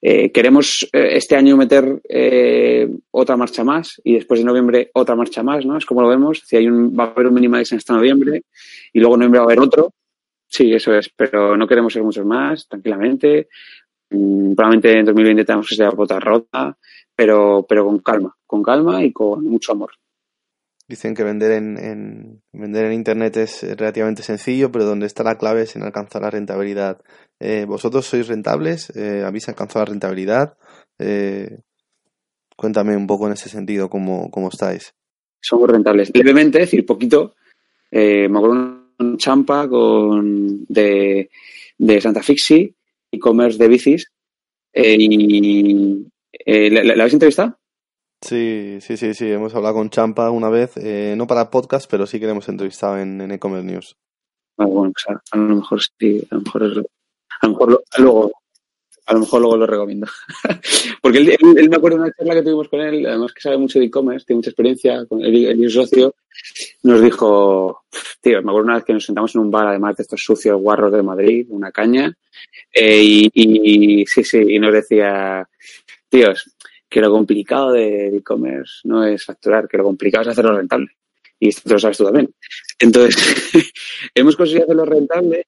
eh, 0.00 0.30
queremos 0.30 0.88
eh, 0.92 1.16
este 1.16 1.34
año 1.34 1.56
meter 1.56 2.00
eh, 2.08 2.88
otra 3.10 3.36
marcha 3.36 3.64
más 3.64 4.00
y 4.04 4.14
después 4.14 4.38
de 4.38 4.46
noviembre 4.46 4.90
otra 4.94 5.16
marcha 5.16 5.42
más, 5.42 5.66
¿no? 5.66 5.76
Es 5.76 5.84
como 5.84 6.02
lo 6.02 6.08
vemos. 6.08 6.42
Si 6.46 6.56
hay 6.56 6.68
un, 6.68 6.96
va 6.96 7.04
a 7.04 7.06
haber 7.08 7.26
un 7.26 7.34
minimalist 7.34 7.72
hasta 7.72 7.94
noviembre 7.94 8.42
y 8.92 9.00
luego 9.00 9.14
en 9.14 9.20
noviembre 9.20 9.40
va 9.40 9.44
a 9.44 9.48
haber 9.48 9.60
otro. 9.60 9.92
Sí, 10.46 10.72
eso 10.72 10.94
es, 10.94 11.10
pero 11.14 11.56
no 11.56 11.66
queremos 11.66 11.92
ser 11.92 12.02
muchos 12.02 12.24
más, 12.24 12.68
tranquilamente. 12.68 13.48
Mm, 14.10 14.54
probablemente 14.54 14.98
en 14.98 15.04
2020 15.04 15.44
tenemos 15.44 15.68
que 15.68 15.74
ser 15.74 15.90
otra 15.96 16.20
rota, 16.20 16.76
pero, 17.14 17.66
pero 17.68 17.84
con 17.84 17.98
calma, 17.98 18.34
con 18.46 18.62
calma 18.62 19.04
y 19.04 19.12
con 19.12 19.44
mucho 19.44 19.72
amor. 19.72 19.90
Dicen 20.88 21.14
que 21.14 21.22
vender 21.22 21.52
en, 21.52 21.76
en, 21.76 22.42
vender 22.50 22.86
en 22.86 22.94
Internet 22.94 23.36
es 23.36 23.62
relativamente 23.76 24.22
sencillo, 24.22 24.72
pero 24.72 24.86
donde 24.86 25.06
está 25.06 25.22
la 25.22 25.36
clave 25.36 25.62
es 25.62 25.76
en 25.76 25.82
alcanzar 25.82 26.22
la 26.22 26.30
rentabilidad. 26.30 27.02
Eh, 27.38 27.66
¿Vosotros 27.68 28.06
sois 28.06 28.26
rentables? 28.26 28.90
Eh, 28.96 29.22
¿Habéis 29.22 29.50
alcanzado 29.50 29.84
la 29.84 29.90
rentabilidad? 29.90 30.56
Eh, 30.98 31.58
cuéntame 32.56 32.96
un 32.96 33.06
poco 33.06 33.26
en 33.26 33.34
ese 33.34 33.50
sentido 33.50 33.90
cómo, 33.90 34.30
cómo 34.30 34.48
estáis. 34.48 34.94
Somos 35.40 35.68
rentables. 35.68 36.10
Levemente, 36.14 36.58
es 36.58 36.70
decir, 36.70 36.86
poquito. 36.86 37.34
Eh, 37.90 38.26
me 38.30 38.38
acuerdo 38.38 38.78
un 38.98 39.18
champa 39.18 39.68
con, 39.68 40.64
de, 40.68 41.28
de 41.76 42.00
Santa 42.00 42.22
Fixi, 42.22 42.74
e-commerce 43.12 43.58
de 43.58 43.68
bicis. 43.68 44.10
Y, 44.72 46.06
eh, 46.32 46.70
¿la, 46.70 46.82
la, 46.82 46.96
¿La 46.96 47.02
habéis 47.02 47.12
entrevistado? 47.12 47.58
Sí, 48.20 48.78
sí, 48.80 48.96
sí, 48.96 49.14
sí. 49.14 49.30
Hemos 49.30 49.54
hablado 49.54 49.74
con 49.74 49.90
Champa 49.90 50.30
una 50.30 50.48
vez, 50.48 50.76
eh, 50.76 51.14
no 51.16 51.26
para 51.26 51.50
podcast, 51.50 51.88
pero 51.90 52.06
sí 52.06 52.18
que 52.18 52.26
le 52.26 52.32
hemos 52.32 52.48
entrevistado 52.48 52.98
en, 52.98 53.30
e-commerce 53.30 53.66
news. 53.66 53.96
Ah, 54.56 54.66
bueno, 54.66 54.92
pues 54.92 55.04
a, 55.08 55.22
a 55.36 55.38
lo 55.38 55.56
mejor 55.56 55.80
sí, 55.80 56.26
a 56.30 56.34
lo 56.34 56.40
mejor, 56.40 56.62
a 56.64 57.46
lo 57.46 57.52
mejor 57.52 57.84
luego, 57.98 58.32
a 59.06 59.14
lo 59.14 59.20
mejor 59.20 59.40
luego 59.40 59.56
lo 59.56 59.66
recomiendo. 59.66 60.06
Porque 61.02 61.18
él, 61.18 61.68
me 61.70 61.76
acuerdo 61.76 61.96
de 61.96 62.02
una 62.02 62.12
charla 62.12 62.34
que 62.34 62.42
tuvimos 62.42 62.68
con 62.68 62.80
él, 62.80 63.06
además 63.06 63.32
que 63.32 63.40
sabe 63.40 63.56
mucho 63.56 63.78
de 63.78 63.86
e-commerce, 63.86 64.26
tiene 64.26 64.38
mucha 64.38 64.50
experiencia, 64.50 65.06
con 65.06 65.24
él, 65.24 65.46
él 65.46 65.70
socio, 65.70 66.14
nos 66.82 67.00
dijo, 67.00 67.84
tío, 68.20 68.42
me 68.42 68.50
acuerdo 68.50 68.64
una 68.64 68.74
vez 68.74 68.84
que 68.84 68.92
nos 68.92 69.04
sentamos 69.04 69.34
en 69.34 69.42
un 69.42 69.50
bar, 69.50 69.68
además 69.68 69.96
de 69.96 70.02
estos 70.02 70.22
sucios 70.22 70.60
guarros 70.60 70.92
de 70.92 71.02
Madrid, 71.02 71.46
una 71.50 71.70
caña, 71.70 72.12
eh, 72.72 73.00
y, 73.00 73.30
y 73.32 74.06
sí, 74.06 74.24
sí, 74.24 74.42
y 74.46 74.58
nos 74.58 74.72
decía, 74.72 75.48
tíos, 76.08 76.44
que 76.88 77.00
lo 77.00 77.10
complicado 77.10 77.72
de 77.72 78.16
e-commerce 78.16 78.80
no 78.84 79.04
es 79.04 79.24
facturar, 79.24 79.68
que 79.68 79.76
lo 79.76 79.84
complicado 79.84 80.22
es 80.22 80.28
hacerlo 80.28 80.56
rentable. 80.56 80.90
Y 81.38 81.48
esto 81.48 81.68
lo 81.72 81.78
sabes 81.78 81.98
tú 81.98 82.04
también. 82.04 82.34
Entonces, 82.78 83.16
hemos 84.14 84.36
conseguido 84.36 84.64
hacerlo 84.64 84.84
rentable. 84.84 85.46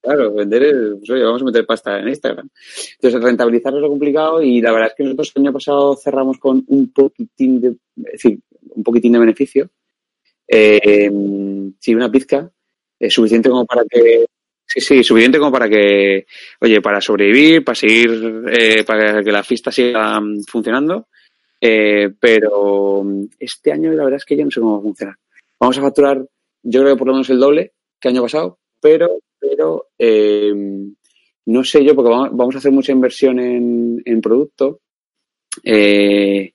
Claro, 0.00 0.32
vender 0.32 0.62
es, 0.62 0.74
pues, 0.98 1.10
oye, 1.10 1.24
vamos 1.24 1.42
a 1.42 1.44
meter 1.44 1.66
pasta 1.66 1.98
en 1.98 2.08
Instagram. 2.08 2.48
Entonces, 2.94 3.20
rentabilizar 3.20 3.74
es 3.74 3.80
lo 3.80 3.88
complicado 3.88 4.42
y 4.42 4.60
la 4.60 4.72
verdad 4.72 4.88
es 4.88 4.94
que 4.94 5.04
nosotros 5.04 5.32
el 5.34 5.42
año 5.42 5.52
pasado 5.52 5.96
cerramos 5.96 6.38
con 6.38 6.64
un 6.68 6.92
poquitín 6.92 7.60
de, 7.60 7.68
es 7.96 8.12
decir, 8.12 8.38
un 8.60 8.82
poquitín 8.82 9.12
de 9.12 9.18
beneficio. 9.18 9.70
Eh, 10.46 11.10
sí, 11.78 11.94
una 11.94 12.10
pizca, 12.10 12.50
eh, 12.98 13.10
suficiente 13.10 13.50
como 13.50 13.66
para 13.66 13.82
que, 13.88 14.26
sí, 14.68 14.80
sí, 14.80 15.02
suficiente 15.02 15.38
como 15.38 15.50
para 15.50 15.68
que, 15.68 16.26
oye, 16.60 16.80
para 16.80 17.00
sobrevivir, 17.00 17.64
para 17.64 17.74
seguir, 17.74 18.44
eh, 18.50 18.84
para 18.84 19.22
que 19.22 19.32
la 19.32 19.42
fiesta 19.42 19.72
siga 19.72 20.20
mm, 20.20 20.42
funcionando. 20.44 21.08
Eh, 21.60 22.10
pero 22.20 23.02
mm, 23.02 23.24
este 23.38 23.72
año 23.72 23.92
la 23.92 24.04
verdad 24.04 24.18
es 24.18 24.24
que 24.24 24.36
ya 24.36 24.44
no 24.44 24.50
sé 24.50 24.60
cómo 24.60 24.74
va 24.74 24.78
a 24.78 24.82
funcionar. 24.82 25.16
Vamos 25.58 25.78
a 25.78 25.82
facturar, 25.82 26.24
yo 26.62 26.80
creo 26.80 26.94
que 26.94 26.98
por 26.98 27.08
lo 27.08 27.14
menos 27.14 27.30
el 27.30 27.40
doble 27.40 27.72
que 27.98 28.08
año 28.08 28.22
pasado, 28.22 28.58
pero, 28.80 29.18
pero 29.40 29.88
eh, 29.98 30.52
no 31.46 31.64
sé 31.64 31.84
yo, 31.84 31.96
porque 31.96 32.10
vamos, 32.10 32.28
vamos 32.32 32.54
a 32.54 32.58
hacer 32.58 32.70
mucha 32.70 32.92
inversión 32.92 33.40
en, 33.40 34.02
en 34.04 34.20
producto 34.20 34.80
eh, 35.64 36.52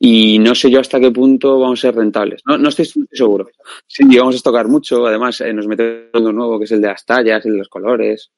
y 0.00 0.38
no 0.38 0.54
sé 0.54 0.70
yo 0.70 0.80
hasta 0.80 1.00
qué 1.00 1.10
punto 1.10 1.58
vamos 1.58 1.80
a 1.80 1.88
ser 1.88 1.96
rentables. 1.96 2.42
No, 2.46 2.56
no 2.56 2.68
estoy 2.68 2.86
seguro. 3.10 3.48
Sí, 3.86 4.04
vamos 4.16 4.38
a 4.38 4.42
tocar 4.42 4.68
mucho. 4.68 5.06
Además, 5.06 5.40
eh, 5.40 5.52
nos 5.52 5.66
metemos 5.66 6.10
en 6.14 6.22
uno 6.22 6.32
nuevo 6.32 6.58
que 6.58 6.66
es 6.66 6.72
el 6.72 6.80
de 6.80 6.88
las 6.88 7.04
tallas, 7.04 7.44
el 7.44 7.52
de 7.52 7.58
los 7.58 7.68
colores. 7.68 8.30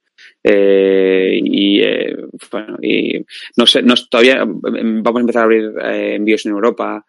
Eh, 0.42 1.38
y 1.42 1.82
eh, 1.82 2.16
bueno, 2.50 2.78
y 2.82 3.24
no 3.56 3.66
sé, 3.66 3.82
no, 3.82 3.94
todavía 4.08 4.42
eh, 4.42 4.46
vamos 4.46 5.16
a 5.16 5.20
empezar 5.20 5.42
a 5.42 5.44
abrir 5.44 5.72
eh, 5.82 6.14
envíos 6.16 6.44
en 6.46 6.52
Europa 6.52 7.04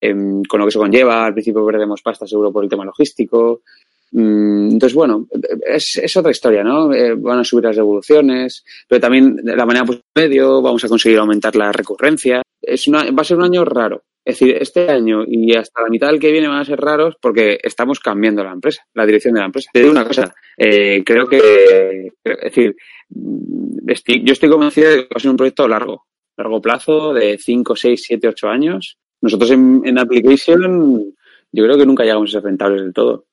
em, 0.00 0.42
con 0.44 0.60
lo 0.60 0.66
que 0.66 0.72
se 0.72 0.78
conlleva. 0.78 1.26
Al 1.26 1.34
principio 1.34 1.66
perdemos 1.66 2.02
pasta 2.02 2.26
seguro 2.26 2.52
por 2.52 2.64
el 2.64 2.70
tema 2.70 2.84
logístico. 2.84 3.62
Mm, 4.12 4.72
Entonces, 4.72 4.94
bueno, 4.94 5.26
es, 5.66 6.16
otra 6.16 6.30
historia, 6.30 6.62
¿no? 6.64 6.92
Eh, 6.92 7.14
van 7.14 7.40
a 7.40 7.44
subir 7.44 7.64
las 7.64 7.76
devoluciones, 7.76 8.64
pero 8.88 9.00
también 9.00 9.36
la 9.44 9.66
manera 9.66 9.84
pues 9.84 10.00
medio 10.14 10.62
vamos 10.62 10.84
a 10.84 10.88
conseguir 10.88 11.18
aumentar 11.18 11.54
la 11.56 11.72
recurrencia. 11.72 12.42
Es 12.60 12.88
una, 12.88 13.10
va 13.10 13.22
a 13.22 13.24
ser 13.24 13.36
un 13.36 13.44
año 13.44 13.64
raro. 13.64 14.04
Es 14.24 14.38
decir, 14.38 14.56
este 14.60 14.90
año 14.90 15.24
y 15.26 15.54
hasta 15.54 15.82
la 15.82 15.88
mitad 15.88 16.08
del 16.08 16.20
que 16.20 16.30
viene 16.30 16.48
van 16.48 16.60
a 16.60 16.64
ser 16.64 16.78
raros 16.78 17.16
porque 17.18 17.58
estamos 17.62 17.98
cambiando 17.98 18.44
la 18.44 18.52
empresa, 18.52 18.82
la 18.92 19.06
dirección 19.06 19.32
de 19.34 19.40
la 19.40 19.46
empresa. 19.46 19.70
Te 19.72 19.80
digo 19.80 19.90
una 19.90 20.06
cosa, 20.06 20.34
eh, 20.56 21.02
creo 21.04 21.26
que, 21.26 22.12
es 22.24 22.40
decir, 22.42 22.76
mm, 23.08 23.88
yo 24.24 24.32
estoy 24.32 24.50
convencido 24.50 24.90
de 24.90 24.96
que 24.96 25.02
va 25.04 25.16
a 25.16 25.20
ser 25.20 25.30
un 25.30 25.36
proyecto 25.38 25.66
largo, 25.66 26.04
largo 26.36 26.60
plazo, 26.60 27.14
de 27.14 27.38
5, 27.38 27.74
6, 27.74 28.02
7, 28.06 28.28
8 28.28 28.48
años. 28.48 28.98
Nosotros 29.22 29.50
en, 29.50 29.80
en 29.84 29.98
Application, 29.98 31.14
yo 31.50 31.64
creo 31.64 31.78
que 31.78 31.86
nunca 31.86 32.04
llegamos 32.04 32.28
a 32.28 32.32
ser 32.32 32.42
rentables 32.42 32.82
del 32.82 32.92
todo. 32.92 33.27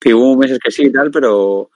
Que 0.00 0.14
hubo 0.14 0.36
meses 0.36 0.58
que 0.62 0.70
sí 0.70 0.84
y 0.84 0.92
tal, 0.92 1.10
pero 1.10 1.70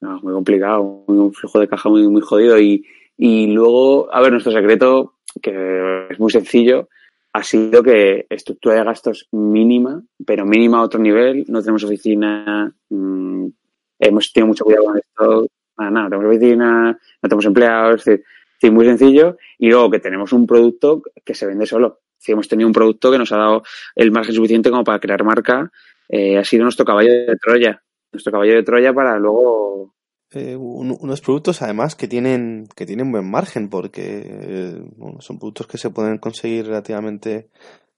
no, 0.00 0.20
muy 0.20 0.32
complicado, 0.32 0.82
un 1.06 1.32
flujo 1.32 1.60
de 1.60 1.68
caja 1.68 1.88
muy, 1.88 2.06
muy 2.08 2.20
jodido. 2.20 2.58
Y, 2.58 2.84
y 3.16 3.46
luego, 3.46 4.12
a 4.12 4.20
ver, 4.20 4.32
nuestro 4.32 4.52
secreto, 4.52 5.14
que 5.40 6.08
es 6.10 6.18
muy 6.18 6.30
sencillo, 6.30 6.88
ha 7.32 7.42
sido 7.42 7.82
que 7.82 8.26
estructura 8.28 8.74
de 8.74 8.84
gastos 8.84 9.28
mínima, 9.32 10.02
pero 10.26 10.44
mínima 10.44 10.78
a 10.78 10.82
otro 10.82 11.00
nivel. 11.00 11.44
No 11.48 11.60
tenemos 11.60 11.84
oficina, 11.84 12.74
mm, 12.90 13.46
hemos 14.00 14.32
tenido 14.32 14.48
mucho 14.48 14.64
cuidado 14.64 14.86
con 14.86 14.98
esto. 14.98 15.46
Nada, 15.78 15.90
nada, 15.90 16.08
no 16.08 16.10
tenemos 16.10 16.36
oficina, 16.36 16.90
no 16.90 17.28
tenemos 17.28 17.44
empleados, 17.46 18.06
es 18.06 18.20
decir, 18.58 18.72
muy 18.72 18.84
sencillo. 18.84 19.36
Y 19.58 19.68
luego 19.68 19.90
que 19.90 20.00
tenemos 20.00 20.32
un 20.32 20.46
producto 20.46 21.02
que 21.24 21.34
se 21.34 21.46
vende 21.46 21.64
solo. 21.64 22.00
Es 22.18 22.24
decir, 22.24 22.32
hemos 22.34 22.48
tenido 22.48 22.66
un 22.66 22.74
producto 22.74 23.10
que 23.10 23.18
nos 23.18 23.32
ha 23.32 23.36
dado 23.36 23.62
el 23.94 24.10
margen 24.10 24.34
suficiente 24.34 24.70
como 24.70 24.84
para 24.84 25.00
crear 25.00 25.24
marca. 25.24 25.70
Eh, 26.08 26.38
ha 26.38 26.44
sido 26.44 26.64
nuestro 26.64 26.84
caballo 26.84 27.10
de 27.10 27.36
Troya. 27.36 27.82
Nuestro 28.12 28.32
caballo 28.32 28.54
de 28.54 28.62
Troya 28.62 28.92
para 28.92 29.18
luego 29.18 29.94
Eh, 30.34 30.56
un- 30.56 30.96
unos 30.98 31.20
productos 31.20 31.60
además 31.60 31.94
que 31.94 32.08
tienen 32.08 32.66
que 32.74 32.86
tienen 32.86 33.12
buen 33.12 33.30
margen 33.30 33.68
porque 33.68 34.22
eh, 34.26 34.82
bueno, 34.96 35.20
son 35.20 35.38
productos 35.38 35.66
que 35.66 35.76
se 35.78 35.90
pueden 35.90 36.16
conseguir 36.18 36.66
relativamente 36.66 37.50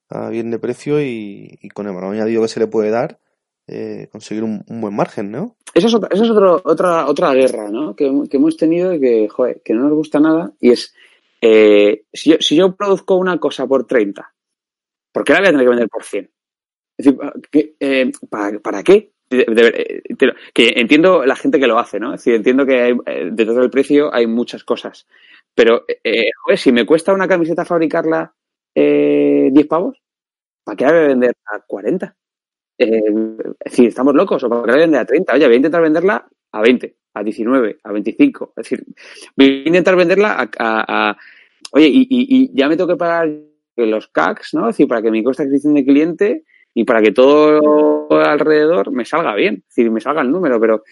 a 0.09 0.29
bien 0.29 0.51
de 0.51 0.59
precio 0.59 1.01
y, 1.01 1.57
y 1.61 1.69
con 1.69 1.87
el 1.87 1.95
valor 1.95 2.13
añadido 2.13 2.41
que 2.41 2.49
se 2.49 2.59
le 2.59 2.67
puede 2.67 2.89
dar 2.91 3.19
conseguir 4.11 4.43
un, 4.43 4.63
un 4.67 4.81
buen 4.81 4.95
margen, 4.95 5.31
¿no? 5.31 5.55
Eso 5.73 5.87
es, 5.87 5.93
otra, 5.95 6.09
eso 6.11 6.23
es 6.23 6.29
otro- 6.29 6.61
otra, 6.63 7.07
otra 7.07 7.33
guerra, 7.33 7.69
¿no? 7.71 7.95
Que, 7.95 8.11
que 8.29 8.37
hemos 8.37 8.55
tenido 8.57 8.93
y 8.93 8.99
que, 8.99 9.27
joder, 9.27 9.61
que 9.63 9.73
no 9.73 9.83
nos 9.83 9.93
gusta 9.93 10.19
nada. 10.19 10.51
Y 10.59 10.71
es, 10.71 10.93
si, 12.13 12.29
yo, 12.31 12.35
si 12.39 12.55
yo 12.55 12.75
produzco 12.75 13.15
una 13.15 13.39
cosa 13.39 13.65
por 13.65 13.85
30, 13.87 14.33
¿por 15.11 15.23
qué 15.23 15.33
la 15.33 15.39
voy 15.39 15.47
a 15.47 15.51
tener 15.51 15.65
que 15.65 15.69
vender 15.69 15.89
por 15.89 16.03
100? 16.03 16.29
Es 16.97 17.05
decir, 17.05 17.19
¿qué, 17.51 17.75
eh, 17.79 18.11
¿para, 18.29 18.59
¿para 18.59 18.83
qué? 18.83 19.11
De- 19.29 19.45
eh, 19.47 20.33
que 20.53 20.73
entiendo 20.75 21.25
la 21.25 21.35
gente 21.35 21.59
que 21.59 21.67
lo 21.67 21.79
hace, 21.79 21.99
¿no? 21.99 22.13
Es 22.13 22.21
decir, 22.21 22.35
entiendo 22.35 22.65
que 22.65 22.79
hay, 22.81 22.93
eh, 23.05 23.29
detrás 23.31 23.57
del 23.57 23.69
precio 23.69 24.13
hay 24.13 24.27
muchas 24.27 24.63
cosas. 24.63 25.07
Pero, 25.53 25.85
eh, 26.03 26.29
joder, 26.43 26.57
si 26.59 26.71
me 26.71 26.85
cuesta 26.85 27.13
una 27.13 27.27
camiseta 27.27 27.65
fabricarla 27.65 28.33
eh, 28.75 29.49
10 29.51 29.67
pavos, 29.67 30.01
¿para 30.63 30.75
qué 30.75 30.85
la 30.85 30.91
voy 30.91 30.99
a 31.01 31.07
vender 31.07 31.33
a 31.45 31.59
40? 31.59 32.15
Eh, 32.77 33.01
decir, 33.65 33.87
estamos 33.87 34.13
locos, 34.15 34.43
o 34.43 34.49
para 34.49 34.61
qué 34.63 34.67
la 34.67 34.73
voy 34.73 34.81
a 34.81 34.85
vender 34.85 35.01
a 35.01 35.05
30. 35.05 35.33
Oye, 35.33 35.45
voy 35.45 35.53
a 35.53 35.57
intentar 35.57 35.81
venderla 35.81 36.27
a 36.51 36.61
20, 36.61 36.95
a 37.15 37.23
19, 37.23 37.79
a 37.83 37.91
25. 37.91 38.53
Es 38.57 38.63
decir, 38.69 38.85
voy 39.35 39.63
a 39.65 39.67
intentar 39.67 39.95
venderla 39.95 40.49
a... 40.59 41.17
oye, 41.71 41.87
y, 41.87 42.07
y- 42.09 42.51
ya 42.53 42.67
me 42.69 42.77
tengo 42.77 42.89
que 42.89 42.97
pagar 42.97 43.29
los 43.77 44.07
CACs, 44.09 44.53
¿no? 44.53 44.69
Es 44.69 44.75
decir, 44.75 44.87
para 44.87 45.01
que 45.01 45.11
mi 45.11 45.23
coste 45.23 45.43
de 45.43 45.49
adquisición 45.49 45.73
de 45.73 45.85
cliente 45.85 46.43
y 46.77 46.83
para 46.83 47.01
que 47.01 47.13
todo 47.13 48.09
alrededor 48.11 48.91
me 48.91 49.05
salga 49.05 49.33
bien, 49.33 49.63
es 49.67 49.75
decir, 49.75 49.89
me 49.89 50.01
salga 50.01 50.21
el 50.21 50.29
número, 50.29 50.59
pero 50.59 50.83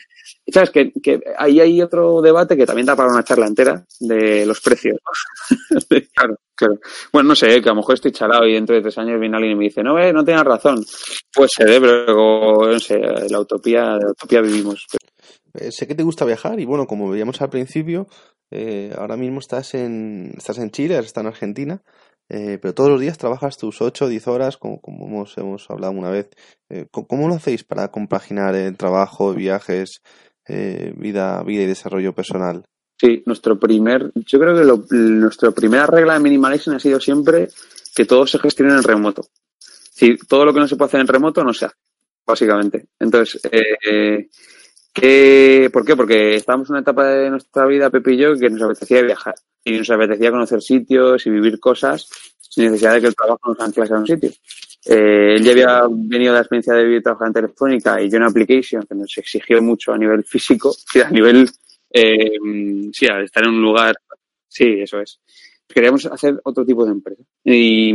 sabes 0.48 0.72
que, 0.72 0.94
que 0.94 1.20
ahí 1.38 1.60
hay 1.60 1.82
otro 1.82 2.22
debate 2.22 2.56
que 2.56 2.66
también 2.66 2.86
da 2.86 2.96
para 2.96 3.12
una 3.12 3.24
charla 3.26 3.48
entera 3.48 3.86
de 4.00 4.46
los 4.46 4.62
precios. 4.62 4.98
claro, 6.14 6.38
claro. 6.56 6.80
Bueno, 7.12 7.30
no 7.30 7.36
sé, 7.36 7.62
que 7.62 7.68
a 7.68 7.74
lo 7.74 7.82
mejor 7.82 7.96
estoy 7.96 8.14
charado 8.14 8.48
y 8.48 8.54
dentro 8.54 8.76
de 8.76 8.82
tres 8.82 8.98
años 8.98 9.20
viene 9.20 9.36
alguien 9.36 9.54
y 9.54 9.56
me 9.58 9.66
dice, 9.66 9.84
no, 9.84 10.00
eh, 10.00 10.14
no 10.14 10.24
tienes 10.24 10.46
razón. 10.46 10.86
Pues 11.34 11.52
se 11.54 11.66
dé, 11.66 11.82
pero 11.82 12.72
no 12.72 12.80
sé, 12.80 13.00
la 13.30 13.42
utopía, 13.42 13.98
la 13.98 14.12
utopía 14.12 14.40
vivimos. 14.40 14.88
Eh, 15.54 15.70
sé 15.70 15.86
que 15.86 15.96
te 15.96 16.04
gusta 16.04 16.24
viajar 16.24 16.62
y 16.62 16.66
bueno, 16.66 16.88
como 16.88 17.10
veíamos 17.10 17.42
al 17.42 17.50
principio, 17.50 18.08
eh, 18.52 18.94
ahora 18.98 19.18
mismo 19.18 19.40
estás 19.40 19.74
en, 19.74 20.34
estás 20.38 20.60
en 20.60 20.72
Chile, 20.72 20.98
estás 20.98 21.24
en 21.24 21.28
Argentina. 21.28 21.84
Eh, 22.30 22.57
pero 22.61 22.74
todos 22.74 22.89
los 22.89 23.01
días 23.01 23.17
trabajas 23.17 23.57
tus 23.57 23.82
8 23.82 24.05
o 24.05 24.07
10 24.07 24.28
horas, 24.28 24.57
como, 24.57 24.80
hemos, 24.86 25.38
hemos 25.38 25.69
hablado 25.69 25.93
una 25.93 26.09
vez. 26.09 26.30
Eh, 26.69 26.88
¿Cómo 26.91 27.28
lo 27.28 27.36
hacéis 27.36 27.63
para 27.63 27.89
compaginar 27.89 28.55
el 28.55 28.76
trabajo, 28.78 29.34
viajes, 29.34 30.01
eh, 30.47 30.93
vida, 30.97 31.43
vida 31.43 31.63
y 31.63 31.67
desarrollo 31.67 32.13
personal? 32.13 32.63
Sí, 32.97 33.24
nuestro 33.26 33.59
primer, 33.59 34.11
yo 34.15 34.39
creo 34.39 34.55
que 34.55 34.63
lo, 34.63 34.86
nuestra 34.89 35.51
primera 35.51 35.86
regla 35.86 36.13
de 36.13 36.19
minimalism 36.21 36.76
ha 36.76 36.80
sido 36.80 36.99
siempre 36.99 37.49
que 37.95 38.05
todo 38.05 38.26
se 38.26 38.39
gestione 38.39 38.74
en 38.74 38.84
remoto. 38.84 39.28
Si 39.59 40.17
todo 40.17 40.45
lo 40.45 40.53
que 40.53 40.59
no 40.59 40.67
se 40.67 40.76
puede 40.76 40.88
hacer 40.88 41.01
en 41.01 41.07
remoto 41.07 41.43
no 41.43 41.53
se 41.53 41.65
hace, 41.65 41.76
básicamente. 42.26 42.88
Entonces, 42.99 43.41
eh, 43.51 44.30
¿qué, 44.94 45.70
¿por 45.74 45.86
qué? 45.86 45.96
Porque 45.96 46.36
estábamos 46.36 46.70
en 46.70 46.74
una 46.74 46.82
etapa 46.82 47.08
de 47.08 47.30
nuestra 47.30 47.66
vida, 47.66 47.89
Pepe 47.89 48.14
y 48.14 48.18
yo, 48.18 48.36
que 48.38 48.50
nos 48.50 48.62
apetecía 48.62 49.02
viajar 49.02 49.36
y 49.64 49.78
nos 49.78 49.89
apetecía 49.89 50.32
conocer 50.32 50.62
sitios 50.62 51.26
y 51.26 51.30
vivir 51.30 51.60
cosas 51.60 52.08
sin 52.39 52.66
necesidad 52.66 52.94
de 52.94 53.02
que 53.02 53.08
el 53.08 53.16
trabajo 53.16 53.50
nos 53.50 53.60
anclase 53.60 53.94
a 53.94 53.98
un 53.98 54.08
sitio. 54.08 54.30
Eh, 54.86 55.36
él 55.36 55.44
ya 55.44 55.52
había 55.52 55.82
venido 55.89 56.34
de 56.34 56.38
la 56.38 56.41
experiencia 56.41 56.74
de 56.74 56.84
vivir 56.84 57.00
y 57.00 57.04
trabajar 57.04 57.28
en 57.28 57.34
Telefónica 57.34 58.02
y 58.02 58.10
yo 58.10 58.18
en 58.18 58.24
Application, 58.24 58.84
que 58.84 58.96
nos 58.96 59.18
exigió 59.18 59.62
mucho 59.62 59.94
a 59.94 59.98
nivel 59.98 60.24
físico, 60.24 60.74
a 61.06 61.10
nivel, 61.10 61.50
eh, 61.91 62.38
sí, 62.91 63.08
al 63.08 63.24
estar 63.24 63.44
en 63.44 63.52
un 63.52 63.62
lugar, 63.62 63.96
sí, 64.48 64.82
eso 64.82 65.00
es. 65.00 65.20
Queríamos 65.68 66.06
hacer 66.06 66.39
otro 66.44 66.66
tipo 66.66 66.86
de 66.86 66.91
empresa. 66.91 67.24
Y, 67.44 67.94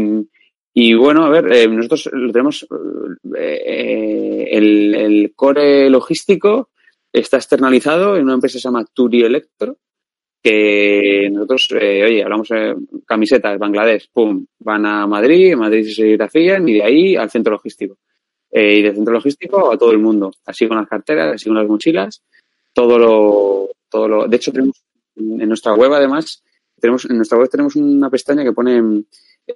y 0.74 0.94
bueno, 0.94 1.26
a 1.26 1.28
ver, 1.28 1.52
eh, 1.52 1.68
nosotros 1.68 2.10
tenemos, 2.32 2.66
eh, 3.36 4.48
el, 4.50 4.94
el 4.94 5.32
core 5.36 5.88
logístico 5.90 6.70
está 7.12 7.36
externalizado 7.36 8.16
en 8.16 8.24
una 8.24 8.34
empresa 8.34 8.54
que 8.54 8.60
se 8.60 8.68
llama 8.68 8.84
Turi 8.92 9.22
Electro, 9.22 9.78
que 10.42 11.28
nosotros, 11.32 11.68
eh, 11.80 12.04
oye, 12.04 12.22
hablamos 12.22 12.48
de 12.48 12.76
camisetas, 13.06 13.58
Bangladesh, 13.58 14.10
pum, 14.12 14.46
van 14.60 14.86
a 14.86 15.06
Madrid, 15.06 15.52
en 15.52 15.58
Madrid 15.58 15.84
se 15.84 15.94
serigrafían 15.94 16.68
y 16.68 16.74
de 16.74 16.82
ahí 16.82 17.16
al 17.16 17.30
centro 17.30 17.52
logístico. 17.52 17.98
Eh, 18.50 18.78
y 18.78 18.82
del 18.82 18.94
centro 18.94 19.12
logístico 19.12 19.70
a 19.70 19.76
todo 19.76 19.92
el 19.92 19.98
mundo, 19.98 20.32
así 20.46 20.66
con 20.66 20.78
las 20.78 20.88
carteras, 20.88 21.34
así 21.34 21.46
con 21.46 21.56
las 21.56 21.68
mochilas, 21.68 22.22
todo 22.72 22.98
lo, 22.98 23.68
todo 23.90 24.08
lo, 24.08 24.26
de 24.26 24.36
hecho 24.36 24.52
tenemos 24.52 24.82
en 25.16 25.48
nuestra 25.48 25.74
web 25.74 25.92
además, 25.92 26.42
tenemos, 26.80 27.04
en 27.04 27.16
nuestra 27.16 27.36
web 27.36 27.50
tenemos 27.50 27.76
una 27.76 28.08
pestaña 28.08 28.44
que 28.44 28.52
pone 28.52 29.04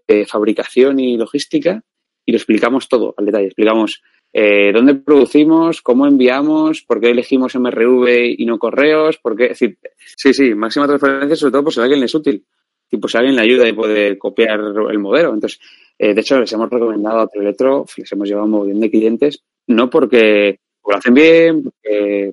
eh, 0.09 0.26
fabricación 0.26 0.98
y 0.98 1.16
logística 1.16 1.82
y 2.26 2.32
lo 2.32 2.36
explicamos 2.36 2.88
todo 2.88 3.14
al 3.16 3.24
detalle, 3.24 3.46
explicamos 3.46 4.03
eh, 4.33 4.72
dónde 4.72 4.95
producimos, 4.95 5.83
cómo 5.83 6.07
enviamos, 6.07 6.83
por 6.83 7.01
qué 7.01 7.11
elegimos 7.11 7.55
MRV 7.55 8.35
y 8.39 8.47
no 8.47 8.59
correos, 8.59 9.18
por 9.18 9.37
qué, 9.37 9.45
es 9.45 9.61
decir, 9.61 9.78
sí, 10.16 10.33
sí, 10.33 10.55
máxima 10.55 10.87
transparencia, 10.87 11.37
sobre 11.37 11.53
todo 11.53 11.64
por 11.64 11.72
si 11.72 11.80
alguien 11.80 12.01
le 12.01 12.07
es 12.07 12.14
útil, 12.14 12.45
y 12.91 12.97
a 12.97 13.18
alguien 13.18 13.37
le 13.37 13.43
ayuda 13.43 13.68
y 13.68 13.72
puede 13.72 14.18
copiar 14.18 14.61
el 14.91 14.99
modelo. 14.99 15.33
Entonces, 15.35 15.61
eh, 15.99 16.14
de 16.14 16.20
hecho, 16.20 16.39
les 16.39 16.53
hemos 16.53 16.68
recomendado 16.68 17.20
a 17.20 17.26
Proelectro, 17.26 17.87
les 17.97 18.12
hemos 18.12 18.28
llevado 18.28 18.45
un 18.47 18.53
montón 18.53 18.80
de 18.80 18.91
clientes, 18.91 19.43
no 19.66 19.89
porque 19.89 20.61
lo 20.91 20.97
hacen 20.97 21.14
bien, 21.14 21.72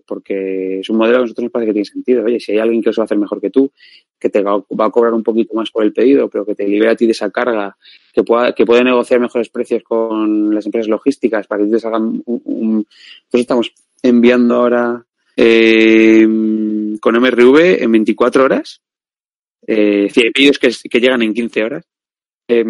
porque, 0.06 0.80
es 0.80 0.90
un 0.90 0.98
modelo 0.98 1.18
que 1.18 1.20
a 1.20 1.22
nosotros 1.22 1.44
nos 1.44 1.52
parece 1.52 1.70
que 1.70 1.74
tiene 1.74 1.86
sentido. 1.86 2.24
Oye, 2.24 2.40
si 2.40 2.54
hay 2.54 2.60
alguien 2.60 2.82
que 2.82 2.90
os 2.90 2.98
va 2.98 3.04
a 3.04 3.06
hacer 3.06 3.18
mejor 3.18 3.40
que 3.40 3.50
tú, 3.50 3.72
que 4.20 4.30
te 4.30 4.42
va 4.42 4.64
a 4.86 4.90
cobrar 4.90 5.14
un 5.14 5.24
poquito 5.24 5.54
más 5.54 5.72
por 5.72 5.84
el 5.84 5.94
pedido, 5.94 6.30
pero 6.30 6.46
que 6.46 6.56
te 6.56 6.68
libera 6.68 6.92
a 6.92 6.96
ti 6.96 7.06
de 7.06 7.12
esa 7.12 7.30
carga, 7.30 7.78
que 8.14 8.24
pueda, 8.24 8.54
que 8.54 8.66
puede 8.66 8.84
negociar 8.84 9.20
mejores 9.20 9.50
precios 9.50 9.84
con 9.84 10.54
las 10.54 10.66
empresas 10.66 10.90
logísticas 10.90 11.48
para 11.48 11.64
que 11.64 11.72
te 11.72 11.80
salgan 11.80 12.22
un, 12.26 12.42
un... 12.46 12.74
Nosotros 12.76 13.42
estamos 13.42 13.74
enviando 14.02 14.56
ahora 14.56 15.06
eh, 15.36 16.28
con 17.00 17.16
MRV 17.16 17.84
en 17.84 17.92
24 17.92 18.44
horas. 18.44 18.82
Eh, 19.66 20.10
hay 20.16 20.32
pedidos 20.32 20.60
que, 20.60 20.70
que, 20.90 21.00
llegan 21.00 21.22
en 21.22 21.34
15 21.34 21.64
horas. 21.64 21.86
Eh, 22.48 22.66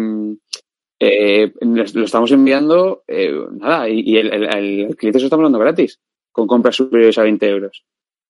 eh, 1.02 1.52
lo 1.60 2.04
estamos 2.04 2.30
enviando, 2.30 3.04
eh, 3.08 3.34
nada, 3.52 3.88
y, 3.88 4.18
el, 4.18 4.94
cliente 4.96 5.18
se 5.18 5.24
está 5.24 5.36
hablando 5.36 5.58
gratis, 5.58 5.98
con 6.30 6.46
compras 6.46 6.76
superiores 6.76 7.16
a 7.16 7.22
20 7.22 7.48
euros. 7.48 7.84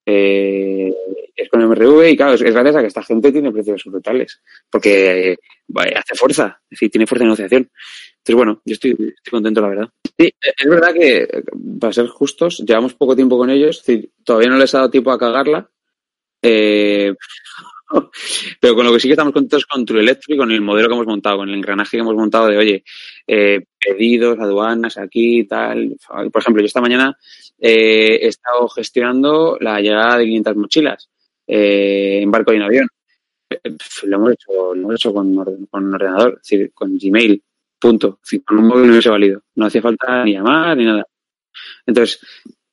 Eh, 0.07 0.95
es 1.35 1.49
con 1.49 1.63
MRV 1.63 2.11
y 2.11 2.17
claro, 2.17 2.35
es, 2.35 2.43
gracias 2.43 2.77
a 2.77 2.81
que 2.81 2.87
esta 2.87 3.03
gente 3.03 3.33
tiene 3.33 3.51
precios 3.51 3.83
brutales, 3.85 4.41
porque 4.71 5.37
hace 5.75 6.15
fuerza, 6.15 6.61
es 6.65 6.71
decir, 6.71 6.91
tiene 6.91 7.07
fuerza 7.09 7.25
de 7.25 7.27
negociación. 7.27 7.71
Entonces, 8.19 8.37
bueno, 8.37 8.63
yo 8.65 8.75
estoy, 8.75 9.15
contento, 9.29 9.61
la 9.61 9.69
verdad. 9.69 9.89
Sí, 10.17 10.33
es 10.41 10.69
verdad 10.69 10.95
que, 10.95 11.43
para 11.81 11.93
ser 11.93 12.07
justos, 12.07 12.63
llevamos 12.65 12.95
poco 12.95 13.17
tiempo 13.17 13.37
con 13.37 13.51
ellos, 13.51 13.83
es 13.87 14.09
todavía 14.25 14.49
no 14.49 14.59
les 14.59 14.73
ha 14.75 14.79
dado 14.79 14.91
tiempo 14.91 15.11
a 15.11 15.19
cagarla. 15.19 15.69
Eh, 16.43 17.15
pero 18.61 18.75
con 18.75 18.87
lo 18.87 18.93
que 18.93 19.01
sí 19.01 19.09
que 19.09 19.13
estamos 19.13 19.33
contentos 19.33 19.67
con 19.67 19.85
True 19.85 20.01
Electric, 20.01 20.39
con 20.39 20.51
el 20.53 20.61
modelo 20.61 20.89
que 20.89 20.95
hemos 20.95 21.07
montado, 21.07 21.39
con 21.39 21.49
el 21.49 21.55
engranaje 21.57 21.97
que 21.97 22.01
hemos 22.01 22.15
montado 22.15 22.49
de, 22.49 22.57
oye, 22.57 22.85
eh, 23.27 23.65
pedidos, 23.79 24.39
aduanas, 24.39 24.99
aquí, 24.99 25.45
tal. 25.45 25.97
Por 26.33 26.43
ejemplo, 26.43 26.63
yo 26.63 26.67
esta 26.67 26.81
mañana 26.81 27.17
eh, 27.59 28.19
he 28.23 28.29
estado 28.29 28.69
gestionando 28.69 29.57
la 29.61 29.81
llegada 29.81 30.19
de 30.19 30.25
500 30.25 30.57
mochilas 30.57 31.11
eh, 31.47 32.21
en 32.23 32.31
barco 32.31 32.53
y 32.53 32.57
en 32.57 32.63
avión. 32.63 32.89
Lo 34.05 34.17
hemos 34.17 34.33
hecho, 34.33 34.75
lo 34.75 34.81
hemos 34.81 34.95
hecho 34.95 35.13
con, 35.13 35.35
con 35.69 35.85
un 35.85 35.95
ordenador, 35.95 36.39
es 36.41 36.49
decir, 36.49 36.73
con 36.73 36.97
Gmail, 36.97 37.43
punto. 37.79 38.21
Con 38.45 38.59
un 38.59 38.67
móvil 38.69 38.87
no 38.87 38.93
hubiese 38.93 39.11
valido. 39.11 39.43
No 39.57 39.67
hacía 39.67 39.83
falta 39.83 40.25
ni 40.25 40.35
llamar 40.35 40.77
ni 40.77 40.85
nada. 40.85 41.05
Entonces, 41.87 42.21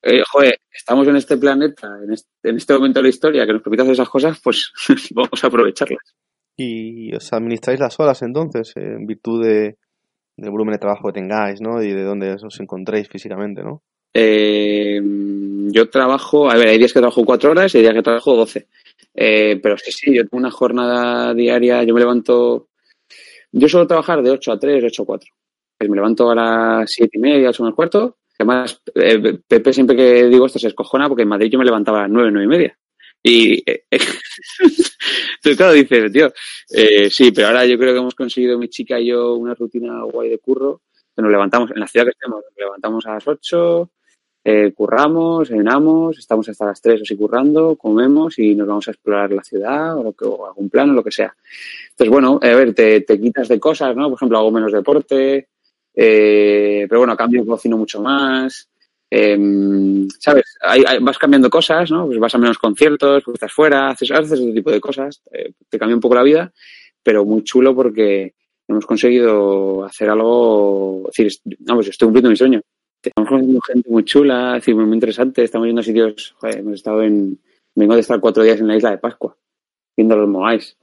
eh, 0.07 0.23
joder, 0.31 0.59
estamos 0.71 1.07
en 1.07 1.17
este 1.17 1.37
planeta, 1.37 1.87
en 2.03 2.13
este, 2.13 2.29
en 2.43 2.57
este, 2.57 2.73
momento 2.73 2.99
de 2.99 3.03
la 3.03 3.09
historia 3.09 3.45
que 3.45 3.53
nos 3.53 3.61
permite 3.61 3.83
hacer 3.83 3.93
esas 3.93 4.09
cosas, 4.09 4.39
pues 4.43 4.71
vamos 5.11 5.43
a 5.43 5.47
aprovecharlas. 5.47 6.15
Y 6.55 7.13
os 7.13 7.31
administráis 7.33 7.79
las 7.79 7.99
horas 7.99 8.21
entonces, 8.23 8.73
en 8.75 9.05
virtud 9.05 9.45
de, 9.45 9.77
del 10.35 10.51
volumen 10.51 10.73
de 10.73 10.79
trabajo 10.79 11.07
que 11.07 11.19
tengáis, 11.19 11.61
¿no? 11.61 11.81
Y 11.83 11.93
de 11.93 12.03
dónde 12.03 12.33
os 12.33 12.59
encontréis 12.59 13.07
físicamente, 13.07 13.61
¿no? 13.61 13.83
Eh, 14.13 14.99
yo 15.69 15.89
trabajo, 15.89 16.49
a 16.49 16.55
ver, 16.55 16.69
hay 16.69 16.77
días 16.77 16.93
que 16.93 16.99
trabajo 16.99 17.23
cuatro 17.23 17.51
horas 17.51 17.73
y 17.73 17.77
hay 17.77 17.83
días 17.83 17.93
que 17.93 18.01
trabajo 18.01 18.35
doce. 18.35 18.67
Eh, 19.13 19.59
pero 19.61 19.77
sí, 19.77 19.91
sí, 19.91 20.15
yo 20.15 20.23
tengo 20.23 20.37
una 20.37 20.51
jornada 20.51 21.33
diaria, 21.33 21.83
yo 21.83 21.93
me 21.93 21.99
levanto, 21.99 22.69
yo 23.51 23.67
suelo 23.67 23.87
trabajar 23.87 24.23
de 24.23 24.31
8 24.31 24.51
a 24.51 24.59
3, 24.59 24.83
8 24.85 25.03
a 25.03 25.05
4. 25.05 25.29
Pues 25.77 25.89
me 25.89 25.95
levanto 25.95 26.31
a 26.31 26.35
las 26.35 26.89
siete 26.91 27.17
y 27.17 27.21
media, 27.21 27.49
8 27.49 27.63
menos 27.63 27.75
cuarto, 27.75 28.17
Además, 28.37 28.81
eh, 28.95 29.39
Pepe 29.47 29.73
siempre 29.73 29.95
que 29.95 30.25
digo 30.25 30.45
esto 30.45 30.59
se 30.59 30.67
escojona 30.67 31.07
porque 31.07 31.23
en 31.23 31.29
Madrid 31.29 31.49
yo 31.51 31.59
me 31.59 31.65
levantaba 31.65 31.99
a 31.99 32.01
las 32.03 32.11
nueve, 32.11 32.31
nueve 32.31 32.45
y 32.45 32.57
media. 32.57 32.77
Y 33.23 33.63
eh, 33.69 33.83
claro, 35.57 35.73
dices, 35.73 36.11
tío, 36.11 36.31
eh, 36.69 37.09
sí, 37.09 37.31
pero 37.31 37.47
ahora 37.47 37.65
yo 37.65 37.77
creo 37.77 37.93
que 37.93 37.99
hemos 37.99 38.15
conseguido 38.15 38.57
mi 38.57 38.69
chica 38.69 38.99
y 38.99 39.07
yo 39.07 39.35
una 39.35 39.53
rutina 39.53 40.03
guay 40.03 40.29
de 40.29 40.39
curro. 40.39 40.81
Que 41.15 41.21
nos 41.23 41.31
levantamos, 41.31 41.71
en 41.71 41.79
la 41.79 41.87
ciudad 41.87 42.05
que 42.05 42.11
estemos, 42.11 42.43
nos 42.43 42.55
levantamos 42.55 43.05
a 43.07 43.15
las 43.15 43.27
ocho, 43.27 43.89
eh, 44.43 44.71
curramos, 44.73 45.49
cenamos, 45.49 46.17
estamos 46.17 46.47
hasta 46.47 46.67
las 46.67 46.79
tres 46.79 47.01
o 47.01 47.03
así 47.03 47.17
currando, 47.17 47.75
comemos 47.75 48.37
y 48.39 48.55
nos 48.55 48.67
vamos 48.67 48.87
a 48.87 48.91
explorar 48.91 49.31
la 49.31 49.43
ciudad 49.43 49.97
o, 49.97 50.03
lo 50.03 50.13
que, 50.13 50.25
o 50.25 50.45
algún 50.45 50.69
plan 50.69 50.91
o 50.91 50.93
lo 50.93 51.03
que 51.03 51.11
sea. 51.11 51.35
Entonces, 51.89 52.09
bueno, 52.09 52.39
a 52.41 52.47
ver, 52.47 52.73
te, 52.73 53.01
te 53.01 53.19
quitas 53.19 53.47
de 53.47 53.59
cosas, 53.59 53.95
¿no? 53.95 54.07
Por 54.09 54.15
ejemplo, 54.15 54.37
hago 54.37 54.51
menos 54.51 54.71
deporte, 54.71 55.49
eh, 55.99 56.85
pero 56.87 56.99
bueno, 56.99 57.13
a 57.13 57.17
cambio 57.17 57.43
cocino 57.43 57.75
mucho 57.75 57.99
más. 57.99 58.69
Eh, 59.09 60.05
¿Sabes? 60.19 60.57
Vas 61.01 61.17
cambiando 61.17 61.49
cosas, 61.49 61.89
¿no? 61.89 62.05
Pues 62.05 62.19
vas 62.19 62.35
a 62.35 62.37
menos 62.37 62.59
conciertos, 62.59 63.23
pues 63.23 63.33
estás 63.33 63.51
fuera, 63.51 63.89
haces, 63.89 64.11
haces 64.11 64.39
ese 64.39 64.53
tipo 64.53 64.69
de 64.69 64.79
cosas. 64.79 65.23
Eh, 65.31 65.53
te 65.67 65.79
cambia 65.79 65.95
un 65.95 66.01
poco 66.01 66.13
la 66.13 66.23
vida, 66.23 66.53
pero 67.01 67.25
muy 67.25 67.43
chulo 67.43 67.73
porque 67.73 68.35
hemos 68.67 68.85
conseguido 68.85 69.85
hacer 69.85 70.09
algo. 70.09 71.09
Es 71.09 71.17
decir, 71.17 71.57
vamos, 71.61 71.87
estoy 71.87 72.05
cumpliendo 72.05 72.29
mi 72.29 72.37
sueño. 72.37 72.61
Estamos 73.01 73.29
conociendo 73.29 73.61
gente 73.61 73.89
muy 73.89 74.03
chula, 74.03 74.53
decir, 74.53 74.75
muy, 74.75 74.85
muy 74.85 74.97
interesante. 74.97 75.43
Estamos 75.43 75.65
yendo 75.65 75.81
a 75.81 75.83
sitios. 75.83 76.35
Joder, 76.37 76.59
hemos 76.59 76.73
estado 76.75 77.01
en. 77.01 77.39
Vengo 77.73 77.95
de 77.95 78.01
estar 78.01 78.19
cuatro 78.19 78.43
días 78.43 78.59
en 78.59 78.67
la 78.67 78.75
isla 78.75 78.91
de 78.91 78.97
Pascua, 78.97 79.35
viendo 79.95 80.15
los 80.15 80.27
Moais, 80.27 80.77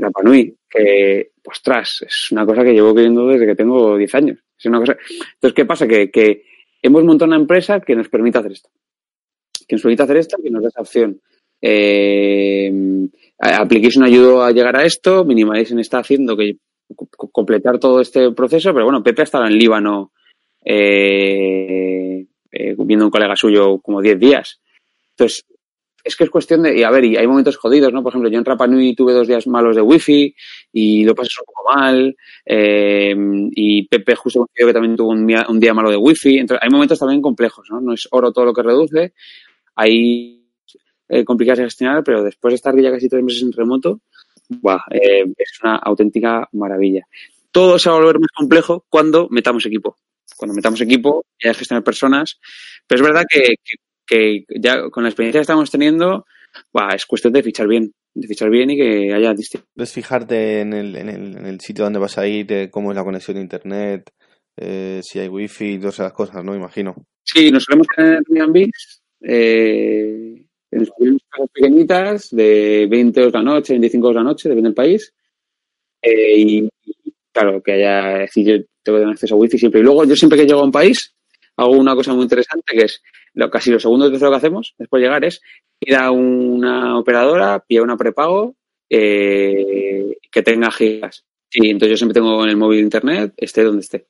Rapa 0.00 0.22
Nui, 0.22 0.56
que, 0.68 1.30
ostras, 1.44 2.04
es 2.06 2.32
una 2.32 2.44
cosa 2.46 2.62
que 2.64 2.72
llevo 2.72 2.94
viendo 2.94 3.26
desde 3.26 3.46
que 3.46 3.54
tengo 3.54 3.96
10 3.96 4.14
años. 4.14 4.38
Es 4.58 4.66
una 4.66 4.80
cosa... 4.80 4.96
Entonces, 5.34 5.54
¿qué 5.54 5.64
pasa? 5.64 5.86
Que, 5.86 6.10
que 6.10 6.44
hemos 6.82 7.04
montado 7.04 7.28
una 7.28 7.40
empresa 7.40 7.80
que 7.80 7.96
nos 7.96 8.08
permite 8.08 8.38
hacer 8.38 8.52
esto. 8.52 8.70
Que 9.66 9.76
nos 9.76 9.82
permite 9.82 10.02
hacer 10.02 10.16
esto, 10.16 10.38
que 10.42 10.50
nos 10.50 10.62
da 10.62 10.68
esa 10.68 10.80
opción. 10.80 11.20
Eh, 11.60 12.72
Application 13.38 14.04
ayudó 14.04 14.42
a 14.42 14.52
llegar 14.52 14.76
a 14.76 14.84
esto, 14.84 15.24
Minimalism 15.24 15.78
está 15.78 15.98
haciendo 15.98 16.36
que 16.36 16.56
completar 17.32 17.78
todo 17.78 18.00
este 18.00 18.30
proceso, 18.32 18.72
pero 18.72 18.84
bueno, 18.84 19.02
Pepe 19.02 19.22
ha 19.22 19.24
estado 19.24 19.46
en 19.46 19.58
Líbano 19.58 20.12
eh, 20.64 22.26
eh, 22.52 22.76
viendo 22.78 23.04
un 23.04 23.10
colega 23.10 23.34
suyo 23.36 23.78
como 23.80 24.00
10 24.00 24.18
días. 24.18 24.60
Entonces, 25.10 25.44
es 26.06 26.14
que 26.14 26.22
es 26.24 26.30
cuestión 26.30 26.62
de, 26.62 26.78
y 26.78 26.84
a 26.84 26.90
ver, 26.90 27.04
y 27.04 27.16
hay 27.16 27.26
momentos 27.26 27.56
jodidos, 27.56 27.92
¿no? 27.92 28.00
Por 28.00 28.12
ejemplo, 28.12 28.30
yo 28.30 28.38
en 28.38 28.44
Rapa 28.44 28.68
Nui 28.68 28.94
tuve 28.94 29.12
dos 29.12 29.26
días 29.26 29.46
malos 29.48 29.74
de 29.74 29.82
wifi 29.82 30.32
y 30.72 31.04
lo 31.04 31.16
pasé 31.16 31.30
un 31.40 31.46
poco 31.46 31.74
mal, 31.74 32.16
eh, 32.44 33.14
y 33.50 33.88
Pepe 33.88 34.14
justo 34.14 34.40
coincidió 34.40 34.68
que 34.68 34.72
también 34.72 34.96
tuvo 34.96 35.10
un 35.10 35.26
día, 35.26 35.74
malo 35.74 35.90
de 35.90 35.96
wifi. 35.96 36.38
Entonces, 36.38 36.62
hay 36.62 36.70
momentos 36.70 36.98
también 37.00 37.20
complejos, 37.20 37.66
¿no? 37.70 37.80
No 37.80 37.92
es 37.92 38.06
oro 38.12 38.32
todo 38.32 38.44
lo 38.44 38.54
que 38.54 38.62
reduce, 38.62 39.14
hay 39.74 40.46
eh, 41.08 41.24
complicados 41.24 41.58
de 41.58 41.64
gestionar, 41.64 42.04
pero 42.04 42.22
después 42.22 42.52
de 42.52 42.56
estar 42.56 42.80
ya 42.80 42.92
casi 42.92 43.08
tres 43.08 43.24
meses 43.24 43.42
en 43.42 43.52
remoto, 43.52 44.00
buah, 44.48 44.84
eh, 44.92 45.24
es 45.36 45.58
una 45.64 45.76
auténtica 45.76 46.48
maravilla. 46.52 47.04
Todo 47.50 47.80
se 47.80 47.90
va 47.90 47.96
a 47.96 47.98
volver 47.98 48.20
más 48.20 48.30
complejo 48.32 48.84
cuando 48.88 49.26
metamos 49.28 49.66
equipo. 49.66 49.96
Cuando 50.36 50.54
metamos 50.54 50.80
equipo, 50.82 51.24
ya 51.42 51.50
es 51.50 51.56
gestionar 51.56 51.82
personas, 51.82 52.38
pero 52.86 53.00
es 53.00 53.06
verdad 53.08 53.24
que 53.28 53.54
que 54.06 54.44
ya 54.60 54.88
con 54.90 55.02
la 55.02 55.10
experiencia 55.10 55.40
que 55.40 55.42
estamos 55.42 55.70
teniendo, 55.70 56.26
bah, 56.72 56.94
es 56.94 57.06
cuestión 57.06 57.32
de 57.32 57.42
fichar 57.42 57.66
bien, 57.66 57.92
de 58.14 58.26
fichar 58.28 58.50
bien 58.50 58.70
y 58.70 58.76
que 58.76 59.12
haya 59.12 59.34
distintos. 59.34 59.68
Es 59.76 59.92
fijarte 59.92 60.60
en 60.60 60.72
el, 60.72 60.96
en, 60.96 61.08
el, 61.08 61.36
en 61.36 61.46
el 61.46 61.60
sitio 61.60 61.84
donde 61.84 61.98
vas 61.98 62.18
a 62.18 62.26
ir, 62.26 62.50
eh, 62.52 62.70
cómo 62.70 62.92
es 62.92 62.96
la 62.96 63.04
conexión 63.04 63.36
a 63.36 63.40
internet, 63.40 64.10
eh, 64.56 65.00
si 65.02 65.18
hay 65.18 65.28
wifi, 65.28 65.78
todas 65.78 65.94
esas 65.94 66.12
cosas, 66.12 66.42
¿no? 66.42 66.54
Imagino. 66.54 66.94
Sí, 67.22 67.50
nos 67.50 67.64
solemos 67.64 67.86
tener 67.94 68.22
Airbnb, 68.30 68.70
eh, 69.22 70.46
en 70.70 71.18
casas 71.28 71.50
pequeñitas, 71.52 72.30
de 72.30 72.86
20 72.88 73.20
euros 73.20 73.34
la 73.34 73.42
noche, 73.42 73.74
25 73.74 74.06
euros 74.06 74.22
la 74.22 74.30
noche, 74.30 74.48
depende 74.48 74.68
del 74.68 74.74
país. 74.74 75.12
Eh, 76.02 76.38
y, 76.38 76.68
claro, 77.32 77.62
que 77.62 77.72
haya, 77.72 78.22
es 78.24 78.30
decir, 78.30 78.46
yo 78.46 78.64
tengo 78.82 79.10
acceso 79.10 79.34
a 79.34 79.38
wifi 79.38 79.58
siempre. 79.58 79.80
Y 79.80 79.84
luego, 79.84 80.04
yo 80.04 80.16
siempre 80.16 80.38
que 80.38 80.46
llego 80.46 80.60
a 80.60 80.64
un 80.64 80.72
país, 80.72 81.14
hago 81.56 81.72
una 81.72 81.94
cosa 81.94 82.12
muy 82.14 82.24
interesante 82.24 82.76
que 82.76 82.84
es 82.84 83.02
lo, 83.34 83.50
casi 83.50 83.70
lo 83.70 83.80
segundo 83.80 84.10
que 84.10 84.24
hacemos 84.24 84.74
después 84.78 85.00
de 85.00 85.06
llegar 85.06 85.24
es 85.24 85.42
ir 85.80 85.94
a 85.96 86.10
una 86.10 86.98
operadora, 86.98 87.60
pillar 87.66 87.84
una 87.84 87.96
prepago 87.96 88.54
eh, 88.88 90.16
que 90.30 90.42
tenga 90.42 90.70
gigas. 90.70 91.24
Y 91.52 91.70
entonces 91.70 91.90
yo 91.90 91.96
siempre 91.96 92.14
tengo 92.14 92.42
en 92.44 92.50
el 92.50 92.56
móvil 92.56 92.80
internet, 92.80 93.32
esté 93.36 93.62
donde 93.62 93.80
esté. 93.80 94.06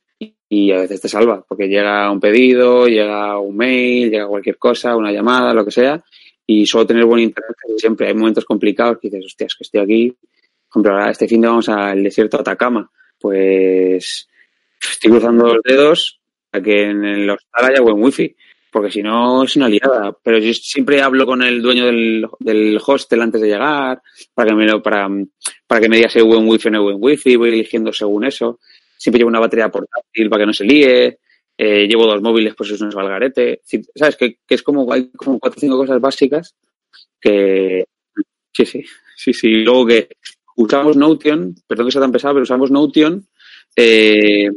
Y 0.49 0.73
a 0.73 0.79
veces 0.79 1.01
te 1.01 1.09
salva, 1.09 1.45
porque 1.47 1.69
llega 1.69 2.11
un 2.11 2.21
pedido, 2.21 2.87
llega 2.87 3.39
un 3.39 3.57
mail, 3.57 4.11
llega 4.11 4.27
cualquier 4.27 4.59
cosa, 4.59 4.97
una 4.97 5.13
llamada, 5.13 5.53
lo 5.53 5.65
que 5.65 5.71
sea, 5.71 6.03
y 6.47 6.67
solo 6.67 6.87
tener 6.87 7.05
buen 7.05 7.23
internet 7.23 7.57
siempre. 7.77 8.09
Hay 8.09 8.15
momentos 8.15 8.45
complicados 8.45 8.99
que 9.01 9.09
dices, 9.09 9.27
hostias, 9.27 9.55
que 9.55 9.65
estoy 9.65 9.81
aquí. 9.81 10.11
Por 10.11 10.71
ejemplo, 10.71 10.93
ahora 10.93 11.11
este 11.11 11.29
fin 11.29 11.41
de 11.41 11.49
vamos 11.49 11.69
al 11.69 12.03
desierto 12.03 12.37
de 12.37 12.43
Atacama. 12.43 12.91
Pues 13.19 14.29
estoy 14.81 15.11
cruzando 15.11 15.55
los 15.55 15.63
dedos 15.63 16.21
a 16.53 16.61
que 16.61 16.91
en 16.91 17.05
el 17.05 17.31
hostal 17.31 17.67
haya 17.67 17.81
buen 17.81 18.03
wifi 18.03 18.35
porque 18.77 18.91
si 18.91 19.03
no 19.03 19.45
es 19.45 19.57
una 19.57 19.71
liada. 19.71 20.15
Pero 20.23 20.37
yo 20.37 20.53
siempre 20.53 21.01
hablo 21.01 21.25
con 21.25 21.43
el 21.43 21.63
dueño 21.63 21.87
del, 21.87 22.79
hostel 22.85 23.23
antes 23.23 23.41
de 23.41 23.49
llegar, 23.49 24.03
para 24.35 24.51
que 24.51 24.55
me 24.55 24.67
lo, 24.67 24.83
para, 24.83 25.09
para 25.67 25.81
que 25.81 25.89
me 25.89 25.97
diga 25.97 26.11
si 26.11 26.19
hay 26.19 26.27
buen 26.27 26.47
wifi 26.47 26.69
o 26.69 26.71
no 26.71 26.79
hay 26.79 26.85
buen 26.85 26.99
wifi, 27.01 27.37
voy 27.37 27.49
eligiendo 27.49 27.91
según 27.91 28.27
eso. 28.27 28.61
Siempre 28.99 29.21
llevo 29.21 29.31
una 29.31 29.41
batería 29.41 29.71
portátil 29.71 30.29
para 30.29 30.43
que 30.43 30.47
no 30.47 30.53
se 30.53 30.65
líe. 30.65 31.21
Eh, 31.57 31.87
llevo 31.89 32.05
dos 32.05 32.21
móviles, 32.21 32.55
pues 32.55 32.71
eso 32.73 32.85
no 32.85 32.91
es 32.91 32.95
valgarete. 32.95 33.63
¿Sabes? 33.95 34.17
Que, 34.17 34.41
que 34.47 34.55
es 34.57 34.63
como, 34.63 34.93
hay 34.93 35.11
como 35.13 35.39
cuatro 35.39 35.57
o 35.57 35.61
cinco 35.61 35.79
cosas 35.79 35.99
básicas 35.99 36.55
que, 37.19 37.87
sí, 38.53 38.67
sí, 38.67 38.85
sí, 39.17 39.33
sí. 39.33 39.49
Luego 39.65 39.87
que 39.87 40.09
usamos 40.57 40.99
Notion, 40.99 41.55
perdón 41.67 41.87
que 41.87 41.93
sea 41.93 42.03
tan 42.03 42.13
pesado, 42.13 42.35
pero 42.35 42.43
usamos 42.43 42.71
Notion, 42.71 43.27
eh, 43.75 44.51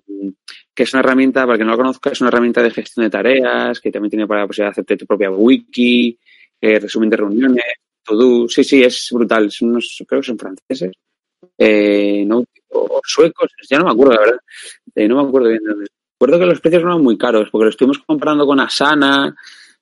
que 0.80 0.84
es 0.84 0.93
una 0.93 1.01
herramienta, 1.01 1.45
para 1.45 1.57
que 1.57 1.65
no 1.65 1.71
la 1.71 1.75
conozca, 1.75 2.09
es 2.09 2.21
una 2.21 2.30
herramienta 2.30 2.63
de 2.63 2.71
gestión 2.71 3.03
de 3.03 3.09
tareas, 3.09 3.82
que 3.82 3.91
también 3.91 4.11
tiene 4.11 4.25
para 4.25 4.39
la 4.39 4.47
posibilidad 4.47 4.69
de 4.69 4.71
hacerte 4.71 4.95
tu 4.95 5.05
propia 5.05 5.30
wiki, 5.30 6.17
eh, 6.61 6.80
resumen 6.80 7.09
de 7.09 7.17
reuniones, 7.17 7.65
todo. 8.01 8.47
Sí, 8.47 8.63
sí, 8.63 8.82
es 8.82 9.09
brutal. 9.11 9.51
Son 9.51 9.71
unos, 9.71 10.01
creo 10.07 10.21
que 10.21 10.27
son 10.27 10.39
franceses, 10.39 10.93
eh, 11.57 12.25
o 12.69 13.01
suecos, 13.03 13.51
ya 13.69 13.77
no 13.77 13.88
me 13.88 13.91
acuerdo, 13.91 14.13
la 14.13 14.19
verdad. 14.21 14.39
Eh, 14.95 15.05
no 15.05 15.21
me 15.21 15.27
acuerdo 15.27 15.49
bien 15.49 15.63
de 15.63 15.69
dónde. 15.69 15.88
Recuerdo 16.17 16.39
que 16.39 16.45
los 16.45 16.61
precios 16.61 16.84
no 16.84 16.89
eran 16.91 17.03
muy 17.03 17.17
caros, 17.17 17.49
porque 17.51 17.65
lo 17.65 17.71
estuvimos 17.71 17.99
comprando 17.99 18.45
con 18.45 18.61
Asana, 18.61 19.36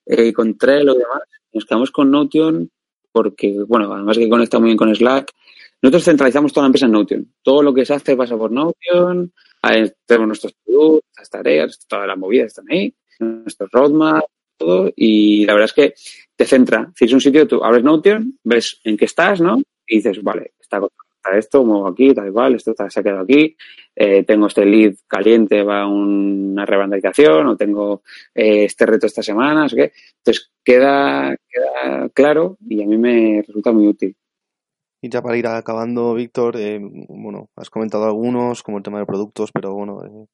eh, 0.03 0.33
con 0.33 0.57
Trello 0.57 0.95
y 0.95 0.97
demás. 0.97 1.21
Nos 1.53 1.65
quedamos 1.65 1.91
con 1.91 2.09
Notion, 2.09 2.71
porque, 3.11 3.55
bueno, 3.67 3.93
además 3.93 4.17
que 4.17 4.27
conecta 4.27 4.57
muy 4.57 4.69
bien 4.69 4.77
con 4.77 4.95
Slack. 4.95 5.31
Nosotros 5.79 6.05
centralizamos 6.05 6.51
toda 6.51 6.63
la 6.63 6.69
empresa 6.69 6.87
en 6.87 6.91
Notion. 6.93 7.33
Todo 7.43 7.61
lo 7.61 7.71
que 7.71 7.85
se 7.85 7.93
hace 7.93 8.15
pasa 8.15 8.35
por 8.35 8.51
Notion, 8.51 9.31
Ahí 9.68 9.91
tenemos 10.05 10.28
nuestros 10.28 10.53
productos, 10.53 11.03
nuestras 11.18 11.30
tareas, 11.30 11.86
todas 11.88 12.07
las 12.07 12.18
movidas 12.18 12.47
están 12.47 12.65
ahí, 12.70 12.95
nuestros 13.20 13.70
roadmap, 13.72 14.24
todo, 14.57 14.91
y 14.95 15.45
la 15.45 15.53
verdad 15.53 15.65
es 15.65 15.74
que 15.74 15.93
te 16.36 16.45
centra. 16.45 16.89
Si 16.95 17.05
es 17.05 17.11
un 17.13 17.20
sitio, 17.20 17.45
tú 17.47 17.61
abres 17.61 17.84
Notion, 17.84 18.39
ves 18.43 18.80
en 18.86 18.95
qué 18.95 19.05
estás, 19.05 19.41
¿no? 19.41 19.61
Y 19.86 19.97
dices, 19.97 20.24
vale, 20.24 20.53
está 20.57 20.80
esto, 21.36 21.65
muevo 21.65 21.88
aquí, 21.88 22.13
tal 22.13 22.32
cual, 22.32 22.55
esto 22.55 22.74
se 22.88 22.99
ha 22.99 23.03
quedado 23.03 23.22
aquí, 23.22 23.57
eh, 23.93 24.24
tengo 24.24 24.47
este 24.47 24.65
lead 24.65 24.95
caliente, 25.05 25.63
va 25.63 25.86
una 25.86 26.65
rebandalización, 26.65 27.47
o 27.47 27.57
tengo 27.57 28.03
eh, 28.34 28.63
este 28.63 28.86
reto 28.86 29.07
esta 29.07 29.22
semana, 29.22 29.68
sé 29.68 29.76
qué. 29.76 29.91
Entonces 30.20 30.51
queda, 30.63 31.36
queda 31.49 32.09
claro 32.13 32.57
y 32.70 32.82
a 32.82 32.86
mí 32.86 32.97
me 32.97 33.43
resulta 33.45 33.74
muy 33.74 33.88
útil. 33.88 34.15
Y 35.01 35.09
ya 35.09 35.21
para 35.21 35.37
ir 35.37 35.45
acabando, 35.47 36.13
Víctor, 36.15 36.57
eh, 36.57 36.79
bueno, 36.81 37.49
has 37.55 37.69
comentado 37.69 38.05
algunos, 38.05 38.63
como 38.63 38.77
el 38.77 38.83
tema 38.83 38.99
de 38.99 39.05
productos, 39.05 39.51
pero 39.51 39.73
bueno, 39.73 40.03
eh, 40.03 40.25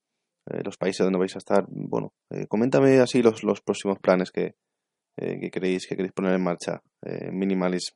eh, 0.51 0.61
los 0.63 0.77
países 0.77 1.05
donde 1.05 1.19
vais 1.19 1.35
a 1.35 1.39
estar, 1.39 1.65
bueno, 1.67 2.13
eh, 2.29 2.47
coméntame 2.47 2.99
así 2.99 3.21
los, 3.21 3.43
los 3.43 3.61
próximos 3.61 3.99
planes 3.99 4.31
que, 4.31 4.55
que 5.17 5.51
queréis 5.51 5.85
que 5.85 5.95
queréis 5.95 6.13
poner 6.13 6.33
en 6.33 6.43
marcha, 6.43 6.81
Minimalism. 7.31 7.95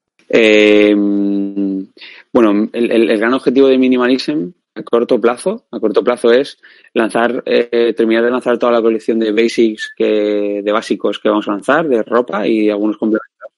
bueno, 2.33 2.69
el, 2.73 2.91
el, 2.91 3.09
el, 3.09 3.17
gran 3.17 3.33
objetivo 3.33 3.67
de 3.69 3.77
Minimalism 3.77 4.51
a 4.75 4.83
corto 4.83 5.19
plazo, 5.19 5.65
a 5.71 5.79
corto 5.79 6.03
plazo 6.03 6.31
es 6.31 6.59
lanzar, 6.93 7.43
terminar 7.43 8.23
de 8.23 8.29
lanzar 8.29 8.59
toda 8.59 8.73
la 8.73 8.81
colección 8.81 9.17
de 9.17 9.31
basics 9.31 9.93
que, 9.97 10.61
de 10.63 10.71
básicos 10.71 11.17
que 11.17 11.29
vamos 11.29 11.47
a 11.47 11.53
lanzar, 11.53 11.87
de 11.87 12.03
ropa 12.03 12.45
y 12.45 12.69
algunos 12.69 12.97
complementos. 12.97 13.51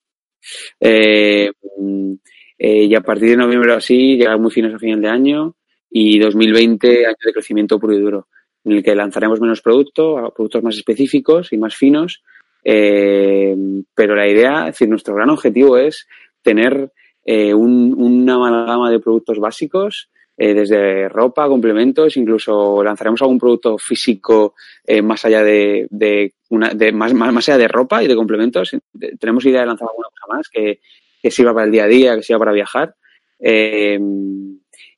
Eh, 2.59 2.83
y 2.83 2.95
a 2.95 3.01
partir 3.01 3.29
de 3.29 3.37
noviembre 3.37 3.71
o 3.71 3.77
así, 3.77 4.17
llegar 4.17 4.37
muy 4.37 4.51
finos 4.51 4.73
a 4.73 4.79
final 4.79 5.01
de 5.01 5.07
año 5.07 5.55
y 5.89 6.19
2020, 6.19 7.05
año 7.05 7.15
de 7.25 7.33
crecimiento 7.33 7.79
puro 7.79 7.95
y 7.95 8.01
duro, 8.01 8.27
en 8.65 8.73
el 8.73 8.83
que 8.83 8.93
lanzaremos 8.93 9.39
menos 9.39 9.61
producto, 9.61 10.33
productos 10.35 10.61
más 10.61 10.75
específicos 10.75 11.53
y 11.53 11.57
más 11.57 11.75
finos. 11.75 12.21
Eh, 12.63 13.55
pero 13.95 14.15
la 14.15 14.27
idea, 14.27 14.67
es 14.67 14.73
decir, 14.73 14.89
nuestro 14.89 15.15
gran 15.15 15.29
objetivo 15.29 15.77
es 15.77 16.05
tener 16.41 16.91
eh, 17.23 17.53
un, 17.53 17.95
una 17.97 18.35
amalgama 18.35 18.91
de 18.91 18.99
productos 18.99 19.39
básicos, 19.39 20.09
eh, 20.41 20.53
desde 20.53 21.09
ropa, 21.09 21.49
complementos, 21.49 22.15
incluso 22.15 22.81
lanzaremos 22.81 23.21
algún 23.21 23.37
producto 23.37 23.77
físico 23.77 24.55
eh, 24.85 25.01
más 25.01 25.25
allá 25.25 25.43
de, 25.43 25.85
de, 25.89 26.33
una, 26.49 26.69
de 26.69 26.93
más, 26.93 27.13
más, 27.13 27.33
más 27.33 27.49
allá 27.49 27.57
de 27.57 27.67
ropa 27.67 28.01
y 28.01 28.07
de 28.07 28.15
complementos. 28.15 28.71
Tenemos 29.19 29.45
idea 29.45 29.59
de 29.59 29.67
lanzar 29.67 29.89
alguna 29.89 30.07
cosa 30.07 30.33
más 30.33 30.47
que, 30.47 30.79
que 31.21 31.31
sirva 31.31 31.53
para 31.53 31.65
el 31.65 31.71
día 31.71 31.83
a 31.83 31.87
día, 31.87 32.15
que 32.15 32.23
sirva 32.23 32.39
para 32.39 32.51
viajar. 32.51 32.95
Eh, 33.39 33.99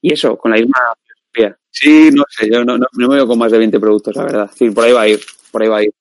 y 0.02 0.14
eso, 0.14 0.38
con 0.38 0.52
la 0.52 0.58
misma 0.58 0.78
filosofía. 1.04 1.58
Sí, 1.70 2.10
no 2.12 2.24
sé, 2.30 2.50
yo 2.52 2.64
no, 2.66 2.78
no, 2.78 2.88
me 2.94 3.08
veo 3.08 3.28
con 3.28 3.38
más 3.38 3.52
de 3.52 3.58
20 3.60 3.80
productos, 3.80 4.16
la 4.16 4.24
verdad. 4.24 4.52
Sí, 4.54 4.70
por 4.72 4.84
ahí 4.86 4.92
va 4.92 5.02
a 5.02 5.08
ir, 5.08 5.20
por 5.52 5.62
ahí 5.62 5.70
va 5.70 5.78
a 5.78 5.84
ir. 5.84 5.92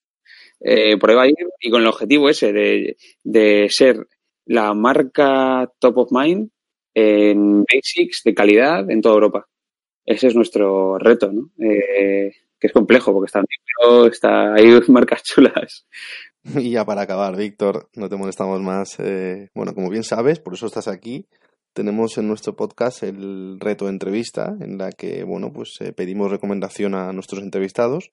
Eh, 0.60 0.98
por 0.98 1.10
ahí 1.10 1.16
va 1.16 1.22
a 1.22 1.28
ir 1.28 1.34
y 1.60 1.70
con 1.70 1.80
el 1.80 1.88
objetivo 1.88 2.28
ese 2.28 2.52
de, 2.52 2.96
de 3.22 3.66
ser 3.70 4.06
la 4.46 4.74
marca 4.74 5.70
top 5.78 5.98
of 5.98 6.12
mind 6.12 6.50
en 6.92 7.64
basics 7.64 8.22
de 8.24 8.34
calidad 8.34 8.90
en 8.90 9.00
toda 9.00 9.14
Europa. 9.14 9.46
Ese 10.04 10.28
es 10.28 10.34
nuestro 10.34 10.98
reto, 10.98 11.30
¿no? 11.32 11.50
Eh, 11.64 12.32
que 12.58 12.66
es 12.66 12.72
complejo 12.72 13.12
porque 13.12 13.26
está 13.26 13.38
en 13.38 13.46
libro, 13.48 14.06
está 14.06 14.54
hay 14.54 14.80
marcas 14.88 15.22
chulas. 15.22 15.86
Y 16.64 16.70
ya 16.70 16.84
para 16.84 17.02
acabar, 17.02 17.36
Víctor, 17.36 17.88
no 17.94 18.08
te 18.08 18.16
molestamos 18.16 18.60
más. 18.60 18.98
Eh, 18.98 19.50
bueno, 19.54 19.74
como 19.74 19.90
bien 19.90 20.04
sabes, 20.04 20.40
por 20.40 20.54
eso 20.54 20.66
estás 20.66 20.88
aquí. 20.88 21.26
Tenemos 21.72 22.18
en 22.18 22.26
nuestro 22.26 22.56
podcast 22.56 23.02
el 23.04 23.58
reto 23.60 23.84
de 23.84 23.92
entrevista, 23.92 24.56
en 24.60 24.78
la 24.78 24.90
que, 24.90 25.22
bueno, 25.22 25.52
pues 25.52 25.76
eh, 25.80 25.92
pedimos 25.92 26.30
recomendación 26.30 26.94
a 26.94 27.12
nuestros 27.12 27.42
entrevistados 27.42 28.10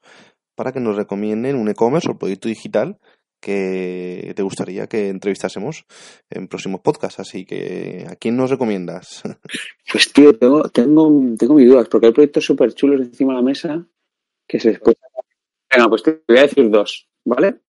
para 0.55 0.71
que 0.71 0.80
nos 0.80 0.95
recomienden 0.95 1.55
un 1.55 1.69
e-commerce 1.69 2.09
o 2.09 2.17
proyecto 2.17 2.49
digital 2.49 2.99
que 3.39 4.34
te 4.36 4.41
gustaría 4.41 4.88
que 4.88 5.09
entrevistásemos 5.09 5.86
en 6.30 6.47
próximos 6.47 6.82
podcasts. 6.82 7.19
Así 7.19 7.45
que, 7.45 8.05
¿a 8.09 8.15
quién 8.15 8.36
nos 8.36 8.49
recomiendas? 8.49 9.23
Pues, 9.89 10.11
tío, 10.11 10.38
tengo, 10.38 10.67
tengo, 10.69 11.09
tengo 11.39 11.53
mis 11.53 11.69
dudas, 11.69 11.88
porque 11.88 12.07
hay 12.07 12.13
proyectos 12.13 12.43
súper 12.43 12.73
chulos 12.73 12.99
encima 12.99 13.34
de 13.34 13.38
la 13.38 13.43
mesa 13.43 13.88
que 14.45 14.59
se 14.59 14.71
escuchan. 14.71 15.09
Venga, 15.73 15.88
pues 15.88 16.03
te 16.03 16.21
voy 16.28 16.38
a 16.38 16.41
decir 16.41 16.69
dos, 16.69 17.07
¿vale? 17.25 17.61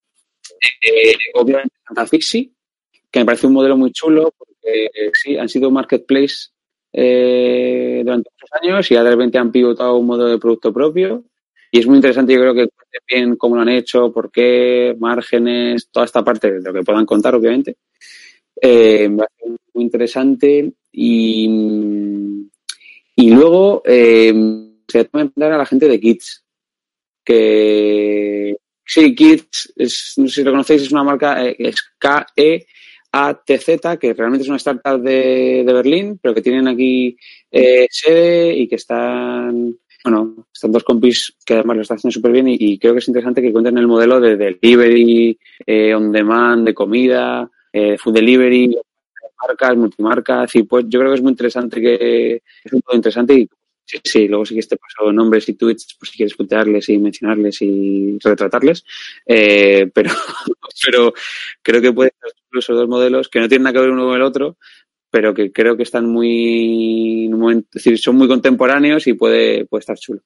Eh, 0.81 1.15
obviamente 1.35 1.77
Santa 1.87 2.07
Fixi, 2.07 2.53
que 3.11 3.21
me 3.21 3.27
parece 3.27 3.47
un 3.47 3.55
modelo 3.55 3.77
muy 3.77 3.93
chulo, 3.93 4.33
porque 4.37 4.87
eh, 4.87 5.11
sí, 5.13 5.37
han 5.37 5.49
sido 5.49 5.71
marketplace 5.71 6.51
eh, 6.93 8.03
durante 8.05 8.31
muchos 8.31 8.51
años 8.63 8.91
y 8.91 8.95
ya 8.95 9.05
de 9.05 9.11
repente 9.11 9.39
han 9.39 9.53
pivotado 9.53 9.97
un 9.97 10.07
modelo 10.07 10.31
de 10.31 10.39
producto 10.39 10.73
propio 10.73 11.25
y 11.71 11.81
es 11.81 11.87
muy 11.87 11.97
interesante, 11.97 12.33
yo 12.33 12.41
creo 12.41 12.55
que 12.55 12.69
bien 13.07 13.37
cómo 13.37 13.57
lo 13.57 13.63
han 13.63 13.69
hecho, 13.69 14.11
por 14.13 14.31
qué, 14.31 14.97
márgenes, 14.99 15.91
toda 15.91 16.07
esta 16.07 16.25
parte 16.25 16.51
de 16.51 16.63
lo 16.63 16.73
que 16.73 16.83
puedan 16.83 17.05
contar, 17.05 17.35
obviamente. 17.35 17.77
Eh, 18.61 19.09
muy 19.09 19.85
interesante 19.85 20.73
y, 20.91 22.49
y 23.17 23.31
luego 23.31 23.83
eh, 23.85 24.33
se 24.87 25.09
va 25.15 25.21
a 25.23 25.55
a 25.55 25.59
la 25.59 25.67
gente 25.67 25.89
de 25.89 26.01
Kids, 26.01 26.45
que 27.25 28.57
sí, 28.89 29.14
Kids, 29.14 29.72
es, 29.76 30.14
no 30.16 30.26
sé 30.26 30.36
si 30.36 30.43
lo 30.43 30.51
conocéis, 30.51 30.82
es 30.82 30.93
una 30.93 31.05
marca, 31.05 31.45
eh, 31.45 31.55
es 31.59 31.76
K-E-A-T-Z, 31.99 33.99
que 33.99 34.14
realmente 34.14 34.45
es 34.45 34.49
una 34.49 34.57
startup 34.57 35.01
de, 35.03 35.62
de 35.64 35.72
Berlín, 35.72 36.18
pero 36.20 36.34
que 36.34 36.43
tienen 36.43 36.66
aquí 36.66 37.16
eh, 37.51 37.86
sede 37.91 38.57
y 38.57 38.66
que 38.66 38.76
están 38.76 39.76
bueno, 40.05 40.47
están 40.53 40.72
dos 40.72 40.84
compis 40.84 41.34
que 41.45 41.55
además 41.55 41.76
lo 41.76 41.82
están 41.82 41.97
haciendo 41.97 42.14
súper 42.14 42.32
bien 42.32 42.49
y, 42.49 42.57
y, 42.59 42.78
creo 42.78 42.95
que 42.95 43.01
es 43.01 43.09
interesante 43.09 43.43
que 43.43 43.53
cuenten 43.53 43.76
el 43.76 43.89
modelo 43.89 44.20
de 44.20 44.36
delivery, 44.36 45.39
eh, 45.66 45.95
on 45.95 46.12
demand, 46.12 46.64
de 46.64 46.72
comida, 46.72 47.51
eh, 47.72 47.99
food 47.99 48.14
delivery, 48.14 48.74
marcas, 49.47 49.76
multimarcas, 49.76 50.55
y 50.55 50.62
pues 50.62 50.86
yo 50.89 51.01
creo 51.01 51.11
que 51.11 51.16
es 51.16 51.22
muy 51.22 51.32
interesante 51.32 51.80
que 51.80 52.43
es 52.64 52.72
un 52.72 52.80
todo 52.80 52.97
interesante 52.97 53.34
y 53.34 53.49
sí, 53.89 54.01
sí, 54.05 54.28
luego 54.28 54.45
sí 54.45 54.55
que 54.55 54.62
te 54.62 54.76
paso 54.76 55.11
nombres 55.12 55.49
y 55.49 55.55
tweets 55.55 55.95
por 55.95 56.07
si 56.07 56.18
quieres 56.18 56.36
putearles 56.36 56.89
y 56.91 56.99
mencionarles 56.99 57.62
y 57.62 58.18
retratarles, 58.22 58.84
eh, 59.26 59.91
pero, 59.95 60.11
pero 60.84 61.12
creo 61.62 61.80
que 61.80 61.93
pueden 61.93 62.12
ser 62.20 62.32
esos 62.59 62.76
dos 62.76 62.89
modelos 62.89 63.28
que 63.28 63.41
no 63.41 63.49
tienen 63.49 63.64
nada 63.64 63.74
que 63.74 63.80
ver 63.80 63.91
uno 63.91 64.05
con 64.05 64.16
el 64.16 64.22
otro, 64.22 64.57
pero 65.11 65.32
que 65.32 65.53
creo 65.53 65.76
que 65.76 65.84
están 65.84 66.07
muy, 66.07 67.26
es 67.26 67.64
decir, 67.72 67.99
son 67.99 68.16
muy 68.16 68.28
contemporáneos 68.28 69.07
y 69.07 69.14
puede, 69.14 69.64
puede 69.64 69.80
estar 69.80 69.97
chulo. 69.97 70.20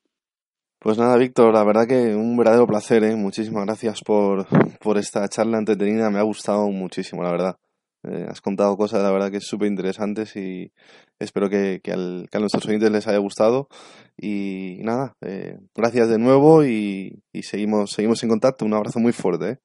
Pues 0.81 0.99
nada, 0.99 1.17
Víctor, 1.17 1.55
la 1.55 1.63
verdad 1.63 1.87
que 1.87 2.17
un 2.17 2.37
verdadero 2.37 2.67
placer, 2.67 3.05
¿eh? 3.05 3.15
Muchísimas 3.15 3.65
gracias 3.65 4.01
por, 4.05 4.49
por 4.81 4.99
esta 4.99 5.29
charla 5.29 5.59
entretenida, 5.59 6.11
me 6.11 6.19
ha 6.19 6.23
gustado 6.23 6.69
muchísimo, 6.71 7.23
la 7.23 7.31
verdad. 7.31 7.57
Eh, 8.05 8.27
has 8.29 8.41
contado 8.41 8.77
cosas, 8.77 9.03
la 9.03 9.13
verdad, 9.13 9.31
que 9.31 9.37
es 9.37 9.47
súper 9.47 9.69
interesantes 9.69 10.35
y 10.37 10.73
espero 11.19 11.49
que, 11.49 11.81
a 11.87 12.39
nuestros 12.39 12.67
oyentes 12.67 12.91
les 12.91 13.07
haya 13.07 13.19
gustado. 13.19 13.69
Y 14.17 14.79
nada, 14.83 15.15
eh, 15.21 15.59
gracias 15.75 16.09
de 16.09 16.19
nuevo 16.19 16.65
y, 16.65 17.23
seguimos, 17.43 17.91
seguimos 17.91 18.23
en 18.23 18.29
contacto. 18.29 18.65
Un 18.65 18.75
abrazo 18.75 18.99
muy 18.99 19.13
fuerte. 19.13 19.51
¿eh? 19.51 19.59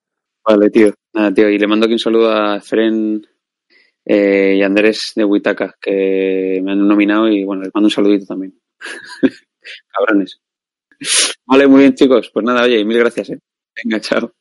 Vale, 0.46 0.70
tío. 0.70 0.94
Nada, 1.14 1.34
tío. 1.34 1.50
Y 1.50 1.58
le 1.58 1.68
mando 1.68 1.86
aquí 1.86 1.94
un 1.94 2.00
saludo 2.00 2.32
a 2.32 2.60
Fren 2.62 3.26
y 4.06 4.62
Andrés 4.62 5.12
de 5.16 5.26
Huitaca, 5.26 5.76
que 5.82 6.62
me 6.64 6.72
han 6.72 6.88
nominado 6.88 7.28
y 7.28 7.44
bueno, 7.44 7.64
les 7.64 7.74
mando 7.74 7.88
un 7.88 7.92
saludito 7.92 8.26
también. 8.26 8.58
Cabrones. 9.92 10.40
Vale, 11.46 11.68
muy 11.68 11.82
bien, 11.82 11.94
chicos. 11.94 12.30
Pues 12.34 12.46
nada, 12.46 12.64
oye, 12.64 12.86
mil 12.86 13.00
gracias. 13.00 13.32
Venga, 13.84 14.00
chao. 14.00 14.37